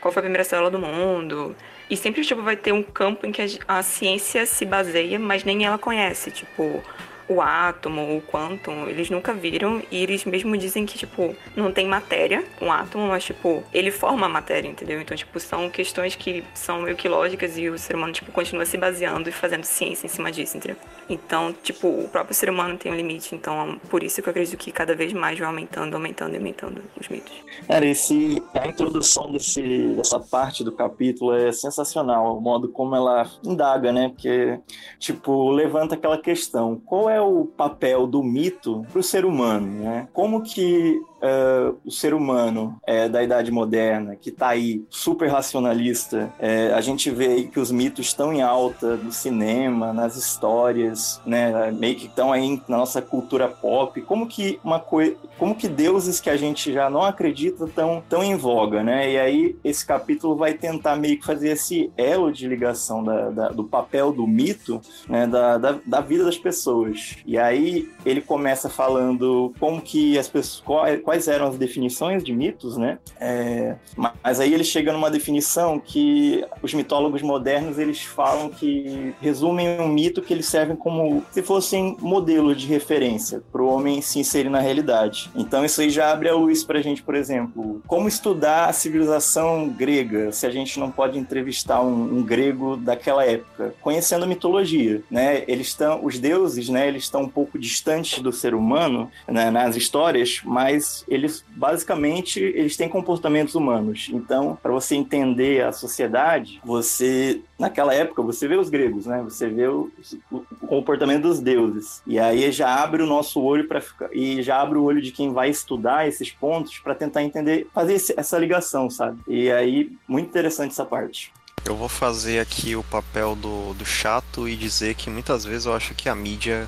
qual 0.00 0.12
foi 0.12 0.20
a 0.20 0.24
primeira 0.24 0.44
célula 0.44 0.70
do 0.70 0.78
mundo? 0.78 1.54
E 1.90 1.96
sempre 1.96 2.22
tipo, 2.24 2.42
vai 2.42 2.56
ter 2.56 2.72
um 2.72 2.82
campo 2.82 3.26
em 3.26 3.32
que 3.32 3.42
a, 3.42 3.78
a 3.78 3.82
ciência 3.82 4.46
se 4.46 4.64
baseia, 4.64 5.18
mas 5.18 5.44
nem 5.44 5.64
ela 5.64 5.76
conhece. 5.76 6.30
Tipo, 6.30 6.82
o 7.30 7.40
átomo, 7.40 8.16
o 8.16 8.20
quantum, 8.20 8.88
eles 8.88 9.08
nunca 9.08 9.32
viram 9.32 9.80
e 9.88 10.02
eles 10.02 10.24
mesmo 10.24 10.56
dizem 10.56 10.84
que, 10.84 10.98
tipo, 10.98 11.36
não 11.54 11.70
tem 11.70 11.86
matéria 11.86 12.44
com 12.58 12.72
átomo, 12.72 13.06
mas, 13.06 13.24
tipo, 13.24 13.62
ele 13.72 13.92
forma 13.92 14.26
a 14.26 14.28
matéria, 14.28 14.68
entendeu? 14.68 15.00
Então, 15.00 15.16
tipo, 15.16 15.38
são 15.38 15.70
questões 15.70 16.16
que 16.16 16.42
são 16.52 16.82
meio 16.82 16.96
que 16.96 17.08
lógicas 17.08 17.56
e 17.56 17.68
o 17.68 17.78
ser 17.78 17.94
humano, 17.94 18.12
tipo, 18.12 18.32
continua 18.32 18.66
se 18.66 18.76
baseando 18.76 19.28
e 19.28 19.32
fazendo 19.32 19.62
ciência 19.62 20.06
em 20.06 20.10
cima 20.10 20.32
disso, 20.32 20.56
entendeu? 20.56 20.76
Então, 21.10 21.52
tipo, 21.52 21.88
o 21.88 22.08
próprio 22.08 22.32
ser 22.34 22.48
humano 22.48 22.78
tem 22.78 22.92
um 22.92 22.94
limite, 22.94 23.34
então, 23.34 23.80
por 23.90 24.04
isso 24.04 24.22
que 24.22 24.28
eu 24.28 24.30
acredito 24.30 24.56
que 24.56 24.70
cada 24.70 24.94
vez 24.94 25.12
mais 25.12 25.36
vai 25.36 25.48
aumentando, 25.48 25.94
aumentando 25.94 26.34
e 26.34 26.36
aumentando 26.36 26.80
os 26.98 27.08
mitos. 27.08 27.32
Cara, 27.66 27.84
esse, 27.84 28.40
a 28.54 28.68
introdução 28.68 29.32
desse, 29.32 29.88
dessa 29.96 30.20
parte 30.20 30.62
do 30.62 30.70
capítulo 30.70 31.34
é 31.34 31.50
sensacional, 31.50 32.38
o 32.38 32.40
modo 32.40 32.68
como 32.68 32.94
ela 32.94 33.28
indaga, 33.44 33.90
né? 33.90 34.10
Porque, 34.10 34.60
tipo, 35.00 35.50
levanta 35.50 35.96
aquela 35.96 36.16
questão, 36.16 36.80
qual 36.86 37.10
é 37.10 37.20
o 37.20 37.44
papel 37.44 38.06
do 38.06 38.22
mito 38.22 38.86
para 38.92 39.00
o 39.00 39.02
ser 39.02 39.24
humano, 39.24 39.66
né? 39.66 40.08
Como 40.12 40.42
que 40.42 41.00
uh, 41.22 41.78
o 41.84 41.90
ser 41.90 42.14
humano 42.14 42.78
é, 42.86 43.08
da 43.08 43.22
Idade 43.22 43.50
Moderna, 43.50 44.16
que 44.16 44.30
está 44.30 44.48
aí 44.48 44.84
super 44.90 45.28
racionalista, 45.28 46.32
é, 46.38 46.72
a 46.72 46.80
gente 46.80 47.10
vê 47.10 47.28
aí 47.28 47.48
que 47.48 47.60
os 47.60 47.70
mitos 47.70 48.06
estão 48.06 48.32
em 48.32 48.42
alta 48.42 48.96
no 48.96 49.12
cinema, 49.12 49.92
nas 49.92 50.16
histórias, 50.16 51.20
né? 51.24 51.70
Meio 51.70 51.96
que 51.96 52.06
estão 52.06 52.32
aí 52.32 52.60
na 52.68 52.78
nossa 52.78 53.00
cultura 53.02 53.48
pop. 53.48 54.00
Como 54.02 54.26
que 54.26 54.58
uma 54.64 54.80
coisa, 54.80 55.16
como 55.38 55.54
que 55.54 55.68
deuses 55.68 56.20
que 56.20 56.30
a 56.30 56.36
gente 56.36 56.72
já 56.72 56.88
não 56.90 57.02
acredita 57.02 57.64
estão 57.64 58.02
tão 58.08 58.22
em 58.22 58.36
voga, 58.36 58.82
né? 58.82 59.12
E 59.12 59.18
aí 59.18 59.56
esse 59.62 59.84
capítulo 59.84 60.36
vai 60.36 60.54
tentar 60.54 60.96
meio 60.96 61.18
que 61.18 61.24
fazer 61.24 61.50
esse 61.50 61.90
elo 61.96 62.32
de 62.32 62.46
ligação 62.46 63.02
da, 63.02 63.30
da, 63.30 63.48
do 63.48 63.64
papel 63.64 64.12
do 64.12 64.26
mito, 64.26 64.80
né? 65.08 65.26
Da, 65.26 65.58
da, 65.58 65.78
da 65.84 66.00
vida 66.00 66.24
das 66.24 66.38
pessoas. 66.38 67.16
E 67.26 67.38
aí 67.38 67.88
ele 68.04 68.20
começa 68.20 68.68
falando 68.68 69.52
como 69.58 69.80
que 69.80 70.18
as 70.18 70.28
pessoas 70.28 70.62
quais 71.10 71.26
eram 71.26 71.48
as 71.48 71.58
definições 71.58 72.22
de 72.22 72.32
mitos, 72.32 72.76
né? 72.76 73.00
É, 73.18 73.74
mas 74.22 74.38
aí 74.38 74.54
ele 74.54 74.62
chega 74.62 74.92
numa 74.92 75.10
definição 75.10 75.76
que 75.76 76.44
os 76.62 76.72
mitólogos 76.72 77.20
modernos 77.20 77.80
eles 77.80 78.00
falam 78.02 78.48
que 78.48 79.12
resumem 79.20 79.80
um 79.80 79.88
mito 79.88 80.22
que 80.22 80.32
eles 80.32 80.46
servem 80.46 80.76
como 80.76 81.24
se 81.32 81.42
fossem 81.42 81.96
modelos 81.98 82.60
de 82.60 82.68
referência 82.68 83.42
para 83.50 83.60
o 83.60 83.66
homem 83.66 84.00
se 84.00 84.20
inserir 84.20 84.50
na 84.50 84.60
realidade. 84.60 85.28
Então 85.34 85.64
isso 85.64 85.80
aí 85.80 85.90
já 85.90 86.12
abre 86.12 86.28
a 86.28 86.34
luz 86.34 86.62
para 86.62 86.78
a 86.78 86.82
gente, 86.82 87.02
por 87.02 87.16
exemplo, 87.16 87.82
como 87.88 88.06
estudar 88.06 88.68
a 88.68 88.72
civilização 88.72 89.68
grega 89.68 90.30
se 90.30 90.46
a 90.46 90.50
gente 90.50 90.78
não 90.78 90.92
pode 90.92 91.18
entrevistar 91.18 91.82
um, 91.82 92.18
um 92.18 92.22
grego 92.22 92.76
daquela 92.76 93.24
época, 93.24 93.74
conhecendo 93.80 94.26
a 94.26 94.28
mitologia, 94.28 95.02
né? 95.10 95.42
Eles 95.48 95.66
estão, 95.66 96.04
os 96.04 96.20
deuses, 96.20 96.68
né? 96.68 96.86
Eles 96.86 97.02
estão 97.02 97.22
um 97.22 97.28
pouco 97.28 97.58
distantes 97.58 98.22
do 98.22 98.30
ser 98.30 98.54
humano 98.54 99.10
né, 99.26 99.50
nas 99.50 99.74
histórias, 99.74 100.40
mas 100.44 100.99
eles 101.08 101.44
basicamente 101.50 102.40
eles 102.40 102.76
têm 102.76 102.88
comportamentos 102.88 103.54
humanos. 103.54 104.08
Então, 104.12 104.58
para 104.62 104.72
você 104.72 104.94
entender 104.94 105.64
a 105.64 105.72
sociedade, 105.72 106.60
você 106.64 107.40
naquela 107.58 107.94
época 107.94 108.22
você 108.22 108.48
vê 108.48 108.56
os 108.56 108.70
gregos, 108.70 109.06
né? 109.06 109.22
Você 109.22 109.48
vê 109.48 109.66
o, 109.66 109.90
o, 110.30 110.44
comportamento 110.66 111.22
dos 111.22 111.40
deuses. 111.40 112.02
E 112.06 112.18
aí 112.18 112.50
já 112.50 112.82
abre 112.82 113.02
o 113.02 113.06
nosso 113.06 113.40
olho 113.40 113.68
para 113.68 113.82
e 114.12 114.42
já 114.42 114.60
abre 114.60 114.78
o 114.78 114.82
olho 114.82 115.02
de 115.02 115.12
quem 115.12 115.32
vai 115.32 115.50
estudar 115.50 116.08
esses 116.08 116.30
pontos 116.30 116.78
para 116.78 116.94
tentar 116.94 117.22
entender, 117.22 117.68
fazer 117.74 117.94
esse, 117.94 118.14
essa 118.16 118.38
ligação, 118.38 118.88
sabe? 118.88 119.18
E 119.28 119.50
aí 119.50 119.92
muito 120.08 120.28
interessante 120.28 120.72
essa 120.72 120.84
parte. 120.84 121.32
Eu 121.64 121.76
vou 121.76 121.88
fazer 121.88 122.40
aqui 122.40 122.74
o 122.74 122.82
papel 122.82 123.36
do, 123.36 123.74
do 123.74 123.84
chato 123.84 124.48
e 124.48 124.56
dizer 124.56 124.94
que 124.94 125.10
muitas 125.10 125.44
vezes 125.44 125.66
eu 125.66 125.74
acho 125.74 125.94
que 125.94 126.08
a 126.08 126.14
mídia 126.14 126.66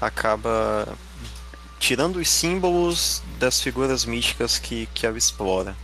acaba 0.00 0.88
tirando 1.84 2.16
os 2.16 2.30
símbolos 2.30 3.22
das 3.38 3.60
figuras 3.60 4.06
místicas 4.06 4.58
que, 4.58 4.86
que 4.94 5.06
ela 5.06 5.18
explora. 5.18 5.76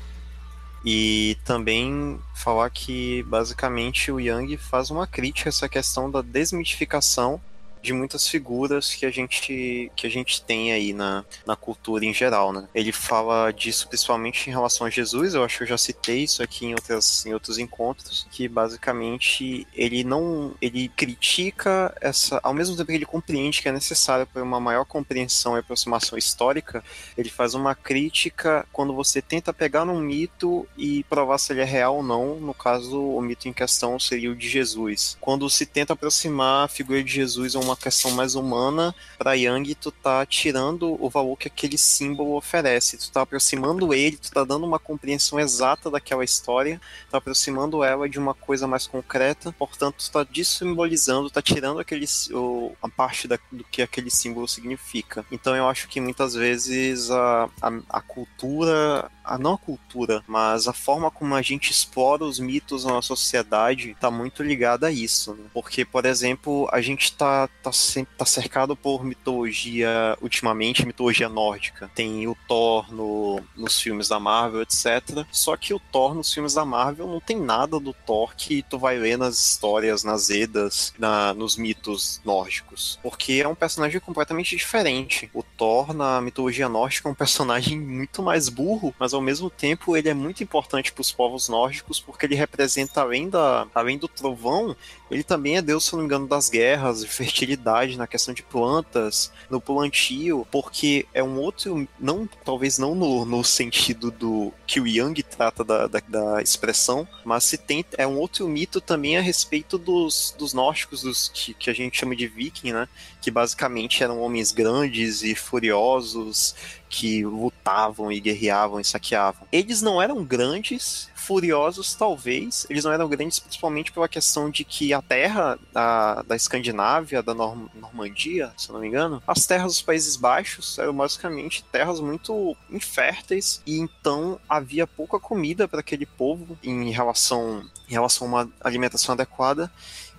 E 0.83 1.37
também 1.45 2.19
falar 2.35 2.71
que 2.71 3.23
basicamente 3.25 4.11
o 4.11 4.19
Yang 4.19 4.57
faz 4.57 4.91
uma 4.91 5.07
crítica 5.07 5.51
a 5.51 5.51
essa 5.51 5.69
questão 5.69 6.11
da 6.11 6.23
desmitificação 6.23 7.39
de 7.83 7.93
muitas 7.93 8.27
figuras 8.27 8.95
que 8.95 9.07
a 9.07 9.11
gente 9.11 9.90
que 9.97 10.07
a 10.07 10.11
gente 10.11 10.43
tem 10.43 10.73
aí 10.73 10.93
na, 10.93 11.25
na 11.47 11.57
cultura 11.57 12.05
em 12.05 12.12
geral, 12.12 12.53
né? 12.53 12.69
Ele 12.75 12.93
fala 12.93 13.51
disso 13.51 13.88
principalmente 13.88 14.49
em 14.49 14.53
relação 14.53 14.87
a 14.87 14.90
Jesus, 14.90 15.35
eu 15.35 15.45
acho 15.45 15.59
que 15.59 15.64
eu 15.64 15.69
já 15.69 15.79
citei 15.79 16.25
isso 16.25 16.43
aqui 16.43 16.66
em, 16.66 16.75
outras, 16.75 17.25
em 17.27 17.33
outros 17.33 17.59
encontros, 17.59 18.27
que 18.31 18.49
basicamente 18.49 19.66
ele 19.75 20.05
não 20.05 20.55
ele 20.61 20.88
critica 20.88 21.95
essa, 22.01 22.40
ao 22.43 22.55
mesmo 22.55 22.77
tempo 22.77 22.88
que 22.88 22.95
ele 22.95 23.07
compreende 23.07 23.62
que 23.62 23.69
é 23.69 23.73
necessário 23.73 24.27
para 24.27 24.43
uma 24.43 24.61
maior 24.61 24.85
compreensão 24.85 25.57
e 25.57 25.61
aproximação 25.61 26.19
histórica, 26.19 26.85
ele 27.16 27.31
faz 27.31 27.55
uma 27.55 27.75
crítica 27.75 28.66
quando 28.73 28.95
você 28.95 29.21
tenta 29.23 29.53
pegar 29.53 29.85
num 29.85 30.01
mito 30.01 30.66
e 30.77 31.05
provar 31.05 31.38
se 31.38 31.53
ele 31.53 31.61
é 31.61 31.64
real 31.64 31.97
ou 31.97 32.03
não, 32.03 32.37
no 32.37 32.55
caso 32.55 33.01
o 33.01 33.21
mito 33.21 33.49
em 33.49 33.53
questão 33.53 33.99
seria 33.99 34.31
o 34.31 34.37
de 34.37 34.49
Jesus. 34.49 35.16
Quando 35.21 35.49
se 35.49 35.66
tenta 35.66 35.93
aproximar 35.93 36.64
a 36.64 36.69
figura 36.69 37.03
de 37.03 37.12
Jesus 37.12 37.55
a 37.55 37.61
uma 37.61 37.70
uma 37.71 37.77
questão 37.77 38.11
mais 38.11 38.35
humana, 38.35 38.95
para 39.17 39.35
Yang 39.35 39.75
tu 39.77 39.91
tá 39.93 40.27
tirando 40.27 40.97
o 41.03 41.09
valor 41.09 41.37
que 41.37 41.49
aquele 41.49 41.79
símbolo 41.79 42.37
oferece, 42.37 42.99
tu 42.99 43.11
tá 43.11 43.23
aproximando 43.23 43.95
ele, 43.95 44.17
tu 44.17 44.31
tá 44.31 44.45
dando 44.45 44.67
uma 44.67 44.79
compreensão 44.79 45.39
exata 45.39 45.91
daquela 45.91 46.25
história, 46.25 46.81
tá 47.11 47.19
aproximando 47.19 47.83
ela 47.85 48.09
de 48.09 48.19
uma 48.19 48.35
coisa 48.35 48.67
mais 48.67 48.87
concreta, 48.87 49.55
portanto 49.59 49.97
tu 49.99 50.11
tá 50.11 50.27
dissimbolizando, 50.29 51.31
tá 51.31 51.41
tirando 51.41 51.81
aquele, 51.81 52.07
o, 52.33 52.73
a 52.83 52.89
parte 52.89 53.29
da, 53.29 53.39
do 53.51 53.65
que 53.65 53.83
aquele 53.83 54.11
símbolo 54.11 54.49
significa. 54.49 55.25
Então 55.31 55.55
eu 55.55 55.69
acho 55.69 55.89
que 55.89 56.01
muitas 56.01 56.35
vezes 56.35 57.11
a, 57.11 57.49
a, 57.63 57.73
a 57.89 58.01
cultura 58.01 59.11
a 59.31 59.38
não 59.38 59.55
a 59.55 59.59
cultura, 59.59 60.25
mas 60.27 60.66
a 60.66 60.73
forma 60.73 61.09
como 61.09 61.37
a 61.37 61.43
gente 61.43 61.71
explora 61.71 62.25
os 62.25 62.40
mitos 62.40 62.85
na 62.85 63.01
sociedade 63.01 63.93
está 63.93 64.11
muito 64.11 64.43
ligada 64.43 64.88
a 64.88 64.90
isso. 64.90 65.35
Né? 65.35 65.45
Porque, 65.55 65.85
por 65.85 66.05
exemplo, 66.05 66.69
a 66.73 66.81
gente 66.81 67.05
está 67.05 67.47
tá, 67.62 67.71
tá 68.19 68.25
cercado 68.25 68.75
por 68.75 69.05
mitologia, 69.05 70.19
ultimamente, 70.21 70.85
mitologia 70.85 71.29
nórdica. 71.29 71.88
Tem 71.95 72.27
o 72.27 72.37
Thor 72.49 72.93
no, 72.93 73.40
nos 73.57 73.81
filmes 73.81 74.09
da 74.09 74.19
Marvel, 74.19 74.62
etc. 74.62 75.25
Só 75.31 75.57
que 75.57 75.73
o 75.73 75.79
Thor 75.79 76.12
nos 76.12 76.33
filmes 76.33 76.55
da 76.55 76.64
Marvel 76.64 77.07
não 77.07 77.21
tem 77.21 77.38
nada 77.38 77.79
do 77.79 77.93
Thor 77.93 78.35
que 78.35 78.64
tu 78.64 78.78
vai 78.78 78.99
ler 78.99 79.16
nas 79.16 79.39
histórias, 79.39 80.03
nas 80.03 80.28
Edas, 80.28 80.93
na, 80.99 81.33
nos 81.35 81.57
mitos 81.57 82.20
nórdicos. 82.24 82.99
Porque 83.01 83.41
é 83.45 83.47
um 83.47 83.55
personagem 83.55 84.01
completamente 84.01 84.57
diferente. 84.57 85.31
O 85.33 85.45
Thor 85.45 85.95
na 85.95 86.20
mitologia 86.20 86.68
nórdica 86.68 87.09
é 87.09 87.12
um 87.12 87.14
personagem 87.14 87.78
muito 87.78 88.22
mais 88.22 88.49
burro, 88.49 88.93
mas 88.99 89.14
ao 89.14 89.20
ao 89.21 89.25
mesmo 89.25 89.51
tempo 89.51 89.97
ele 89.97 90.09
é 90.09 90.14
muito 90.14 90.43
importante 90.43 90.91
para 90.91 91.03
os 91.03 91.12
povos 91.12 91.49
nórdicos 91.49 92.01
porque 92.01 92.25
ele 92.25 92.35
representa 92.35 93.03
além 93.03 93.29
da 93.29 93.66
além 93.75 93.99
do 93.99 94.09
trovão, 94.09 94.75
ele 95.11 95.23
também 95.23 95.57
é 95.57 95.63
deus, 95.63 95.85
se 95.85 95.93
não 95.93 96.01
me 96.01 96.05
engano, 96.05 96.27
das 96.27 96.49
guerras, 96.49 97.01
de 97.01 97.09
fertilidade, 97.09 97.99
na 97.99 98.07
questão 98.07 98.33
de 98.33 98.43
plantas, 98.43 99.33
no 99.51 99.61
plantio, 99.61 100.47
porque 100.51 101.07
é 101.13 101.23
um 101.23 101.39
outro, 101.39 101.87
não 101.99 102.29
talvez 102.45 102.79
não 102.79 102.95
no, 102.95 103.25
no 103.25 103.43
sentido 103.43 104.11
do 104.11 104.53
que 104.67 104.81
o 104.81 104.87
Yang 104.87 105.23
trata 105.25 105.65
da, 105.65 105.87
da, 105.87 106.01
da, 106.07 106.43
expressão, 106.43 107.07
mas 107.25 107.45
se 107.45 107.59
tem 107.59 107.85
é 107.99 108.07
um 108.07 108.19
outro 108.19 108.49
mito 108.49 108.81
também 108.81 109.17
a 109.17 109.21
respeito 109.21 109.77
dos, 109.77 110.35
dos 110.39 110.55
nórdicos, 110.55 111.03
dos 111.03 111.29
que, 111.29 111.55
que 111.55 111.71
a 111.71 111.75
gente 111.75 111.99
chama 111.99 112.15
de 112.15 112.29
viking, 112.29 112.73
né? 112.73 112.89
Que 113.21 113.31
basicamente 113.31 114.03
eram 114.03 114.21
homens 114.21 114.53
grandes 114.53 115.23
e 115.23 115.35
furiosos 115.35 116.55
que 116.89 117.25
lutavam 117.25 118.11
e 118.11 118.21
guerreavam 118.21 118.81
e 118.81 118.85
saqueavam. 118.85 119.47
Eles 119.53 119.83
não 119.83 120.01
eram 120.03 120.25
grandes, 120.25 121.09
furiosos 121.21 121.95
talvez, 121.95 122.66
eles 122.71 122.85
não 122.85 122.93
eram 122.93 123.09
grandes 123.09 123.39
principalmente 123.39 123.93
pela 123.93 124.09
questão 124.09 124.51
de 124.51 124.64
que 124.64 124.93
a 124.93 125.03
terra 125.03 125.59
da, 125.73 126.23
da 126.23 126.37
Escandinávia, 126.37 127.23
da 127.23 127.35
Norm 127.35 127.66
Normandia, 127.75 128.53
se 128.57 128.73
não 128.73 128.81
me 128.81 128.89
engano, 128.89 129.23
as 129.27 129.47
terras 129.47 129.73
dos 129.73 129.83
Países 129.83 130.16
Baixos 130.16 130.79
eram 130.79 130.95
basicamente 130.95 131.64
terras 131.71 132.01
muito 132.01 132.57
inférteis 132.71 133.62
e 133.66 133.79
então 133.79 134.41
havia 134.49 134.87
pouca 134.87 135.18
comida 135.18 135.68
para 135.68 135.81
aquele 135.81 136.07
povo 136.07 136.59
em 136.62 136.91
relação, 136.91 137.64
em 137.89 137.93
relação 137.93 138.27
a 138.27 138.31
uma 138.31 138.51
alimentação 138.61 139.12
adequada 139.12 139.71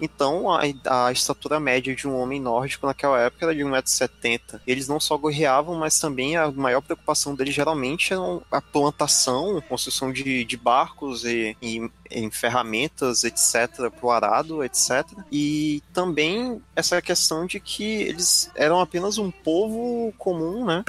então, 0.01 0.51
a, 0.51 0.61
a 1.07 1.11
estatura 1.11 1.59
média 1.59 1.95
de 1.95 2.07
um 2.07 2.17
homem 2.17 2.41
nórdico 2.41 2.87
naquela 2.87 3.19
época 3.19 3.45
era 3.45 3.55
de 3.55 3.61
1,70m. 3.61 4.59
Eles 4.65 4.87
não 4.87 4.99
só 4.99 5.15
gorreavam, 5.15 5.75
mas 5.75 5.99
também 5.99 6.35
a 6.35 6.51
maior 6.51 6.81
preocupação 6.81 7.35
deles 7.35 7.53
geralmente 7.53 8.11
era 8.11 8.21
a 8.51 8.61
plantação, 8.61 9.61
construção 9.69 10.11
de, 10.11 10.43
de 10.43 10.57
barcos 10.57 11.23
e, 11.23 11.55
e 11.61 11.89
em 12.11 12.29
ferramentas, 12.29 13.23
etc., 13.23 13.89
para 13.89 14.05
o 14.05 14.11
arado, 14.11 14.63
etc. 14.63 15.05
E 15.31 15.81
também 15.93 16.61
essa 16.75 17.01
questão 17.01 17.45
de 17.45 17.59
que 17.59 17.83
eles 17.83 18.51
eram 18.55 18.79
apenas 18.79 19.17
um 19.17 19.31
povo 19.31 20.13
comum, 20.17 20.65
né? 20.65 20.83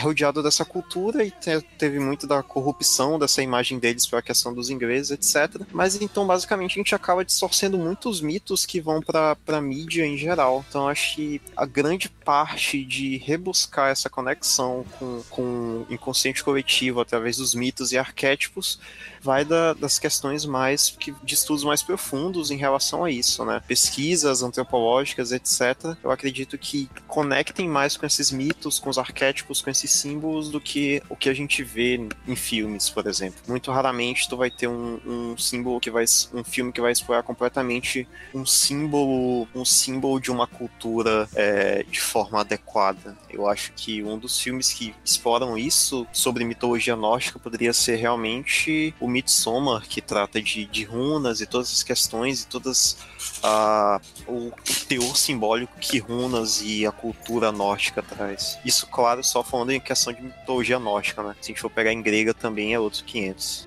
rodeado 0.00 0.42
dessa 0.42 0.64
cultura 0.64 1.22
e 1.24 1.30
teve 1.78 1.98
muito 1.98 2.26
da 2.26 2.42
corrupção 2.42 3.18
dessa 3.18 3.42
imagem 3.42 3.78
deles 3.78 4.06
pela 4.06 4.22
questão 4.22 4.54
dos 4.54 4.70
ingleses, 4.70 5.10
etc. 5.10 5.62
Mas 5.72 6.00
então, 6.00 6.26
basicamente, 6.26 6.72
a 6.72 6.80
gente 6.80 6.94
acaba 6.94 7.24
distorcendo 7.24 7.76
muitos 7.76 8.20
mitos 8.20 8.64
que 8.64 8.80
vão 8.80 9.02
para 9.02 9.36
a 9.46 9.60
mídia 9.60 10.06
em 10.06 10.16
geral. 10.16 10.64
Então, 10.68 10.88
acho 10.88 11.16
que 11.16 11.42
a 11.54 11.66
grande 11.66 12.08
parte 12.08 12.82
de 12.84 13.18
rebuscar 13.18 13.90
essa 13.90 14.08
conexão 14.08 14.84
com, 14.98 15.22
com 15.28 15.42
o 15.42 15.86
inconsciente 15.90 16.42
coletivo 16.42 17.00
através 17.00 17.36
dos 17.36 17.54
mitos 17.54 17.92
e 17.92 17.98
arquétipos 17.98 18.80
vai 19.20 19.44
da, 19.44 19.74
das 19.74 19.98
questões 19.98 20.44
mais 20.44 20.63
que, 20.98 21.14
de 21.22 21.34
estudos 21.34 21.64
mais 21.64 21.82
profundos 21.82 22.50
em 22.50 22.56
relação 22.56 23.04
a 23.04 23.10
isso, 23.10 23.44
né? 23.44 23.62
Pesquisas 23.66 24.42
antropológicas, 24.42 25.32
etc. 25.32 25.96
Eu 26.02 26.10
acredito 26.10 26.56
que 26.58 26.88
conectem 27.06 27.68
mais 27.68 27.96
com 27.96 28.06
esses 28.06 28.30
mitos, 28.30 28.78
com 28.78 28.90
os 28.90 28.98
arquétipos, 28.98 29.60
com 29.60 29.70
esses 29.70 29.90
símbolos 29.90 30.50
do 30.50 30.60
que 30.60 31.02
o 31.08 31.16
que 31.16 31.28
a 31.28 31.34
gente 31.34 31.62
vê 31.62 32.00
em 32.26 32.36
filmes, 32.36 32.90
por 32.90 33.06
exemplo. 33.06 33.40
Muito 33.48 33.70
raramente 33.70 34.28
tu 34.28 34.36
vai 34.36 34.50
ter 34.50 34.68
um, 34.68 35.00
um 35.06 35.38
símbolo 35.38 35.80
que 35.80 35.90
vai 35.90 36.04
um 36.32 36.44
filme 36.44 36.72
que 36.72 36.80
vai 36.80 36.92
explorar 36.92 37.22
completamente 37.22 38.06
um 38.34 38.44
símbolo, 38.46 39.48
um 39.54 39.64
símbolo 39.64 40.20
de 40.20 40.30
uma 40.30 40.46
cultura 40.46 41.28
é, 41.34 41.82
de 41.82 42.00
forma 42.00 42.40
adequada. 42.40 43.16
Eu 43.30 43.48
acho 43.48 43.72
que 43.72 44.02
um 44.02 44.18
dos 44.18 44.38
filmes 44.38 44.72
que 44.72 44.94
exploram 45.04 45.58
isso 45.58 46.06
sobre 46.12 46.44
mitologia 46.44 46.94
nórdica 46.94 47.38
poderia 47.38 47.72
ser 47.72 47.96
realmente 47.96 48.94
o 49.00 49.08
Midsommar, 49.08 49.86
que 49.88 50.00
trata 50.00 50.40
de, 50.40 50.53
de 50.54 50.84
runas 50.84 51.40
e 51.40 51.46
todas 51.46 51.72
as 51.72 51.82
questões 51.82 52.42
e 52.42 52.46
todas 52.46 52.96
uh, 53.42 54.00
o 54.28 54.52
teor 54.88 55.16
simbólico 55.16 55.72
que 55.80 55.98
runas 55.98 56.62
e 56.62 56.86
a 56.86 56.92
cultura 56.92 57.50
nórdica 57.50 58.02
traz. 58.02 58.58
Isso, 58.64 58.86
claro, 58.86 59.24
só 59.24 59.42
falando 59.42 59.70
em 59.70 59.80
questão 59.80 60.12
de 60.12 60.22
mitologia 60.22 60.78
nórdica, 60.78 61.22
né? 61.22 61.34
Se 61.40 61.50
a 61.50 61.54
gente 61.54 61.60
for 61.60 61.70
pegar 61.70 61.92
em 61.92 62.02
grega 62.02 62.34
também 62.34 62.74
é 62.74 62.78
outros 62.78 63.02
500. 63.02 63.66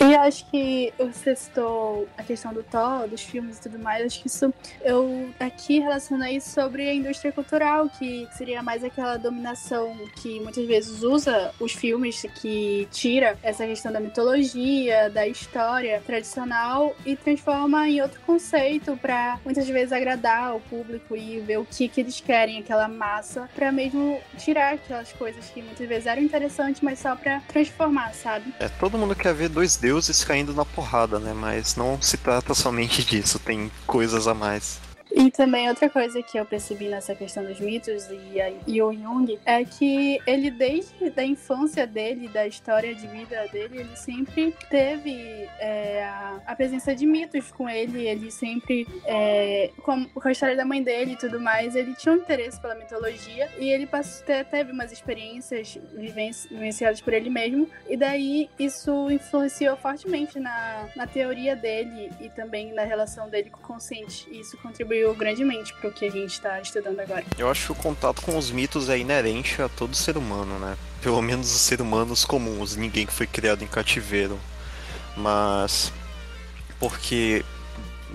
E 0.00 0.14
acho 0.14 0.48
que 0.50 0.92
você 0.98 1.34
citou 1.34 2.08
a 2.16 2.22
questão 2.22 2.52
do 2.52 2.62
Thor, 2.62 3.08
dos 3.08 3.22
filmes 3.22 3.58
e 3.58 3.62
tudo 3.62 3.78
mais. 3.78 4.04
Acho 4.04 4.20
que 4.20 4.28
isso 4.28 4.52
eu 4.82 5.30
aqui 5.38 5.78
relacionei 5.78 6.40
sobre 6.40 6.88
a 6.88 6.94
indústria 6.94 7.32
cultural, 7.32 7.88
que 7.88 8.28
seria 8.32 8.62
mais 8.62 8.84
aquela 8.84 9.16
dominação 9.16 9.96
que 10.20 10.40
muitas 10.40 10.66
vezes 10.66 11.02
usa 11.02 11.52
os 11.60 11.72
filmes, 11.72 12.22
que 12.40 12.88
tira 12.90 13.38
essa 13.42 13.66
questão 13.66 13.92
da 13.92 14.00
mitologia, 14.00 15.10
da 15.10 15.26
história 15.26 16.02
tradicional 16.04 16.94
e 17.04 17.16
transforma 17.16 17.88
em 17.88 18.00
outro 18.00 18.20
conceito 18.20 18.96
para 18.96 19.38
muitas 19.44 19.68
vezes 19.68 19.92
agradar 19.92 20.56
o 20.56 20.60
público 20.60 21.16
e 21.16 21.40
ver 21.40 21.58
o 21.58 21.64
que, 21.64 21.88
que 21.88 22.00
eles 22.00 22.20
querem, 22.20 22.58
aquela 22.58 22.88
massa, 22.88 23.48
para 23.54 23.70
mesmo 23.72 24.20
tirar 24.38 24.74
aquelas 24.74 25.12
coisas 25.12 25.44
que 25.50 25.62
muitas 25.62 25.86
vezes 25.88 26.06
eram 26.06 26.22
interessantes, 26.22 26.82
mas 26.82 26.98
só 26.98 27.14
para 27.14 27.40
transformar, 27.48 28.12
sabe? 28.14 28.52
É, 28.58 28.68
todo 28.68 28.98
mundo 28.98 29.14
quer 29.14 29.34
ver 29.34 29.48
dois 29.48 29.75
deuses 29.76 30.24
caindo 30.24 30.54
na 30.54 30.64
porrada, 30.64 31.18
né? 31.18 31.32
Mas 31.32 31.76
não 31.76 32.00
se 32.00 32.16
trata 32.16 32.54
somente 32.54 33.04
disso, 33.04 33.38
tem 33.38 33.70
coisas 33.86 34.26
a 34.26 34.34
mais. 34.34 34.78
E 35.12 35.30
também 35.30 35.68
outra 35.68 35.88
coisa 35.88 36.22
que 36.22 36.38
eu 36.38 36.44
percebi 36.44 36.88
nessa 36.88 37.14
questão 37.14 37.44
dos 37.44 37.60
mitos 37.60 38.08
e, 38.10 38.40
a, 38.40 38.52
e 38.66 38.82
o 38.82 38.92
Jung 38.92 39.38
é 39.44 39.64
que 39.64 40.20
ele, 40.26 40.50
desde 40.50 41.12
a 41.16 41.24
infância 41.24 41.86
dele, 41.86 42.28
da 42.28 42.46
história 42.46 42.94
de 42.94 43.06
vida 43.06 43.46
dele, 43.52 43.78
ele 43.78 43.96
sempre 43.96 44.54
teve 44.68 45.48
é, 45.58 46.04
a, 46.04 46.40
a, 46.46 46.56
presença 46.56 46.94
de 46.94 47.06
mitos 47.06 47.52
com 47.52 47.68
ele. 47.68 48.06
Ele 48.06 48.30
sempre, 48.30 48.86
é, 49.04 49.70
com, 49.82 50.06
com, 50.06 50.28
a 50.28 50.32
história 50.32 50.56
da 50.56 50.64
mãe 50.64 50.82
dele 50.82 51.12
e 51.12 51.16
tudo 51.16 51.38
mais, 51.38 51.76
ele 51.76 51.94
tinha 51.94 52.14
um 52.14 52.18
interesse 52.18 52.60
pela 52.60 52.74
mitologia 52.74 53.48
e 53.58 53.70
ele 53.70 53.86
passou, 53.86 54.26
teve 54.50 54.72
umas 54.72 54.90
experiências 54.90 55.78
vivenciadas 55.94 57.00
por 57.00 57.12
ele 57.12 57.30
mesmo. 57.30 57.68
E 57.88 57.96
daí 57.96 58.50
isso 58.58 59.10
influenciou 59.10 59.76
fortemente 59.76 60.38
na, 60.38 60.88
na 60.96 61.06
teoria 61.06 61.54
dele 61.54 62.10
e 62.20 62.28
também 62.28 62.72
na 62.72 62.82
relação 62.82 63.30
dele 63.30 63.50
com 63.50 63.60
o 63.60 63.66
consciente. 63.66 64.28
E 64.30 64.40
isso 64.40 64.56
contribuiu 64.58 64.95
contribuiu 64.96 65.14
grandemente 65.14 65.74
para 65.74 65.88
o 65.88 65.92
que 65.92 66.06
a 66.06 66.10
gente 66.10 66.32
está 66.32 66.60
estudando 66.60 67.00
agora. 67.00 67.24
Eu 67.38 67.50
acho 67.50 67.66
que 67.66 67.72
o 67.72 67.74
contato 67.74 68.22
com 68.22 68.36
os 68.36 68.50
mitos 68.50 68.88
é 68.88 68.98
inerente 68.98 69.60
a 69.60 69.68
todo 69.68 69.94
ser 69.94 70.16
humano, 70.16 70.58
né? 70.58 70.76
Pelo 71.02 71.20
menos 71.20 71.54
os 71.54 71.60
seres 71.60 71.84
humanos 71.84 72.24
comuns, 72.24 72.76
ninguém 72.76 73.06
que 73.06 73.12
foi 73.12 73.26
criado 73.26 73.62
em 73.62 73.66
cativeiro. 73.66 74.38
Mas 75.16 75.92
porque 76.78 77.44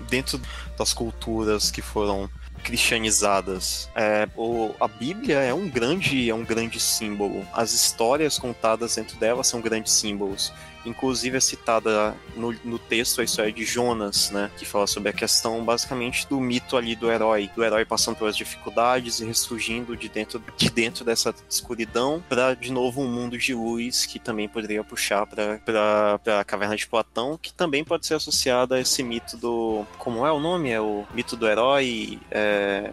dentro 0.08 0.40
das 0.76 0.92
culturas 0.92 1.70
que 1.70 1.82
foram 1.82 2.28
cristianizadas. 2.62 3.88
É, 3.94 4.28
o, 4.36 4.72
a 4.80 4.86
Bíblia 4.86 5.38
é 5.38 5.52
um 5.52 5.68
grande 5.68 6.30
é 6.30 6.34
um 6.34 6.44
grande 6.44 6.78
símbolo. 6.78 7.44
As 7.52 7.72
histórias 7.72 8.38
contadas 8.38 8.94
dentro 8.94 9.16
dela 9.18 9.42
são 9.42 9.60
grandes 9.60 9.92
símbolos. 9.92 10.52
Inclusive 10.84 11.36
é 11.36 11.40
citada 11.40 12.14
no, 12.36 12.52
no 12.64 12.78
texto 12.78 13.20
a 13.20 13.24
história 13.24 13.52
de 13.52 13.64
Jonas, 13.64 14.30
né? 14.30 14.50
Que 14.56 14.64
fala 14.64 14.86
sobre 14.86 15.10
a 15.10 15.12
questão 15.12 15.64
basicamente 15.64 16.26
do 16.28 16.40
mito 16.40 16.76
ali 16.76 16.96
do 16.96 17.10
herói, 17.10 17.50
do 17.54 17.62
herói 17.62 17.84
passando 17.84 18.16
pelas 18.16 18.36
dificuldades 18.36 19.20
e 19.20 19.24
ressurgindo 19.24 19.96
de 19.96 20.08
dentro, 20.08 20.42
de 20.56 20.70
dentro 20.70 21.04
dessa 21.04 21.34
escuridão 21.48 22.22
para 22.28 22.54
de 22.54 22.72
novo 22.72 23.00
um 23.00 23.08
mundo 23.08 23.38
de 23.38 23.54
luz 23.54 24.06
que 24.06 24.18
também 24.18 24.48
poderia 24.48 24.82
puxar 24.82 25.26
para 25.26 26.20
a 26.40 26.44
caverna 26.44 26.76
de 26.76 26.86
Platão, 26.86 27.38
que 27.40 27.52
também 27.52 27.84
pode 27.84 28.06
ser 28.06 28.14
associada 28.14 28.76
a 28.76 28.80
esse 28.80 29.02
mito 29.02 29.36
do. 29.36 29.84
Como 29.98 30.26
é 30.26 30.32
o 30.32 30.40
nome? 30.40 30.70
É 30.70 30.80
o 30.80 31.04
mito 31.14 31.36
do 31.36 31.48
herói. 31.48 32.18
É, 32.30 32.92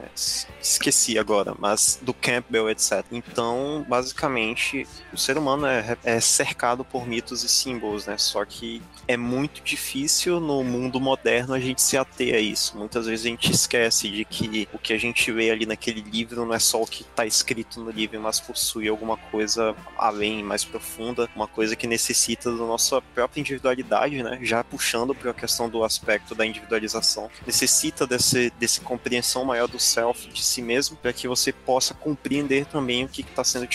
esqueci 0.62 1.18
agora, 1.18 1.56
mas 1.58 2.00
do 2.02 2.14
Campbell, 2.14 2.70
etc. 2.70 3.04
Então, 3.12 3.86
basicamente, 3.88 4.88
o 5.12 5.18
ser 5.18 5.38
humano 5.38 5.66
é, 5.66 5.98
é 6.04 6.20
cercado 6.20 6.84
por 6.84 7.08
mitos 7.08 7.44
e 7.44 7.50
símbolos 7.50 7.79
símbolos, 7.80 8.06
né? 8.06 8.18
Só 8.18 8.44
que 8.44 8.82
é 9.08 9.16
muito 9.16 9.64
difícil 9.64 10.40
no 10.40 10.64
mundo 10.64 11.00
moderno 11.00 11.54
a 11.54 11.60
gente 11.60 11.82
se 11.82 11.98
ater 11.98 12.36
a 12.36 12.40
isso. 12.40 12.78
Muitas 12.78 13.06
vezes 13.06 13.26
a 13.26 13.30
gente 13.30 13.52
esquece 13.52 14.10
de 14.10 14.26
que 14.26 14.68
o 14.74 14.78
que 14.78 14.94
a 14.94 14.98
gente 14.98 15.32
vê 15.32 15.50
ali 15.50 15.66
naquele 15.66 16.02
livro 16.02 16.46
não 16.46 16.54
é 16.54 16.60
só 16.60 16.82
o 16.82 16.86
que 16.86 17.02
está 17.02 17.26
escrito 17.26 17.80
no 17.80 17.90
livro, 17.90 18.20
mas 18.20 18.40
possui 18.40 18.88
alguma 18.88 19.18
coisa 19.18 19.76
além, 19.98 20.44
mais 20.44 20.66
profunda, 20.66 21.30
uma 21.36 21.48
coisa 21.48 21.76
que 21.76 21.88
necessita 21.88 22.52
da 22.52 22.58
nossa 22.58 23.02
própria 23.02 23.40
individualidade, 23.40 24.22
né? 24.22 24.40
Já 24.42 24.64
puxando 24.64 25.16
para 25.16 25.32
a 25.32 25.34
questão 25.34 25.70
do 25.70 25.84
aspecto 25.84 26.36
da 26.36 26.46
individualização, 26.46 27.30
necessita 27.46 28.06
desse, 28.06 28.52
desse 28.60 28.82
compreensão 28.82 29.46
maior 29.46 29.68
do 29.68 29.80
self, 29.80 30.28
de 30.30 30.44
si 30.44 30.62
mesmo, 30.62 30.98
para 30.98 31.14
que 31.14 31.28
você 31.28 31.54
possa 31.54 31.94
compreender 31.94 32.66
também 32.66 33.06
o 33.06 33.08
que 33.08 33.22
está 33.22 33.44
sendo, 33.44 33.68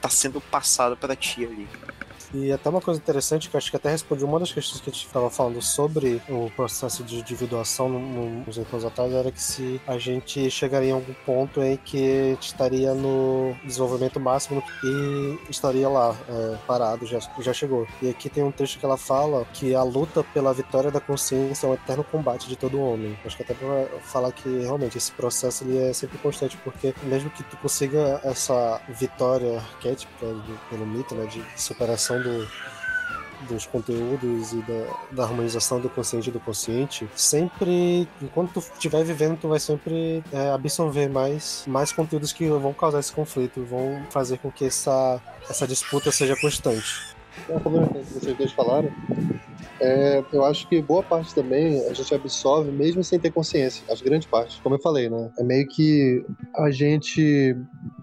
tá 0.00 0.08
sendo 0.08 0.40
passado 0.40 0.96
para 0.96 1.14
ti 1.14 1.44
ali. 1.44 1.68
E 2.34 2.50
até 2.50 2.68
uma 2.70 2.80
coisa 2.80 2.98
interessante 2.98 3.50
que 3.50 3.56
acho 3.56 3.70
que 3.70 3.76
até 3.76 3.90
responde 3.90 4.24
uma 4.24 4.38
das 4.38 4.52
questões 4.52 4.80
que 4.80 4.88
a 4.88 4.92
gente 4.92 5.06
estava 5.06 5.28
falando 5.28 5.60
sobre 5.60 6.20
o 6.28 6.50
processo 6.56 7.04
de 7.04 7.18
individuação 7.18 7.88
nos 7.88 8.58
anos 8.58 8.84
atrás 8.84 9.12
era 9.12 9.30
que 9.30 9.42
se 9.42 9.80
a 9.86 9.98
gente 9.98 10.50
chegaria 10.50 10.90
em 10.90 10.92
algum 10.92 11.12
ponto 11.26 11.62
em 11.62 11.76
que 11.76 12.36
estaria 12.40 12.94
no 12.94 13.54
desenvolvimento 13.64 14.18
máximo 14.18 14.62
e 14.82 15.38
estaria 15.50 15.88
lá, 15.88 16.16
é, 16.28 16.56
parado, 16.66 17.06
já, 17.06 17.18
já 17.40 17.52
chegou. 17.52 17.86
E 18.00 18.08
aqui 18.08 18.28
tem 18.30 18.42
um 18.42 18.50
texto 18.50 18.78
que 18.78 18.84
ela 18.84 18.96
fala 18.96 19.44
que 19.52 19.74
a 19.74 19.82
luta 19.82 20.24
pela 20.24 20.54
vitória 20.54 20.90
da 20.90 21.00
consciência 21.00 21.66
é 21.66 21.70
um 21.70 21.74
eterno 21.74 22.04
combate 22.04 22.48
de 22.48 22.56
todo 22.56 22.80
homem. 22.80 23.18
Acho 23.24 23.36
que 23.36 23.42
até 23.42 23.54
pra 23.54 23.86
falar 24.00 24.32
que 24.32 24.48
realmente 24.60 24.96
esse 24.96 25.12
processo 25.12 25.64
ele 25.64 25.78
é 25.78 25.92
sempre 25.92 26.16
constante, 26.18 26.56
porque 26.58 26.94
mesmo 27.02 27.30
que 27.30 27.42
tu 27.42 27.56
consiga 27.58 28.20
essa 28.24 28.80
vitória 28.88 29.58
arquétipa 29.58 30.12
pelo 30.70 30.86
mito, 30.86 31.14
né, 31.14 31.26
de 31.26 31.42
superação 31.60 32.21
do, 32.22 32.48
dos 33.48 33.66
conteúdos 33.66 34.52
e 34.52 34.62
da, 34.62 34.96
da, 35.12 35.22
harmonização 35.24 35.80
do 35.80 35.88
consciente 35.88 36.28
e 36.28 36.32
do 36.32 36.40
consciente, 36.40 37.08
sempre, 37.14 38.08
enquanto 38.20 38.52
tu 38.54 38.58
estiver 38.60 39.04
vivendo, 39.04 39.38
tu 39.38 39.48
vai 39.48 39.60
sempre 39.60 40.22
é, 40.32 40.50
absorver 40.50 41.08
mais, 41.08 41.64
mais 41.66 41.92
conteúdos 41.92 42.32
que 42.32 42.48
vão 42.48 42.72
causar 42.72 43.00
esse 43.00 43.12
conflito, 43.12 43.64
vão 43.64 44.02
fazer 44.10 44.38
com 44.38 44.50
que 44.50 44.64
essa, 44.64 45.20
essa 45.48 45.66
disputa 45.66 46.10
seja 46.10 46.36
constante. 46.40 47.12
Então, 47.44 47.58
como 47.60 47.78
vocês 47.86 48.36
dois 48.36 48.52
falaram, 48.52 48.92
é, 49.80 50.22
eu 50.32 50.44
acho 50.44 50.68
que 50.68 50.80
boa 50.82 51.02
parte 51.02 51.34
também 51.34 51.84
a 51.88 51.92
gente 51.94 52.14
absorve 52.14 52.70
mesmo 52.70 53.02
sem 53.02 53.18
ter 53.18 53.30
consciência, 53.30 53.82
as 53.90 54.02
grandes 54.02 54.28
partes. 54.28 54.60
Como 54.62 54.74
eu 54.74 54.80
falei, 54.80 55.08
né? 55.08 55.30
É 55.38 55.42
meio 55.42 55.66
que 55.66 56.24
a 56.54 56.70
gente 56.70 57.56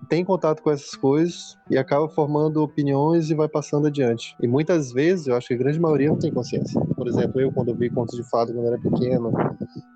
tem 0.09 0.26
contato 0.26 0.61
com 0.63 0.72
essas 0.72 0.95
coisas 0.95 1.59
e 1.70 1.78
acaba 1.78 2.07
formando 2.09 2.61
opiniões 2.63 3.30
e 3.30 3.36
vai 3.36 3.47
passando 3.47 3.88
adiante. 3.88 4.36
E 4.41 4.47
muitas 4.47 4.91
vezes, 4.91 5.28
eu 5.28 5.36
acho 5.36 5.47
que 5.47 5.53
a 5.53 5.57
grande 5.57 5.80
maioria 5.80 6.09
não 6.09 6.17
tem 6.17 6.32
consciência. 6.32 6.80
Por 6.95 7.07
exemplo, 7.07 7.39
eu 7.39 7.51
quando 7.51 7.70
eu 7.70 7.76
vi 7.76 7.89
contos 7.89 8.15
de 8.15 8.24
fado 8.30 8.53
quando 8.53 8.67
era 8.67 8.80
pequeno, 8.80 9.32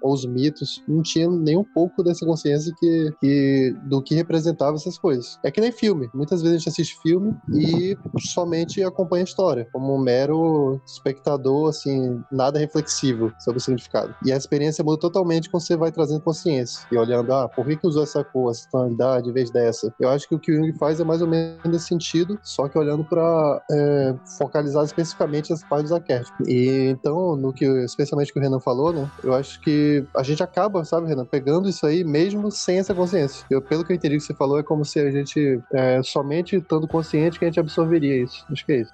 ou 0.02 0.14
os 0.14 0.26
mitos, 0.26 0.84
não 0.88 1.02
tinha 1.02 1.30
nem 1.30 1.58
um 1.58 1.64
pouco 1.64 2.04
dessa 2.04 2.26
consciência 2.26 2.74
que, 2.80 3.14
que 3.20 3.76
do 3.84 4.02
que 4.02 4.16
representava 4.16 4.76
essas 4.76 4.98
coisas. 4.98 5.40
É 5.44 5.52
que 5.52 5.62
nem 5.62 5.72
filme. 5.72 6.10
Muitas 6.14 6.42
vezes 6.42 6.56
a 6.56 6.58
gente 6.60 6.70
assiste 6.70 6.98
filme 7.02 7.36
e 7.54 7.98
somente 8.20 8.84
acompanha 8.84 9.24
a 9.24 9.26
história, 9.26 9.68
como 9.72 9.96
um 9.96 10.00
mero 10.00 10.82
espectador, 10.86 11.70
assim, 11.70 12.22
nada 12.32 12.60
reflexivo 12.60 13.34
sobre 13.40 13.58
o 13.58 13.62
significado. 13.62 14.14
E 14.26 14.32
a 14.32 14.38
experiência 14.38 14.84
muda 14.84 15.00
totalmente 15.00 15.50
quando 15.50 15.64
você 15.64 15.76
vai 15.76 15.92
trazendo 15.92 16.22
consciência 16.22 16.86
e 16.92 16.98
olhando, 16.98 17.34
ah, 17.34 17.48
por 17.48 17.66
que, 17.66 17.78
que 17.78 17.88
usou 17.88 18.04
essa 18.04 18.24
cor, 18.24 18.52
essa 18.52 18.68
tonalidade 18.70 19.30
em 19.30 19.34
vez 19.34 19.52
dessa? 19.52 19.94
Eu 20.00 20.10
acho 20.10 20.28
que 20.28 20.36
o 20.36 20.40
que 20.40 20.52
o 20.52 20.56
Jung 20.56 20.78
faz 20.78 21.00
é 21.00 21.04
mais 21.04 21.22
ou 21.22 21.28
menos 21.28 21.63
nesse 21.72 21.88
sentido, 21.88 22.40
só 22.44 22.68
que 22.68 22.78
olhando 22.78 23.04
para 23.04 23.62
é, 23.72 24.16
focalizar 24.38 24.84
especificamente 24.84 25.54
as 25.54 25.64
partes 25.64 25.90
dos 25.90 26.00
arquétipos. 26.00 26.48
E 26.48 26.90
então, 26.90 27.36
no 27.36 27.54
que, 27.54 27.66
especialmente 27.84 28.32
que 28.32 28.40
o 28.40 28.42
Renan 28.42 28.60
falou, 28.60 28.92
né, 28.94 29.10
eu 29.24 29.34
acho 29.34 29.60
que 29.62 30.06
a 30.16 30.24
gente 30.24 30.44
acaba, 30.44 30.84
sabe, 30.86 31.08
Renan, 31.08 31.26
pegando 31.26 31.70
isso 31.70 31.86
aí 31.86 32.04
mesmo 32.04 32.52
sem 32.52 32.80
essa 32.80 32.94
consciência. 32.94 33.46
Eu, 33.50 33.62
pelo 33.62 33.84
que 33.84 33.92
eu 33.92 33.96
entendi 33.96 34.18
que 34.18 34.24
você 34.24 34.34
falou, 34.34 34.60
é 34.60 34.64
como 34.64 34.86
se 34.86 35.00
a 35.00 35.12
gente, 35.12 35.62
é, 35.72 36.02
somente 36.04 36.58
estando 36.58 36.88
consciente, 36.88 37.40
que 37.40 37.46
a 37.46 37.48
gente 37.48 37.60
absorveria 37.60 38.24
isso. 38.24 38.46
Acho 38.52 38.66
que 38.66 38.72
é 38.72 38.82
isso. 38.82 38.92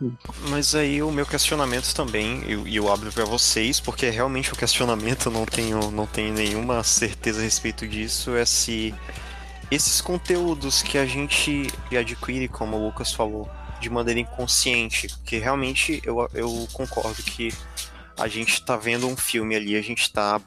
Mas 0.49 0.75
aí 0.75 1.01
o 1.01 1.11
meu 1.11 1.25
questionamento 1.25 1.93
também, 1.93 2.43
e 2.47 2.53
eu, 2.53 2.67
eu, 2.67 2.91
abro 2.91 3.11
para 3.11 3.25
vocês, 3.25 3.79
porque 3.79 4.09
realmente 4.09 4.53
o 4.53 4.55
questionamento 4.55 5.27
eu 5.27 5.31
não 5.31 5.45
tenho, 5.45 5.91
não 5.91 6.05
tenho 6.05 6.33
nenhuma 6.33 6.83
certeza 6.83 7.39
a 7.39 7.43
respeito 7.43 7.87
disso, 7.87 8.35
é 8.35 8.45
se 8.45 8.93
esses 9.71 10.01
conteúdos 10.01 10.81
que 10.81 10.97
a 10.97 11.05
gente 11.05 11.67
adquire, 11.97 12.47
como 12.47 12.77
o 12.77 12.85
Lucas 12.85 13.13
falou, 13.13 13.49
de 13.79 13.89
maneira 13.89 14.19
inconsciente, 14.19 15.07
que 15.23 15.37
realmente 15.37 16.01
eu, 16.03 16.27
eu 16.33 16.67
concordo 16.73 17.21
que 17.23 17.53
a 18.19 18.27
gente 18.27 18.53
está 18.53 18.75
vendo 18.75 19.07
um 19.07 19.15
filme 19.15 19.55
ali, 19.55 19.75
a 19.75 19.81
gente 19.81 20.01
está 20.01 20.41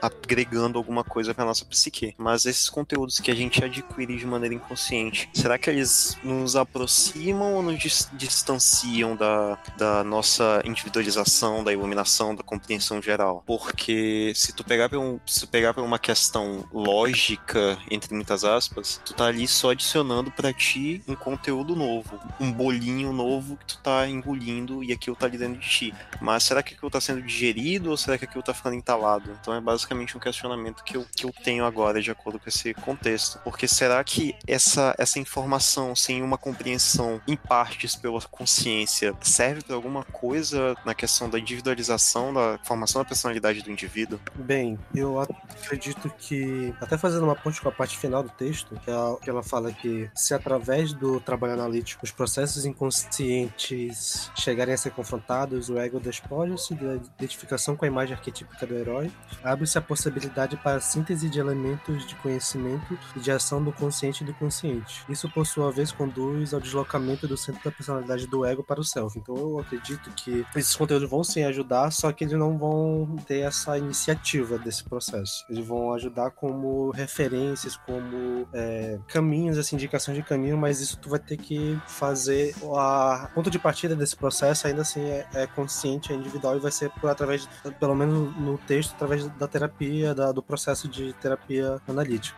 agregando 0.00 0.78
alguma 0.78 1.04
coisa 1.04 1.34
para 1.34 1.44
nossa 1.44 1.64
psique. 1.64 2.14
Mas 2.16 2.46
esses 2.46 2.68
conteúdos 2.68 3.20
que 3.20 3.30
a 3.30 3.34
gente 3.34 3.62
adquire 3.62 4.16
de 4.16 4.26
maneira 4.26 4.54
inconsciente, 4.54 5.28
será 5.34 5.58
que 5.58 5.68
eles 5.68 6.16
nos 6.24 6.56
aproximam 6.56 7.54
ou 7.54 7.62
nos 7.62 8.08
distanciam 8.14 9.14
da, 9.14 9.58
da 9.76 10.02
nossa 10.02 10.62
individualização, 10.64 11.62
da 11.62 11.72
iluminação, 11.72 12.34
da 12.34 12.42
compreensão 12.42 13.02
geral? 13.02 13.42
Porque 13.46 14.32
se 14.34 14.52
tu 14.52 14.64
pegar 14.64 14.88
para 14.88 14.98
um, 14.98 15.20
se 15.26 15.46
pegar 15.46 15.74
para 15.74 15.82
uma 15.82 15.98
questão 15.98 16.64
lógica 16.72 17.78
entre 17.90 18.14
muitas 18.14 18.44
aspas, 18.44 19.00
tu 19.04 19.12
tá 19.14 19.26
ali 19.26 19.46
só 19.46 19.70
adicionando 19.70 20.30
para 20.30 20.52
ti 20.52 21.02
um 21.06 21.14
conteúdo 21.14 21.76
novo, 21.76 22.18
um 22.40 22.50
bolinho 22.50 23.12
novo 23.12 23.56
que 23.56 23.66
tu 23.66 23.78
tá 23.78 24.08
engolindo 24.08 24.82
e 24.82 24.92
aquilo 24.92 25.16
tá 25.16 25.26
ali 25.26 25.36
dentro 25.36 25.60
de 25.60 25.68
ti. 25.68 25.94
Mas 26.20 26.44
será 26.44 26.62
que 26.62 26.74
aquilo 26.74 26.90
tá 26.90 27.00
sendo 27.00 27.09
sendo 27.10 27.22
digerido 27.22 27.90
ou 27.90 27.96
será 27.96 28.16
que 28.16 28.24
aquilo 28.24 28.40
está 28.40 28.54
ficando 28.54 28.76
entalado? 28.76 29.36
Então 29.40 29.52
é 29.54 29.60
basicamente 29.60 30.16
um 30.16 30.20
questionamento 30.20 30.84
que 30.84 30.96
eu, 30.96 31.04
que 31.14 31.26
eu 31.26 31.32
tenho 31.32 31.64
agora 31.64 32.00
de 32.00 32.10
acordo 32.10 32.38
com 32.38 32.48
esse 32.48 32.72
contexto. 32.74 33.40
Porque 33.42 33.66
será 33.66 34.02
que 34.04 34.34
essa, 34.46 34.94
essa 34.98 35.18
informação 35.18 35.94
sem 35.96 36.22
uma 36.22 36.38
compreensão 36.38 37.20
em 37.26 37.36
partes 37.36 37.96
pela 37.96 38.20
consciência 38.22 39.14
serve 39.20 39.62
para 39.62 39.74
alguma 39.74 40.04
coisa 40.04 40.76
na 40.84 40.94
questão 40.94 41.28
da 41.28 41.38
individualização, 41.38 42.32
da 42.32 42.58
formação 42.62 43.02
da 43.02 43.08
personalidade 43.08 43.62
do 43.62 43.70
indivíduo? 43.70 44.20
Bem, 44.34 44.78
eu 44.94 45.20
acredito 45.20 46.10
que, 46.18 46.74
até 46.80 46.96
fazendo 46.96 47.24
uma 47.24 47.34
ponte 47.34 47.60
com 47.60 47.68
a 47.68 47.72
parte 47.72 47.96
final 47.96 48.22
do 48.22 48.28
texto, 48.30 48.78
que 48.84 48.90
ela, 48.90 49.18
que 49.18 49.30
ela 49.30 49.42
fala 49.42 49.72
que 49.72 50.10
se 50.14 50.34
através 50.34 50.92
do 50.92 51.20
trabalho 51.20 51.54
analítico 51.54 52.04
os 52.04 52.10
processos 52.10 52.64
inconscientes 52.64 54.30
chegarem 54.36 54.74
a 54.74 54.76
ser 54.76 54.90
confrontados, 54.90 55.68
o 55.68 55.78
ego 55.78 55.98
despoja-se 55.98 56.74
identificação 57.18 57.76
com 57.76 57.84
a 57.84 57.88
imagem 57.88 58.14
arquetípica 58.14 58.66
do 58.66 58.74
herói, 58.74 59.10
abre-se 59.42 59.78
a 59.78 59.82
possibilidade 59.82 60.56
para 60.56 60.76
a 60.76 60.80
síntese 60.80 61.28
de 61.28 61.38
elementos 61.38 62.06
de 62.06 62.14
conhecimento 62.16 62.98
e 63.16 63.20
de 63.20 63.30
ação 63.30 63.62
do 63.62 63.72
consciente 63.72 64.22
e 64.22 64.26
do 64.26 64.34
consciente. 64.34 65.04
Isso, 65.08 65.28
por 65.30 65.46
sua 65.46 65.70
vez, 65.70 65.92
conduz 65.92 66.54
ao 66.54 66.60
deslocamento 66.60 67.26
do 67.26 67.36
centro 67.36 67.62
da 67.64 67.70
personalidade 67.70 68.26
do 68.26 68.44
ego 68.44 68.62
para 68.62 68.80
o 68.80 68.84
self. 68.84 69.18
Então, 69.18 69.36
eu 69.36 69.58
acredito 69.58 70.10
que 70.12 70.44
esses 70.54 70.76
conteúdos 70.76 71.08
vão 71.08 71.24
sim 71.24 71.44
ajudar, 71.44 71.90
só 71.90 72.12
que 72.12 72.24
eles 72.24 72.38
não 72.38 72.58
vão 72.58 73.16
ter 73.26 73.40
essa 73.40 73.76
iniciativa 73.78 74.58
desse 74.58 74.84
processo. 74.84 75.44
Eles 75.48 75.66
vão 75.66 75.92
ajudar 75.94 76.30
como 76.30 76.90
referências, 76.90 77.76
como 77.76 78.48
é, 78.52 78.98
caminhos, 79.08 79.58
assim, 79.58 79.76
indicações 79.76 80.16
de 80.16 80.22
caminho, 80.22 80.56
mas 80.56 80.80
isso 80.80 80.98
tu 80.98 81.08
vai 81.08 81.18
ter 81.18 81.36
que 81.36 81.78
fazer. 81.86 82.54
A 82.76 83.30
ponto 83.34 83.50
de 83.50 83.58
partida 83.58 83.94
desse 83.94 84.16
processo 84.16 84.66
ainda 84.66 84.82
assim 84.82 85.02
é, 85.02 85.26
é 85.34 85.46
consciente, 85.46 86.12
é 86.12 86.16
individual 86.16 86.56
e 86.56 86.60
vai 86.60 86.70
ser 86.70 86.89
através, 87.04 87.48
pelo 87.78 87.94
menos 87.94 88.36
no 88.36 88.58
texto, 88.58 88.94
através 88.94 89.26
da 89.26 89.46
terapia, 89.46 90.14
da, 90.14 90.32
do 90.32 90.42
processo 90.42 90.88
de 90.88 91.12
terapia 91.14 91.80
analítica. 91.88 92.36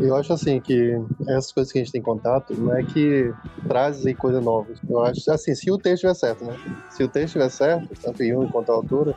Eu 0.00 0.16
acho 0.16 0.32
assim 0.32 0.60
que 0.60 0.98
essas 1.28 1.52
coisas 1.52 1.72
que 1.72 1.78
a 1.78 1.82
gente 1.82 1.92
tem 1.92 2.00
contato 2.02 2.54
não 2.54 2.74
é 2.74 2.82
que 2.82 3.32
trazem 3.68 4.14
coisa 4.14 4.40
nova. 4.40 4.72
Eu 4.88 5.00
acho 5.00 5.30
assim, 5.30 5.54
se 5.54 5.70
o 5.70 5.76
texto 5.76 6.06
estiver 6.06 6.14
certo, 6.14 6.44
né? 6.44 6.56
Se 6.88 7.04
o 7.04 7.08
texto 7.08 7.36
estiver 7.36 7.50
certo, 7.50 7.88
tanto 8.02 8.22
em 8.22 8.34
um 8.34 8.48
quanto 8.48 8.72
a 8.72 8.74
altura, 8.74 9.14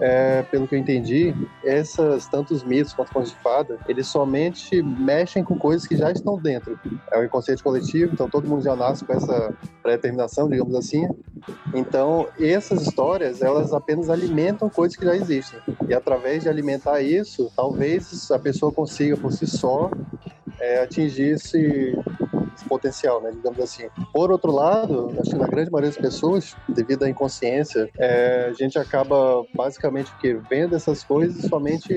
é, 0.00 0.42
pelo 0.42 0.66
que 0.66 0.74
eu 0.74 0.78
entendi, 0.78 1.34
essas 1.64 2.28
tantos 2.28 2.62
mitos 2.62 2.92
quanto 2.92 3.12
contos 3.12 3.30
de 3.30 3.38
fada, 3.38 3.78
eles 3.88 4.06
somente 4.06 4.82
mexem 4.82 5.42
com 5.42 5.56
coisas 5.58 5.86
que 5.86 5.96
já 5.96 6.10
estão 6.10 6.38
dentro. 6.38 6.78
É 7.10 7.18
o 7.18 7.24
inconsciente 7.24 7.62
coletivo, 7.62 8.12
então 8.12 8.28
todo 8.28 8.48
mundo 8.48 8.62
já 8.62 8.76
nasce 8.76 9.04
com 9.04 9.12
essa 9.12 9.54
pré-determinação, 9.82 10.48
digamos 10.48 10.74
assim. 10.74 11.06
Então, 11.74 12.26
essas 12.38 12.82
histórias, 12.82 13.40
elas 13.40 13.72
apenas 13.72 14.10
alimentam 14.10 14.68
coisas 14.68 14.96
que 14.96 15.04
já 15.04 15.14
existem. 15.14 15.60
E 15.88 15.94
através 15.94 16.42
de 16.42 16.48
alimentar 16.48 17.00
isso, 17.00 17.50
talvez 17.56 18.30
a 18.30 18.38
pessoa 18.38 18.72
consiga 18.72 19.16
por 19.16 19.32
si 19.32 19.46
só 19.46 19.90
é, 20.60 20.82
atingir 20.82 21.34
esse, 21.34 21.94
esse, 22.54 22.64
potencial, 22.68 23.20
né, 23.20 23.30
digamos 23.32 23.60
assim. 23.60 23.88
Por 24.12 24.30
outro 24.30 24.52
lado, 24.52 25.12
acho 25.20 25.30
que 25.30 25.36
na 25.36 25.46
grande 25.46 25.70
maioria 25.70 25.90
das 25.90 26.00
pessoas, 26.00 26.56
devido 26.68 27.04
à 27.04 27.08
inconsciência, 27.08 27.88
é, 27.98 28.46
a 28.48 28.52
gente 28.52 28.78
acaba 28.78 29.44
basicamente 29.54 30.10
que 30.20 30.34
vendo 30.34 30.74
essas 30.74 31.02
coisas 31.04 31.44
somente 31.46 31.92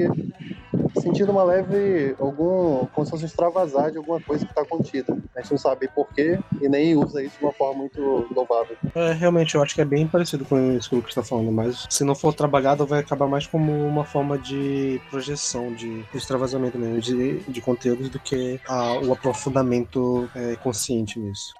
sentindo 0.99 1.31
uma 1.31 1.43
leve, 1.43 2.15
algum, 2.19 2.85
como 2.87 3.05
se 3.05 3.11
fosse 3.11 3.25
extravasar 3.25 3.91
de 3.91 3.97
alguma 3.97 4.19
coisa 4.21 4.45
que 4.45 4.51
está 4.51 4.65
contida. 4.65 5.17
A 5.35 5.41
gente 5.41 5.51
não 5.51 5.57
sabe 5.57 5.87
porquê 5.87 6.39
e 6.61 6.69
nem 6.69 6.95
usa 6.95 7.23
isso 7.23 7.37
de 7.37 7.43
uma 7.43 7.53
forma 7.53 7.79
muito 7.79 8.27
louvável. 8.35 8.75
É, 8.95 9.13
realmente, 9.13 9.55
eu 9.55 9.61
acho 9.61 9.75
que 9.75 9.81
é 9.81 9.85
bem 9.85 10.07
parecido 10.07 10.45
com 10.45 10.71
isso 10.73 10.89
que 10.89 10.95
o 10.95 10.97
Lucas 10.97 11.11
está 11.11 11.23
falando, 11.23 11.51
mas 11.51 11.85
se 11.89 12.03
não 12.03 12.15
for 12.15 12.33
trabalhado, 12.33 12.85
vai 12.85 12.99
acabar 12.99 13.27
mais 13.27 13.47
como 13.47 13.71
uma 13.71 14.05
forma 14.05 14.37
de 14.37 15.01
projeção, 15.09 15.73
de 15.73 16.05
extravasamento 16.13 16.77
mesmo, 16.77 16.99
de, 16.99 17.39
de 17.39 17.61
conteúdos 17.61 18.09
do 18.09 18.19
que 18.19 18.59
a, 18.67 18.93
o 18.99 19.13
aprofundamento 19.13 20.29
é, 20.35 20.55
consciente 20.55 21.19
nisso. 21.19 21.53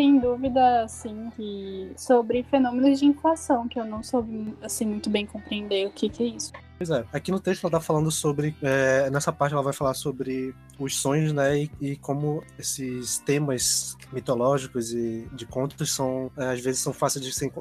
Eu 0.00 0.04
fiquei 0.04 0.04
em 0.06 0.18
dúvida, 0.18 0.82
assim, 0.82 1.30
que... 1.36 1.92
sobre 1.94 2.42
fenômenos 2.44 2.98
de 2.98 3.04
inflação, 3.04 3.68
que 3.68 3.78
eu 3.78 3.84
não 3.84 4.02
soube, 4.02 4.56
assim, 4.62 4.86
muito 4.86 5.10
bem 5.10 5.26
compreender 5.26 5.86
o 5.86 5.90
que, 5.90 6.08
que 6.08 6.22
é 6.22 6.26
isso. 6.26 6.52
Pois 6.80 6.88
é, 6.88 7.04
aqui 7.12 7.30
no 7.30 7.38
texto 7.38 7.64
ela 7.64 7.72
tá 7.72 7.78
falando 7.78 8.10
sobre. 8.10 8.56
É, 8.62 9.10
nessa 9.10 9.30
parte 9.30 9.52
ela 9.52 9.62
vai 9.62 9.74
falar 9.74 9.92
sobre 9.92 10.54
os 10.78 10.96
sonhos, 10.96 11.30
né? 11.30 11.58
E, 11.58 11.70
e, 11.78 11.96
como 11.96 12.42
esses 12.58 13.18
temas 13.18 13.98
mitológicos 14.10 14.94
e 14.94 15.28
de 15.34 15.44
contos 15.44 15.92
são, 15.92 16.32
é, 16.38 16.46
às 16.46 16.60
vezes, 16.60 16.80
são 16.80 16.94
fáceis 16.94 17.22
de 17.22 17.32
ser 17.34 17.52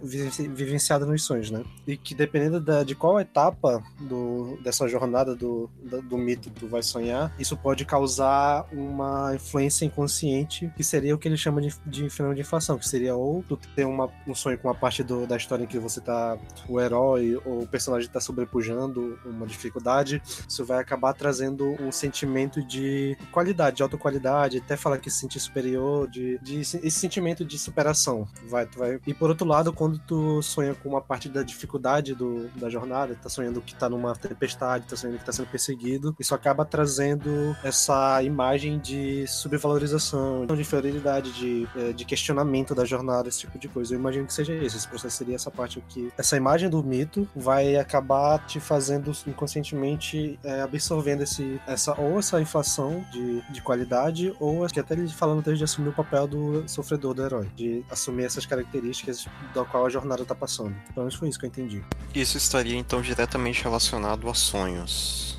vivenciados 0.53 1.05
nos 1.05 1.25
sonhos, 1.25 1.51
né? 1.51 1.65
E 1.85 1.97
que 1.97 2.15
dependendo 2.15 2.61
da, 2.61 2.81
de 2.81 2.95
qual 2.95 3.19
etapa 3.19 3.83
do, 3.99 4.57
dessa 4.63 4.87
jornada 4.87 5.35
do, 5.35 5.69
do, 5.83 6.01
do 6.01 6.17
mito 6.17 6.49
tu 6.51 6.69
vai 6.69 6.81
sonhar, 6.81 7.35
isso 7.37 7.57
pode 7.57 7.83
causar 7.83 8.69
uma 8.71 9.35
influência 9.35 9.83
inconsciente, 9.83 10.71
que 10.77 10.83
seria 10.83 11.13
o 11.13 11.17
que 11.17 11.27
ele 11.27 11.35
chama 11.35 11.61
de, 11.61 11.75
de 11.85 12.09
fenômeno 12.09 12.35
de 12.35 12.41
inflação, 12.41 12.77
que 12.77 12.87
seria 12.87 13.17
ou 13.17 13.43
tu 13.43 13.57
ter 13.75 13.83
uma, 13.83 14.09
um 14.25 14.33
sonho 14.33 14.57
com 14.57 14.69
uma 14.69 14.75
parte 14.75 15.03
do, 15.03 15.27
da 15.27 15.35
história 15.35 15.65
em 15.65 15.67
que 15.67 15.77
você 15.77 15.99
tá. 15.99 16.37
o 16.69 16.79
herói 16.79 17.35
ou 17.43 17.63
o 17.63 17.67
personagem 17.67 18.09
tá 18.09 18.21
sobrepujando 18.21 19.08
uma 19.25 19.45
dificuldade, 19.45 20.21
isso 20.47 20.65
vai 20.65 20.79
acabar 20.79 21.13
trazendo 21.13 21.75
um 21.81 21.91
sentimento 21.91 22.63
de 22.65 23.17
qualidade, 23.31 23.77
de 23.77 23.83
autoqualidade, 23.83 24.57
até 24.57 24.75
falar 24.75 24.97
que 24.97 25.09
se 25.09 25.19
sentir 25.19 25.39
superior, 25.39 26.09
de, 26.09 26.37
de 26.39 26.59
esse 26.59 26.91
sentimento 26.91 27.45
de 27.45 27.57
superação. 27.57 28.27
Vai, 28.47 28.65
vai. 28.75 28.99
E 29.05 29.13
por 29.13 29.29
outro 29.29 29.47
lado, 29.47 29.71
quando 29.71 29.99
tu 29.99 30.41
sonha 30.41 30.73
com 30.73 30.89
uma 30.89 31.01
parte 31.01 31.29
da 31.29 31.43
dificuldade 31.43 32.15
do, 32.15 32.47
da 32.55 32.69
jornada, 32.69 33.15
tá 33.15 33.29
sonhando 33.29 33.61
que 33.61 33.75
tá 33.75 33.89
numa 33.89 34.15
tempestade, 34.15 34.85
tá 34.87 34.95
sonhando 34.95 35.19
que 35.19 35.25
tá 35.25 35.31
sendo 35.31 35.47
perseguido, 35.47 36.15
isso 36.19 36.33
acaba 36.33 36.65
trazendo 36.65 37.55
essa 37.63 38.21
imagem 38.23 38.79
de 38.79 39.27
subvalorização, 39.27 40.45
de 40.45 40.61
inferioridade, 40.61 41.31
de, 41.33 41.67
é, 41.75 41.93
de 41.93 42.05
questionamento 42.05 42.73
da 42.73 42.85
jornada, 42.85 43.29
esse 43.29 43.39
tipo 43.39 43.59
de 43.59 43.67
coisa. 43.67 43.93
Eu 43.93 43.99
imagino 43.99 44.25
que 44.25 44.33
seja 44.33 44.53
esse. 44.53 44.79
Esse 44.79 44.87
processo 44.87 45.17
seria 45.17 45.35
essa 45.35 45.51
parte 45.51 45.83
que 45.89 46.11
essa 46.17 46.37
imagem 46.37 46.69
do 46.69 46.81
mito 46.83 47.27
vai 47.35 47.75
acabar 47.75 48.39
te 48.45 48.59
fazendo 48.59 48.98
fazendo 48.99 49.17
inconscientemente 49.27 50.39
é, 50.43 50.61
absorvendo 50.61 51.23
esse, 51.23 51.59
essa, 51.65 51.99
ou 51.99 52.19
essa 52.19 52.41
inflação 52.41 53.05
de, 53.11 53.41
de 53.51 53.61
qualidade, 53.61 54.33
ou 54.39 54.67
que 54.67 54.79
até 54.79 54.93
ele 54.93 55.07
falando 55.07 55.41
desde 55.41 55.59
de 55.59 55.63
assumir 55.63 55.89
o 55.89 55.93
papel 55.93 56.27
do 56.27 56.67
sofredor 56.67 57.13
do 57.13 57.23
herói, 57.23 57.49
de 57.55 57.83
assumir 57.89 58.25
essas 58.25 58.45
características 58.45 59.27
da 59.53 59.65
qual 59.65 59.85
a 59.85 59.89
jornada 59.89 60.23
tá 60.25 60.35
passando. 60.35 60.75
Pelo 60.93 61.05
menos 61.05 61.15
foi 61.15 61.29
isso 61.29 61.39
que 61.39 61.45
eu 61.45 61.49
entendi. 61.49 61.83
Isso 62.13 62.37
estaria 62.37 62.77
então 62.77 63.01
diretamente 63.01 63.63
relacionado 63.63 64.29
a 64.29 64.33
sonhos. 64.33 65.37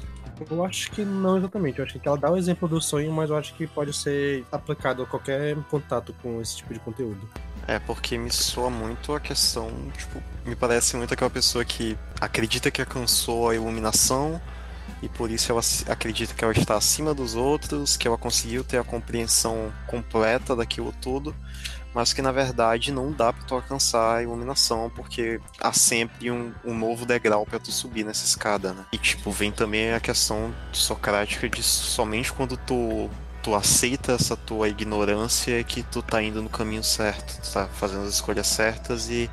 Eu 0.51 0.65
acho 0.65 0.91
que 0.91 1.05
não 1.05 1.37
exatamente. 1.37 1.79
Eu 1.79 1.85
acho 1.85 1.99
que 1.99 2.09
ela 2.09 2.17
dá 2.17 2.31
o 2.31 2.37
exemplo 2.37 2.67
do 2.67 2.81
sonho, 2.81 3.13
mas 3.13 3.29
eu 3.29 3.37
acho 3.37 3.55
que 3.55 3.67
pode 3.67 3.93
ser 3.93 4.45
aplicado 4.51 5.03
a 5.03 5.07
qualquer 5.07 5.55
contato 5.65 6.15
com 6.23 6.41
esse 6.41 6.57
tipo 6.57 6.73
de 6.73 6.81
conteúdo. 6.81 7.29
É, 7.67 7.79
porque 7.79 8.17
me 8.17 8.33
soa 8.33 8.71
muito 8.71 9.13
a 9.13 9.21
questão, 9.21 9.71
tipo, 9.97 10.21
me 10.51 10.57
parece 10.57 10.97
muito 10.97 11.15
aquela 11.15 11.31
pessoa 11.31 11.65
que 11.65 11.97
acredita 12.21 12.73
que 12.73 12.81
alcançou 12.81 13.49
a 13.49 13.55
iluminação 13.55 14.41
e 15.01 15.09
por 15.09 15.31
isso 15.31 15.53
ela 15.53 15.61
acredita 15.89 16.35
que 16.35 16.43
ela 16.45 16.53
está 16.53 16.77
acima 16.77 17.15
dos 17.15 17.37
outros, 17.37 17.97
que 17.97 18.09
ela 18.09 18.19
conseguiu 18.19 18.65
ter 18.65 18.79
a 18.79 18.85
compreensão 18.85 19.73
completa 19.87 20.57
daquilo 20.57 20.93
tudo, 21.01 21.35
mas 21.95 22.13
que 22.13 22.21
na 22.21 22.33
verdade 22.33 22.91
não 22.91 23.13
dá 23.13 23.33
para 23.33 23.45
tu 23.45 23.55
alcançar 23.55 24.17
a 24.17 24.23
iluminação 24.25 24.91
porque 24.91 25.41
há 25.61 25.73
sempre 25.73 26.33
um, 26.33 26.53
um 26.65 26.77
novo 26.77 27.07
degrau 27.07 27.47
para 27.47 27.61
tu 27.61 27.71
subir 27.71 28.05
nessa 28.05 28.25
escada, 28.27 28.73
né? 28.73 28.85
E 28.93 28.99
tipo, 28.99 29.31
vem 29.31 29.53
também 29.53 29.93
a 29.93 30.01
questão 30.01 30.53
socrática 30.73 31.49
de 31.49 31.63
somente 31.63 32.33
quando 32.33 32.57
tu 32.57 33.09
tu 33.43 33.55
aceita 33.55 34.13
essa 34.13 34.37
tua 34.37 34.69
ignorância 34.69 35.65
que 35.65 35.83
tu 35.83 36.03
tá 36.03 36.23
indo 36.23 36.43
no 36.43 36.51
caminho 36.51 36.85
certo, 36.85 37.41
tu 37.41 37.51
tá 37.51 37.67
fazendo 37.69 38.03
as 38.03 38.13
escolhas 38.13 38.47
certas 38.47 39.09
e 39.09 39.31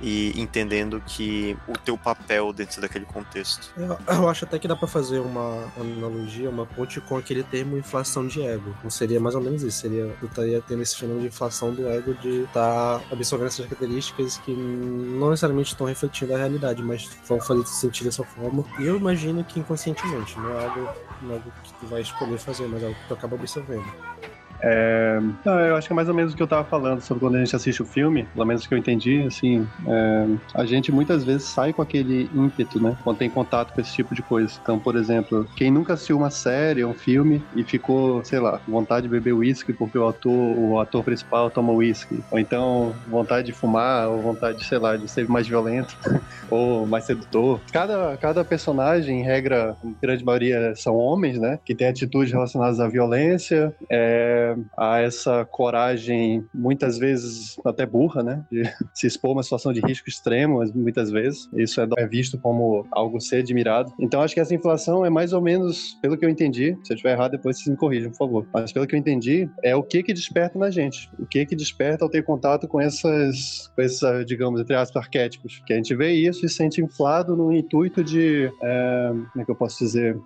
e 0.00 0.38
entendendo 0.40 1.00
que 1.06 1.56
o 1.66 1.72
teu 1.72 1.96
papel 1.96 2.52
dentro 2.52 2.80
daquele 2.80 3.04
contexto. 3.04 3.72
Eu, 3.76 3.98
eu 4.08 4.28
acho 4.28 4.44
até 4.44 4.58
que 4.58 4.68
dá 4.68 4.76
para 4.76 4.88
fazer 4.88 5.20
uma 5.20 5.64
analogia, 5.78 6.50
uma 6.50 6.66
ponte 6.66 7.00
com 7.00 7.16
aquele 7.16 7.42
termo 7.42 7.76
inflação 7.76 8.26
de 8.26 8.42
ego. 8.42 8.74
Não 8.82 8.90
seria 8.90 9.20
mais 9.20 9.34
ou 9.34 9.40
menos 9.40 9.62
isso, 9.62 9.80
seria 9.80 10.14
tu 10.20 10.26
estaria 10.26 10.60
tendo 10.60 10.82
esse 10.82 10.96
fenômeno 10.96 11.22
de 11.22 11.28
inflação 11.28 11.72
do 11.72 11.88
ego 11.88 12.14
de 12.14 12.42
estar 12.42 13.00
tá 13.00 13.04
absorvendo 13.10 13.48
essas 13.48 13.66
características 13.66 14.38
que 14.38 14.52
não 14.52 15.30
necessariamente 15.30 15.72
estão 15.72 15.86
refletindo 15.86 16.34
a 16.34 16.38
realidade, 16.38 16.82
mas 16.82 17.08
vão 17.26 17.40
fazer 17.40 17.66
sentir 17.66 18.04
dessa 18.04 18.24
forma. 18.24 18.64
E 18.78 18.86
eu 18.86 18.96
imagino 18.96 19.42
que 19.44 19.60
inconscientemente, 19.60 20.38
não 20.38 20.50
é 20.50 20.64
algo, 20.64 20.88
não 21.22 21.30
é 21.32 21.34
algo 21.34 21.52
que 21.62 21.72
tu 21.74 21.86
vai 21.86 22.00
escolher 22.02 22.38
fazer, 22.38 22.66
mas 22.66 22.82
é 22.82 22.86
algo 22.86 22.98
que 22.98 23.08
tu 23.08 23.14
acaba 23.14 23.36
absorvendo. 23.36 23.86
É, 24.62 25.18
não, 25.44 25.58
eu 25.60 25.76
acho 25.76 25.86
que 25.86 25.92
é 25.92 25.96
mais 25.96 26.08
ou 26.08 26.14
menos 26.14 26.32
o 26.32 26.36
que 26.36 26.42
eu 26.42 26.46
tava 26.46 26.68
falando 26.68 27.00
sobre 27.00 27.20
quando 27.20 27.36
a 27.36 27.38
gente 27.38 27.54
assiste 27.54 27.82
o 27.82 27.86
filme, 27.86 28.24
pelo 28.34 28.46
menos 28.46 28.64
o 28.64 28.68
que 28.68 28.74
eu 28.74 28.78
entendi, 28.78 29.22
assim, 29.26 29.66
é, 29.86 30.26
a 30.54 30.64
gente 30.64 30.90
muitas 30.92 31.24
vezes 31.24 31.48
sai 31.48 31.72
com 31.72 31.82
aquele 31.82 32.30
ímpeto, 32.34 32.80
né, 32.80 32.96
quando 33.02 33.18
tem 33.18 33.30
contato 33.30 33.72
com 33.72 33.80
esse 33.80 33.92
tipo 33.92 34.14
de 34.14 34.22
coisa. 34.22 34.58
Então, 34.60 34.78
por 34.78 34.96
exemplo, 34.96 35.46
quem 35.56 35.70
nunca 35.70 35.94
assistiu 35.94 36.16
uma 36.16 36.30
série, 36.30 36.84
um 36.84 36.94
filme 36.94 37.42
e 37.54 37.64
ficou, 37.64 38.24
sei 38.24 38.38
lá, 38.38 38.60
vontade 38.66 39.02
de 39.02 39.08
beber 39.08 39.32
uísque 39.32 39.72
porque 39.72 39.98
o 39.98 40.08
ator, 40.08 40.58
o 40.58 40.78
ator 40.78 41.04
principal 41.04 41.50
toma 41.50 41.72
uísque, 41.72 42.22
ou 42.30 42.38
então 42.38 42.94
vontade 43.06 43.46
de 43.46 43.52
fumar, 43.52 44.08
ou 44.08 44.22
vontade, 44.22 44.64
sei 44.64 44.78
lá, 44.78 44.96
de 44.96 45.10
ser 45.10 45.28
mais 45.28 45.46
violento, 45.46 45.96
ou 46.50 46.86
mais 46.86 47.04
sedutor. 47.04 47.60
Cada, 47.72 48.16
cada 48.16 48.44
personagem, 48.44 49.20
em 49.20 49.24
regra, 49.24 49.76
em 49.84 49.94
grande 50.00 50.24
maioria 50.24 50.74
são 50.76 50.96
homens, 50.96 51.38
né, 51.38 51.58
que 51.64 51.74
tem 51.74 51.88
atitudes 51.88 52.32
relacionadas 52.32 52.80
à 52.80 52.88
violência, 52.88 53.74
é, 53.90 54.45
a 54.76 55.00
essa 55.00 55.44
coragem, 55.44 56.44
muitas 56.54 56.98
vezes 56.98 57.56
até 57.64 57.86
burra, 57.86 58.22
né? 58.22 58.44
De 58.50 58.62
se 58.94 59.06
expor 59.06 59.30
a 59.30 59.32
uma 59.34 59.42
situação 59.42 59.72
de 59.72 59.80
risco 59.80 60.08
extremo, 60.08 60.60
muitas 60.74 61.10
vezes. 61.10 61.48
Isso 61.54 61.80
é, 61.80 61.88
é 61.98 62.06
visto 62.06 62.38
como 62.38 62.86
algo 62.92 63.20
ser 63.20 63.38
admirado. 63.38 63.92
Então, 64.00 64.22
acho 64.22 64.34
que 64.34 64.40
essa 64.40 64.54
inflação 64.54 65.04
é 65.04 65.10
mais 65.10 65.32
ou 65.32 65.40
menos, 65.40 65.98
pelo 66.02 66.16
que 66.16 66.24
eu 66.24 66.30
entendi, 66.30 66.76
se 66.84 66.92
eu 66.92 66.94
estiver 66.94 67.12
errado, 67.12 67.32
depois 67.32 67.56
vocês 67.56 67.68
me 67.68 67.76
corrijam, 67.76 68.10
por 68.10 68.18
favor. 68.18 68.48
Mas 68.52 68.72
pelo 68.72 68.86
que 68.86 68.94
eu 68.94 68.98
entendi, 68.98 69.48
é 69.62 69.74
o 69.74 69.82
que 69.82 70.02
que 70.02 70.12
desperta 70.12 70.58
na 70.58 70.70
gente. 70.70 71.10
O 71.18 71.26
que 71.26 71.44
que 71.46 71.56
desperta 71.56 72.04
ao 72.04 72.10
ter 72.10 72.22
contato 72.22 72.68
com 72.68 72.80
essas, 72.80 73.70
com 73.74 73.82
esses, 73.82 74.00
digamos, 74.26 74.60
entre 74.60 74.74
aspas, 74.74 75.04
arquétipos. 75.04 75.62
Que 75.66 75.72
a 75.72 75.76
gente 75.76 75.94
vê 75.94 76.12
isso 76.12 76.44
e 76.44 76.48
se 76.48 76.56
sente 76.56 76.80
inflado 76.80 77.36
no 77.36 77.52
intuito 77.52 78.02
de, 78.02 78.50
é, 78.62 79.08
como 79.08 79.42
é 79.42 79.44
que 79.44 79.50
eu 79.50 79.56
posso 79.56 79.78
dizer, 79.78 80.18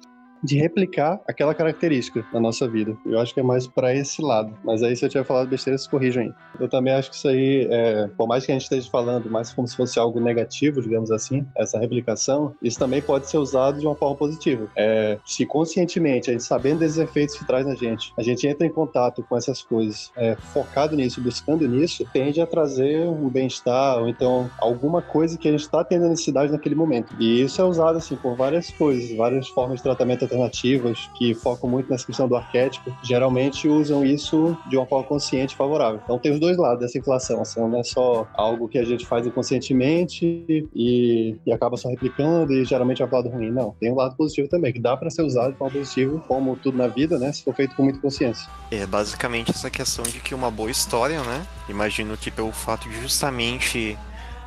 de 0.43 0.59
replicar 0.59 1.21
aquela 1.27 1.55
característica 1.55 2.25
na 2.33 2.41
nossa 2.41 2.69
vida. 2.69 2.97
Eu 3.07 3.21
acho 3.21 3.35
que 3.35 3.41
é 3.41 3.43
mais 3.43 3.67
para 3.67 3.95
esse 3.95 4.23
lado. 4.23 4.57
Mas 4.65 4.83
aí, 4.83 4.97
se 4.97 5.05
eu 5.05 5.09
tiver 5.09 5.25
falado 5.25 5.49
besteira, 5.49 5.79
se 5.79 5.89
corrijam 5.89 6.25
aí. 6.25 6.33
Eu 6.59 6.69
também 6.69 6.93
acho 6.93 7.11
que 7.11 7.17
isso 7.17 7.29
aí, 7.29 7.69
é, 7.71 8.09
por 8.17 8.27
mais 8.27 8.45
que 8.45 8.53
a 8.53 8.55
gente 8.55 8.63
esteja 8.63 8.89
falando 8.91 9.31
mais 9.31 9.53
como 9.53 9.67
se 9.67 9.77
fosse 9.77 9.99
algo 9.99 10.21
negativo, 10.21 10.81
digamos 10.81 11.11
assim, 11.11 11.47
essa 11.57 11.79
replicação, 11.79 12.55
isso 12.63 12.79
também 12.79 13.01
pode 13.03 13.29
ser 13.29 13.39
usado 13.39 13.79
de 13.79 13.87
uma 13.87 13.95
forma 13.95 14.17
positiva. 14.17 14.69
É, 14.77 15.19
se 15.25 15.47
conscientemente, 15.47 16.31
a 16.31 16.33
gente 16.33 16.45
sabendo 16.45 16.81
desses 16.81 16.99
efeitos 16.99 17.37
que 17.37 17.45
traz 17.45 17.67
na 17.67 17.75
gente, 17.75 18.13
a 18.17 18.23
gente 18.23 18.47
entra 18.47 18.67
em 18.67 18.71
contato 18.71 19.25
com 19.29 19.37
essas 19.37 19.63
coisas, 19.63 20.11
é, 20.17 20.37
focado 20.37 20.97
nisso, 20.97 21.21
buscando 21.21 21.67
nisso, 21.67 22.05
tende 22.13 22.41
a 22.41 22.47
trazer 22.47 23.07
um 23.07 23.29
bem-estar, 23.29 23.99
ou 23.99 24.09
então 24.09 24.51
alguma 24.59 25.03
coisa 25.03 25.39
que 25.39 25.49
a 25.49 25.51
gente 25.51 25.61
está 25.61 25.85
tendo 25.85 26.09
necessidade 26.09 26.53
naquele 26.53 26.75
momento. 26.75 27.15
E 27.19 27.43
isso 27.43 27.61
é 27.61 27.65
usado, 27.65 27.99
assim, 27.99 28.17
por 28.17 28.37
várias 28.37 28.71
coisas, 28.71 29.17
várias 29.17 29.49
formas 29.49 29.79
de 29.79 29.83
tratamento 29.83 30.25
alternativas 30.31 31.11
que 31.15 31.35
focam 31.35 31.69
muito 31.69 31.91
nessa 31.91 32.07
questão 32.07 32.29
do 32.29 32.37
arquétipo, 32.37 32.95
geralmente 33.03 33.69
usam 33.69 34.05
isso 34.05 34.57
de 34.69 34.77
uma 34.77 34.87
forma 34.87 35.07
consciente 35.07 35.55
e 35.55 35.57
favorável. 35.57 36.01
Então 36.05 36.19
tem 36.19 36.33
os 36.33 36.41
dois 36.41 36.57
lados 36.57 36.81
dessa 36.81 36.99
inflação, 36.99 37.41
assim, 37.41 37.61
não 37.61 37.81
é 37.81 37.83
só 37.83 38.29
algo 38.35 38.69
que 38.69 38.79
a 38.79 38.85
gente 38.85 39.05
faz 39.07 39.27
inconscientemente 39.27 40.69
e, 40.75 41.37
e 41.45 41.53
acaba 41.53 41.77
só 41.77 41.89
replicando 41.89 42.53
e 42.53 42.65
geralmente 42.65 43.03
é 43.03 43.07
um 43.07 43.11
lado 43.11 43.29
ruim. 43.29 43.51
Não, 43.51 43.75
tem 43.81 43.91
um 43.91 43.97
lado 43.97 44.17
positivo 44.17 44.49
também, 44.49 44.73
que 44.73 44.81
dá 44.81 44.97
para 44.97 45.11
ser 45.11 45.23
usado 45.23 45.53
de 45.53 45.59
forma 45.59 45.73
positiva, 45.73 46.19
como 46.29 46.57
tudo 46.57 46.79
na 46.79 46.87
vida, 46.87 47.19
né, 47.19 47.33
se 47.33 47.43
for 47.43 47.55
feito 47.55 47.75
com 47.75 47.83
muita 47.83 47.99
consciência. 47.99 48.49
É 48.71 48.87
basicamente 48.87 49.51
essa 49.51 49.71
questão 49.71 50.05
de 50.05 50.21
que 50.21 50.35
uma 50.35 50.51
boa 50.51 50.71
história, 50.71 51.21
né, 51.23 51.47
imagino 51.69 52.17
que 52.17 52.31
pelo 52.31 52.53
fato 52.53 52.89
de 52.89 53.01
justamente 53.01 53.99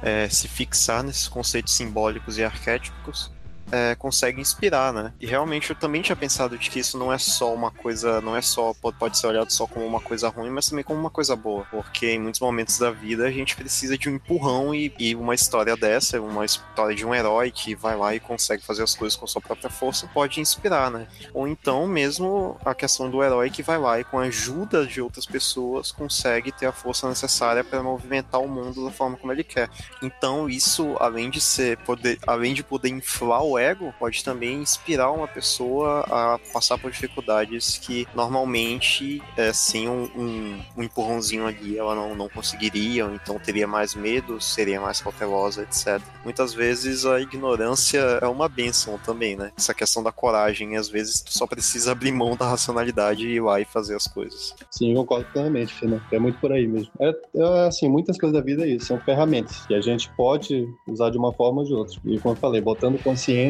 é, 0.01 0.27
se 0.29 0.47
fixar 0.47 1.03
nesses 1.03 1.27
conceitos 1.27 1.73
simbólicos 1.73 2.37
e 2.37 2.43
arquétipos, 2.43 3.31
é, 3.71 3.95
consegue 3.95 4.39
inspirar, 4.39 4.93
né? 4.93 5.13
E 5.19 5.25
realmente 5.25 5.69
eu 5.69 5.75
também 5.75 6.01
tinha 6.01 6.15
pensado 6.15 6.57
de 6.57 6.69
que 6.69 6.79
isso 6.79 6.97
não 6.97 7.11
é 7.11 7.17
só 7.17 7.53
uma 7.53 7.71
coisa, 7.71 8.21
não 8.21 8.35
é 8.35 8.41
só, 8.41 8.73
pode 8.73 9.17
ser 9.17 9.27
olhado 9.27 9.51
só 9.51 9.65
como 9.65 9.85
uma 9.85 9.99
coisa 9.99 10.29
ruim, 10.29 10.49
mas 10.49 10.69
também 10.69 10.83
como 10.83 10.99
uma 10.99 11.09
coisa 11.09 11.35
boa. 11.35 11.65
Porque 11.71 12.11
em 12.11 12.19
muitos 12.19 12.39
momentos 12.39 12.77
da 12.77 12.91
vida 12.91 13.25
a 13.25 13.31
gente 13.31 13.55
precisa 13.55 13.97
de 13.97 14.09
um 14.09 14.15
empurrão 14.15 14.73
e, 14.73 14.93
e 14.99 15.15
uma 15.15 15.33
história 15.33 15.75
dessa, 15.75 16.21
uma 16.21 16.45
história 16.45 16.95
de 16.95 17.05
um 17.05 17.13
herói 17.13 17.51
que 17.51 17.75
vai 17.75 17.95
lá 17.95 18.13
e 18.13 18.19
consegue 18.19 18.63
fazer 18.63 18.83
as 18.83 18.95
coisas 18.95 19.17
com 19.17 19.25
sua 19.25 19.41
própria 19.41 19.69
força, 19.69 20.07
pode 20.13 20.39
inspirar, 20.39 20.91
né? 20.91 21.07
Ou 21.33 21.47
então 21.47 21.87
mesmo 21.87 22.57
a 22.63 22.75
questão 22.75 23.09
do 23.09 23.23
herói 23.23 23.49
que 23.49 23.63
vai 23.63 23.77
lá 23.77 23.99
e 23.99 24.03
com 24.03 24.19
a 24.19 24.23
ajuda 24.23 24.85
de 24.85 25.01
outras 25.01 25.25
pessoas 25.25 25.91
consegue 25.91 26.51
ter 26.51 26.65
a 26.65 26.71
força 26.71 27.07
necessária 27.07 27.63
para 27.63 27.81
movimentar 27.81 28.41
o 28.41 28.47
mundo 28.47 28.85
da 28.85 28.91
forma 28.91 29.17
como 29.17 29.31
ele 29.31 29.43
quer. 29.43 29.69
Então 30.01 30.49
isso, 30.49 30.95
além 30.99 31.29
de 31.29 31.41
ser 31.41 31.77
poder, 31.79 32.19
além 32.27 32.53
de 32.53 32.63
poder 32.63 32.89
inflar 32.89 33.43
o 33.43 33.52
o 33.53 33.57
ego 33.57 33.93
pode 33.99 34.23
também 34.23 34.55
inspirar 34.55 35.11
uma 35.11 35.27
pessoa 35.27 36.01
a 36.09 36.39
passar 36.51 36.77
por 36.77 36.91
dificuldades 36.91 37.77
que 37.77 38.07
normalmente, 38.15 39.21
é, 39.37 39.53
sem 39.53 39.87
um, 39.87 40.09
um, 40.15 40.59
um 40.77 40.83
empurrãozinho 40.83 41.45
ali, 41.45 41.77
ela 41.77 41.95
não, 41.95 42.15
não 42.15 42.29
conseguiria, 42.29 43.03
então 43.13 43.37
teria 43.39 43.67
mais 43.67 43.93
medo, 43.93 44.41
seria 44.41 44.81
mais 44.81 45.01
cautelosa, 45.01 45.63
etc. 45.63 46.01
Muitas 46.23 46.53
vezes 46.53 47.05
a 47.05 47.19
ignorância 47.21 47.99
é 48.21 48.27
uma 48.27 48.49
benção 48.49 48.97
também, 48.97 49.35
né? 49.35 49.51
Essa 49.57 49.73
questão 49.73 50.01
da 50.01 50.11
coragem, 50.11 50.75
às 50.75 50.89
vezes 50.89 51.21
tu 51.21 51.31
só 51.31 51.45
precisa 51.45 51.91
abrir 51.91 52.11
mão 52.11 52.35
da 52.35 52.47
racionalidade 52.47 53.27
e 53.27 53.35
ir 53.35 53.41
lá 53.41 53.61
e 53.61 53.65
fazer 53.65 53.95
as 53.95 54.07
coisas. 54.07 54.55
Sim, 54.71 54.91
eu 54.91 54.97
concordo 54.97 55.27
plenamente, 55.31 55.73
Fina. 55.73 56.03
É 56.11 56.17
muito 56.17 56.39
por 56.39 56.51
aí 56.51 56.67
mesmo. 56.67 56.91
É, 56.99 57.13
é, 57.35 57.67
assim, 57.67 57.87
muitas 57.87 58.17
coisas 58.17 58.37
da 58.37 58.43
vida 58.43 58.65
é 58.65 58.69
isso, 58.69 58.87
são 58.87 58.99
ferramentas 58.99 59.65
que 59.67 59.75
a 59.75 59.81
gente 59.81 60.09
pode 60.15 60.67
usar 60.87 61.11
de 61.11 61.17
uma 61.17 61.31
forma 61.31 61.61
ou 61.61 61.67
de 61.67 61.73
outra. 61.73 61.99
E 62.05 62.19
como 62.19 62.33
eu 62.33 62.39
falei, 62.39 62.61
botando 62.61 63.01
consciência 63.03 63.42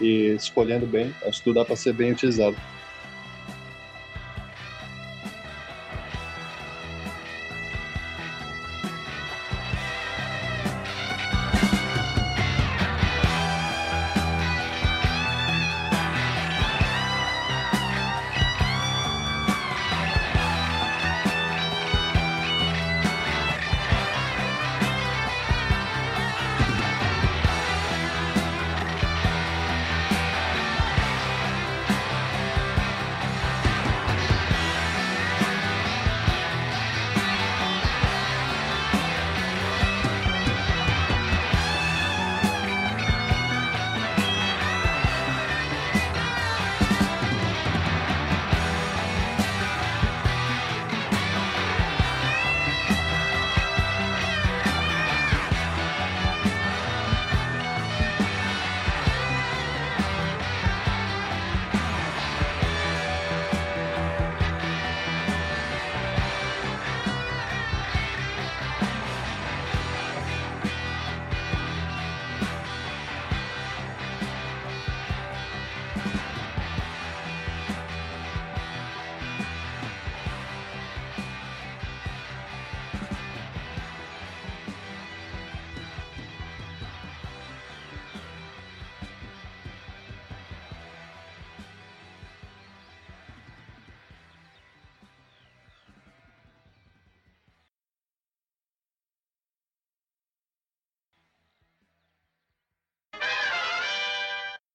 e 0.00 0.34
escolhendo 0.34 0.86
bem, 0.86 1.14
acho 1.26 1.38
que 1.38 1.44
tudo 1.44 1.54
dá 1.54 1.64
para 1.64 1.76
ser 1.76 1.92
bem 1.92 2.12
utilizado. 2.12 2.56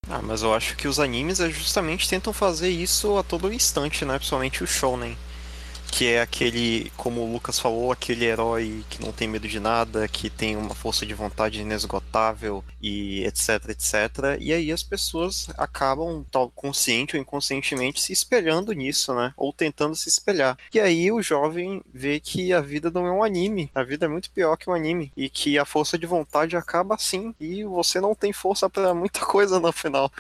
Ah, 0.10 0.22
mas 0.24 0.42
eu 0.42 0.54
acho 0.54 0.76
que 0.78 0.88
os 0.88 1.00
animes 1.00 1.38
justamente 1.38 2.08
tentam 2.08 2.32
fazer 2.32 2.70
isso 2.70 3.18
a 3.18 3.24
todo 3.24 3.52
instante, 3.52 4.06
né? 4.06 4.18
Principalmente 4.18 4.64
o 4.64 4.68
shonen. 4.68 5.18
Que 5.98 6.10
é 6.10 6.22
aquele, 6.22 6.92
como 6.96 7.22
o 7.22 7.34
Lucas 7.34 7.60
falou, 7.60 7.92
aquele 7.92 8.24
herói 8.24 8.86
que 8.88 9.02
não 9.02 9.12
tem 9.12 9.28
medo 9.28 9.48
de 9.48 9.60
nada, 9.60 10.08
que 10.08 10.30
tem 10.30 10.56
uma 10.56 10.76
força 10.76 11.08
de 11.08 11.14
vontade 11.16 11.60
inesgotável 11.60 12.64
e 12.80 13.24
etc, 13.26 13.70
etc. 13.70 14.38
E 14.40 14.54
aí 14.54 14.72
as 14.72 14.84
pessoas 14.84 15.48
acabam, 15.58 16.24
tal 16.30 16.52
consciente 16.52 17.16
ou 17.16 17.22
inconscientemente, 17.22 18.00
se 18.00 18.14
espelhando 18.14 18.74
nisso, 18.74 19.12
né? 19.16 19.34
Ou 19.36 19.52
tentando 19.52 19.96
se 19.96 20.08
espelhar. 20.08 20.56
E 20.72 20.80
aí 20.80 21.12
o 21.12 21.20
jovem 21.20 21.82
vê 21.92 22.20
que 22.20 22.54
a 22.54 22.62
vida 22.62 22.92
não 22.92 23.08
é 23.08 23.12
um 23.12 23.24
anime, 23.24 23.72
a 23.74 23.82
vida 23.82 24.06
é 24.06 24.08
muito 24.08 24.30
pior 24.30 24.56
que 24.56 24.70
um 24.70 24.74
anime. 24.74 25.12
E 25.18 25.32
que 25.32 25.58
a 25.58 25.66
força 25.66 25.98
de 25.98 26.06
vontade 26.06 26.56
acaba 26.56 26.94
assim. 26.94 27.34
E 27.40 27.64
você 27.64 28.00
não 28.00 28.14
tem 28.14 28.32
força 28.32 28.70
para 28.70 28.94
muita 28.94 29.22
coisa 29.26 29.60
no 29.60 29.72
final. 29.72 30.12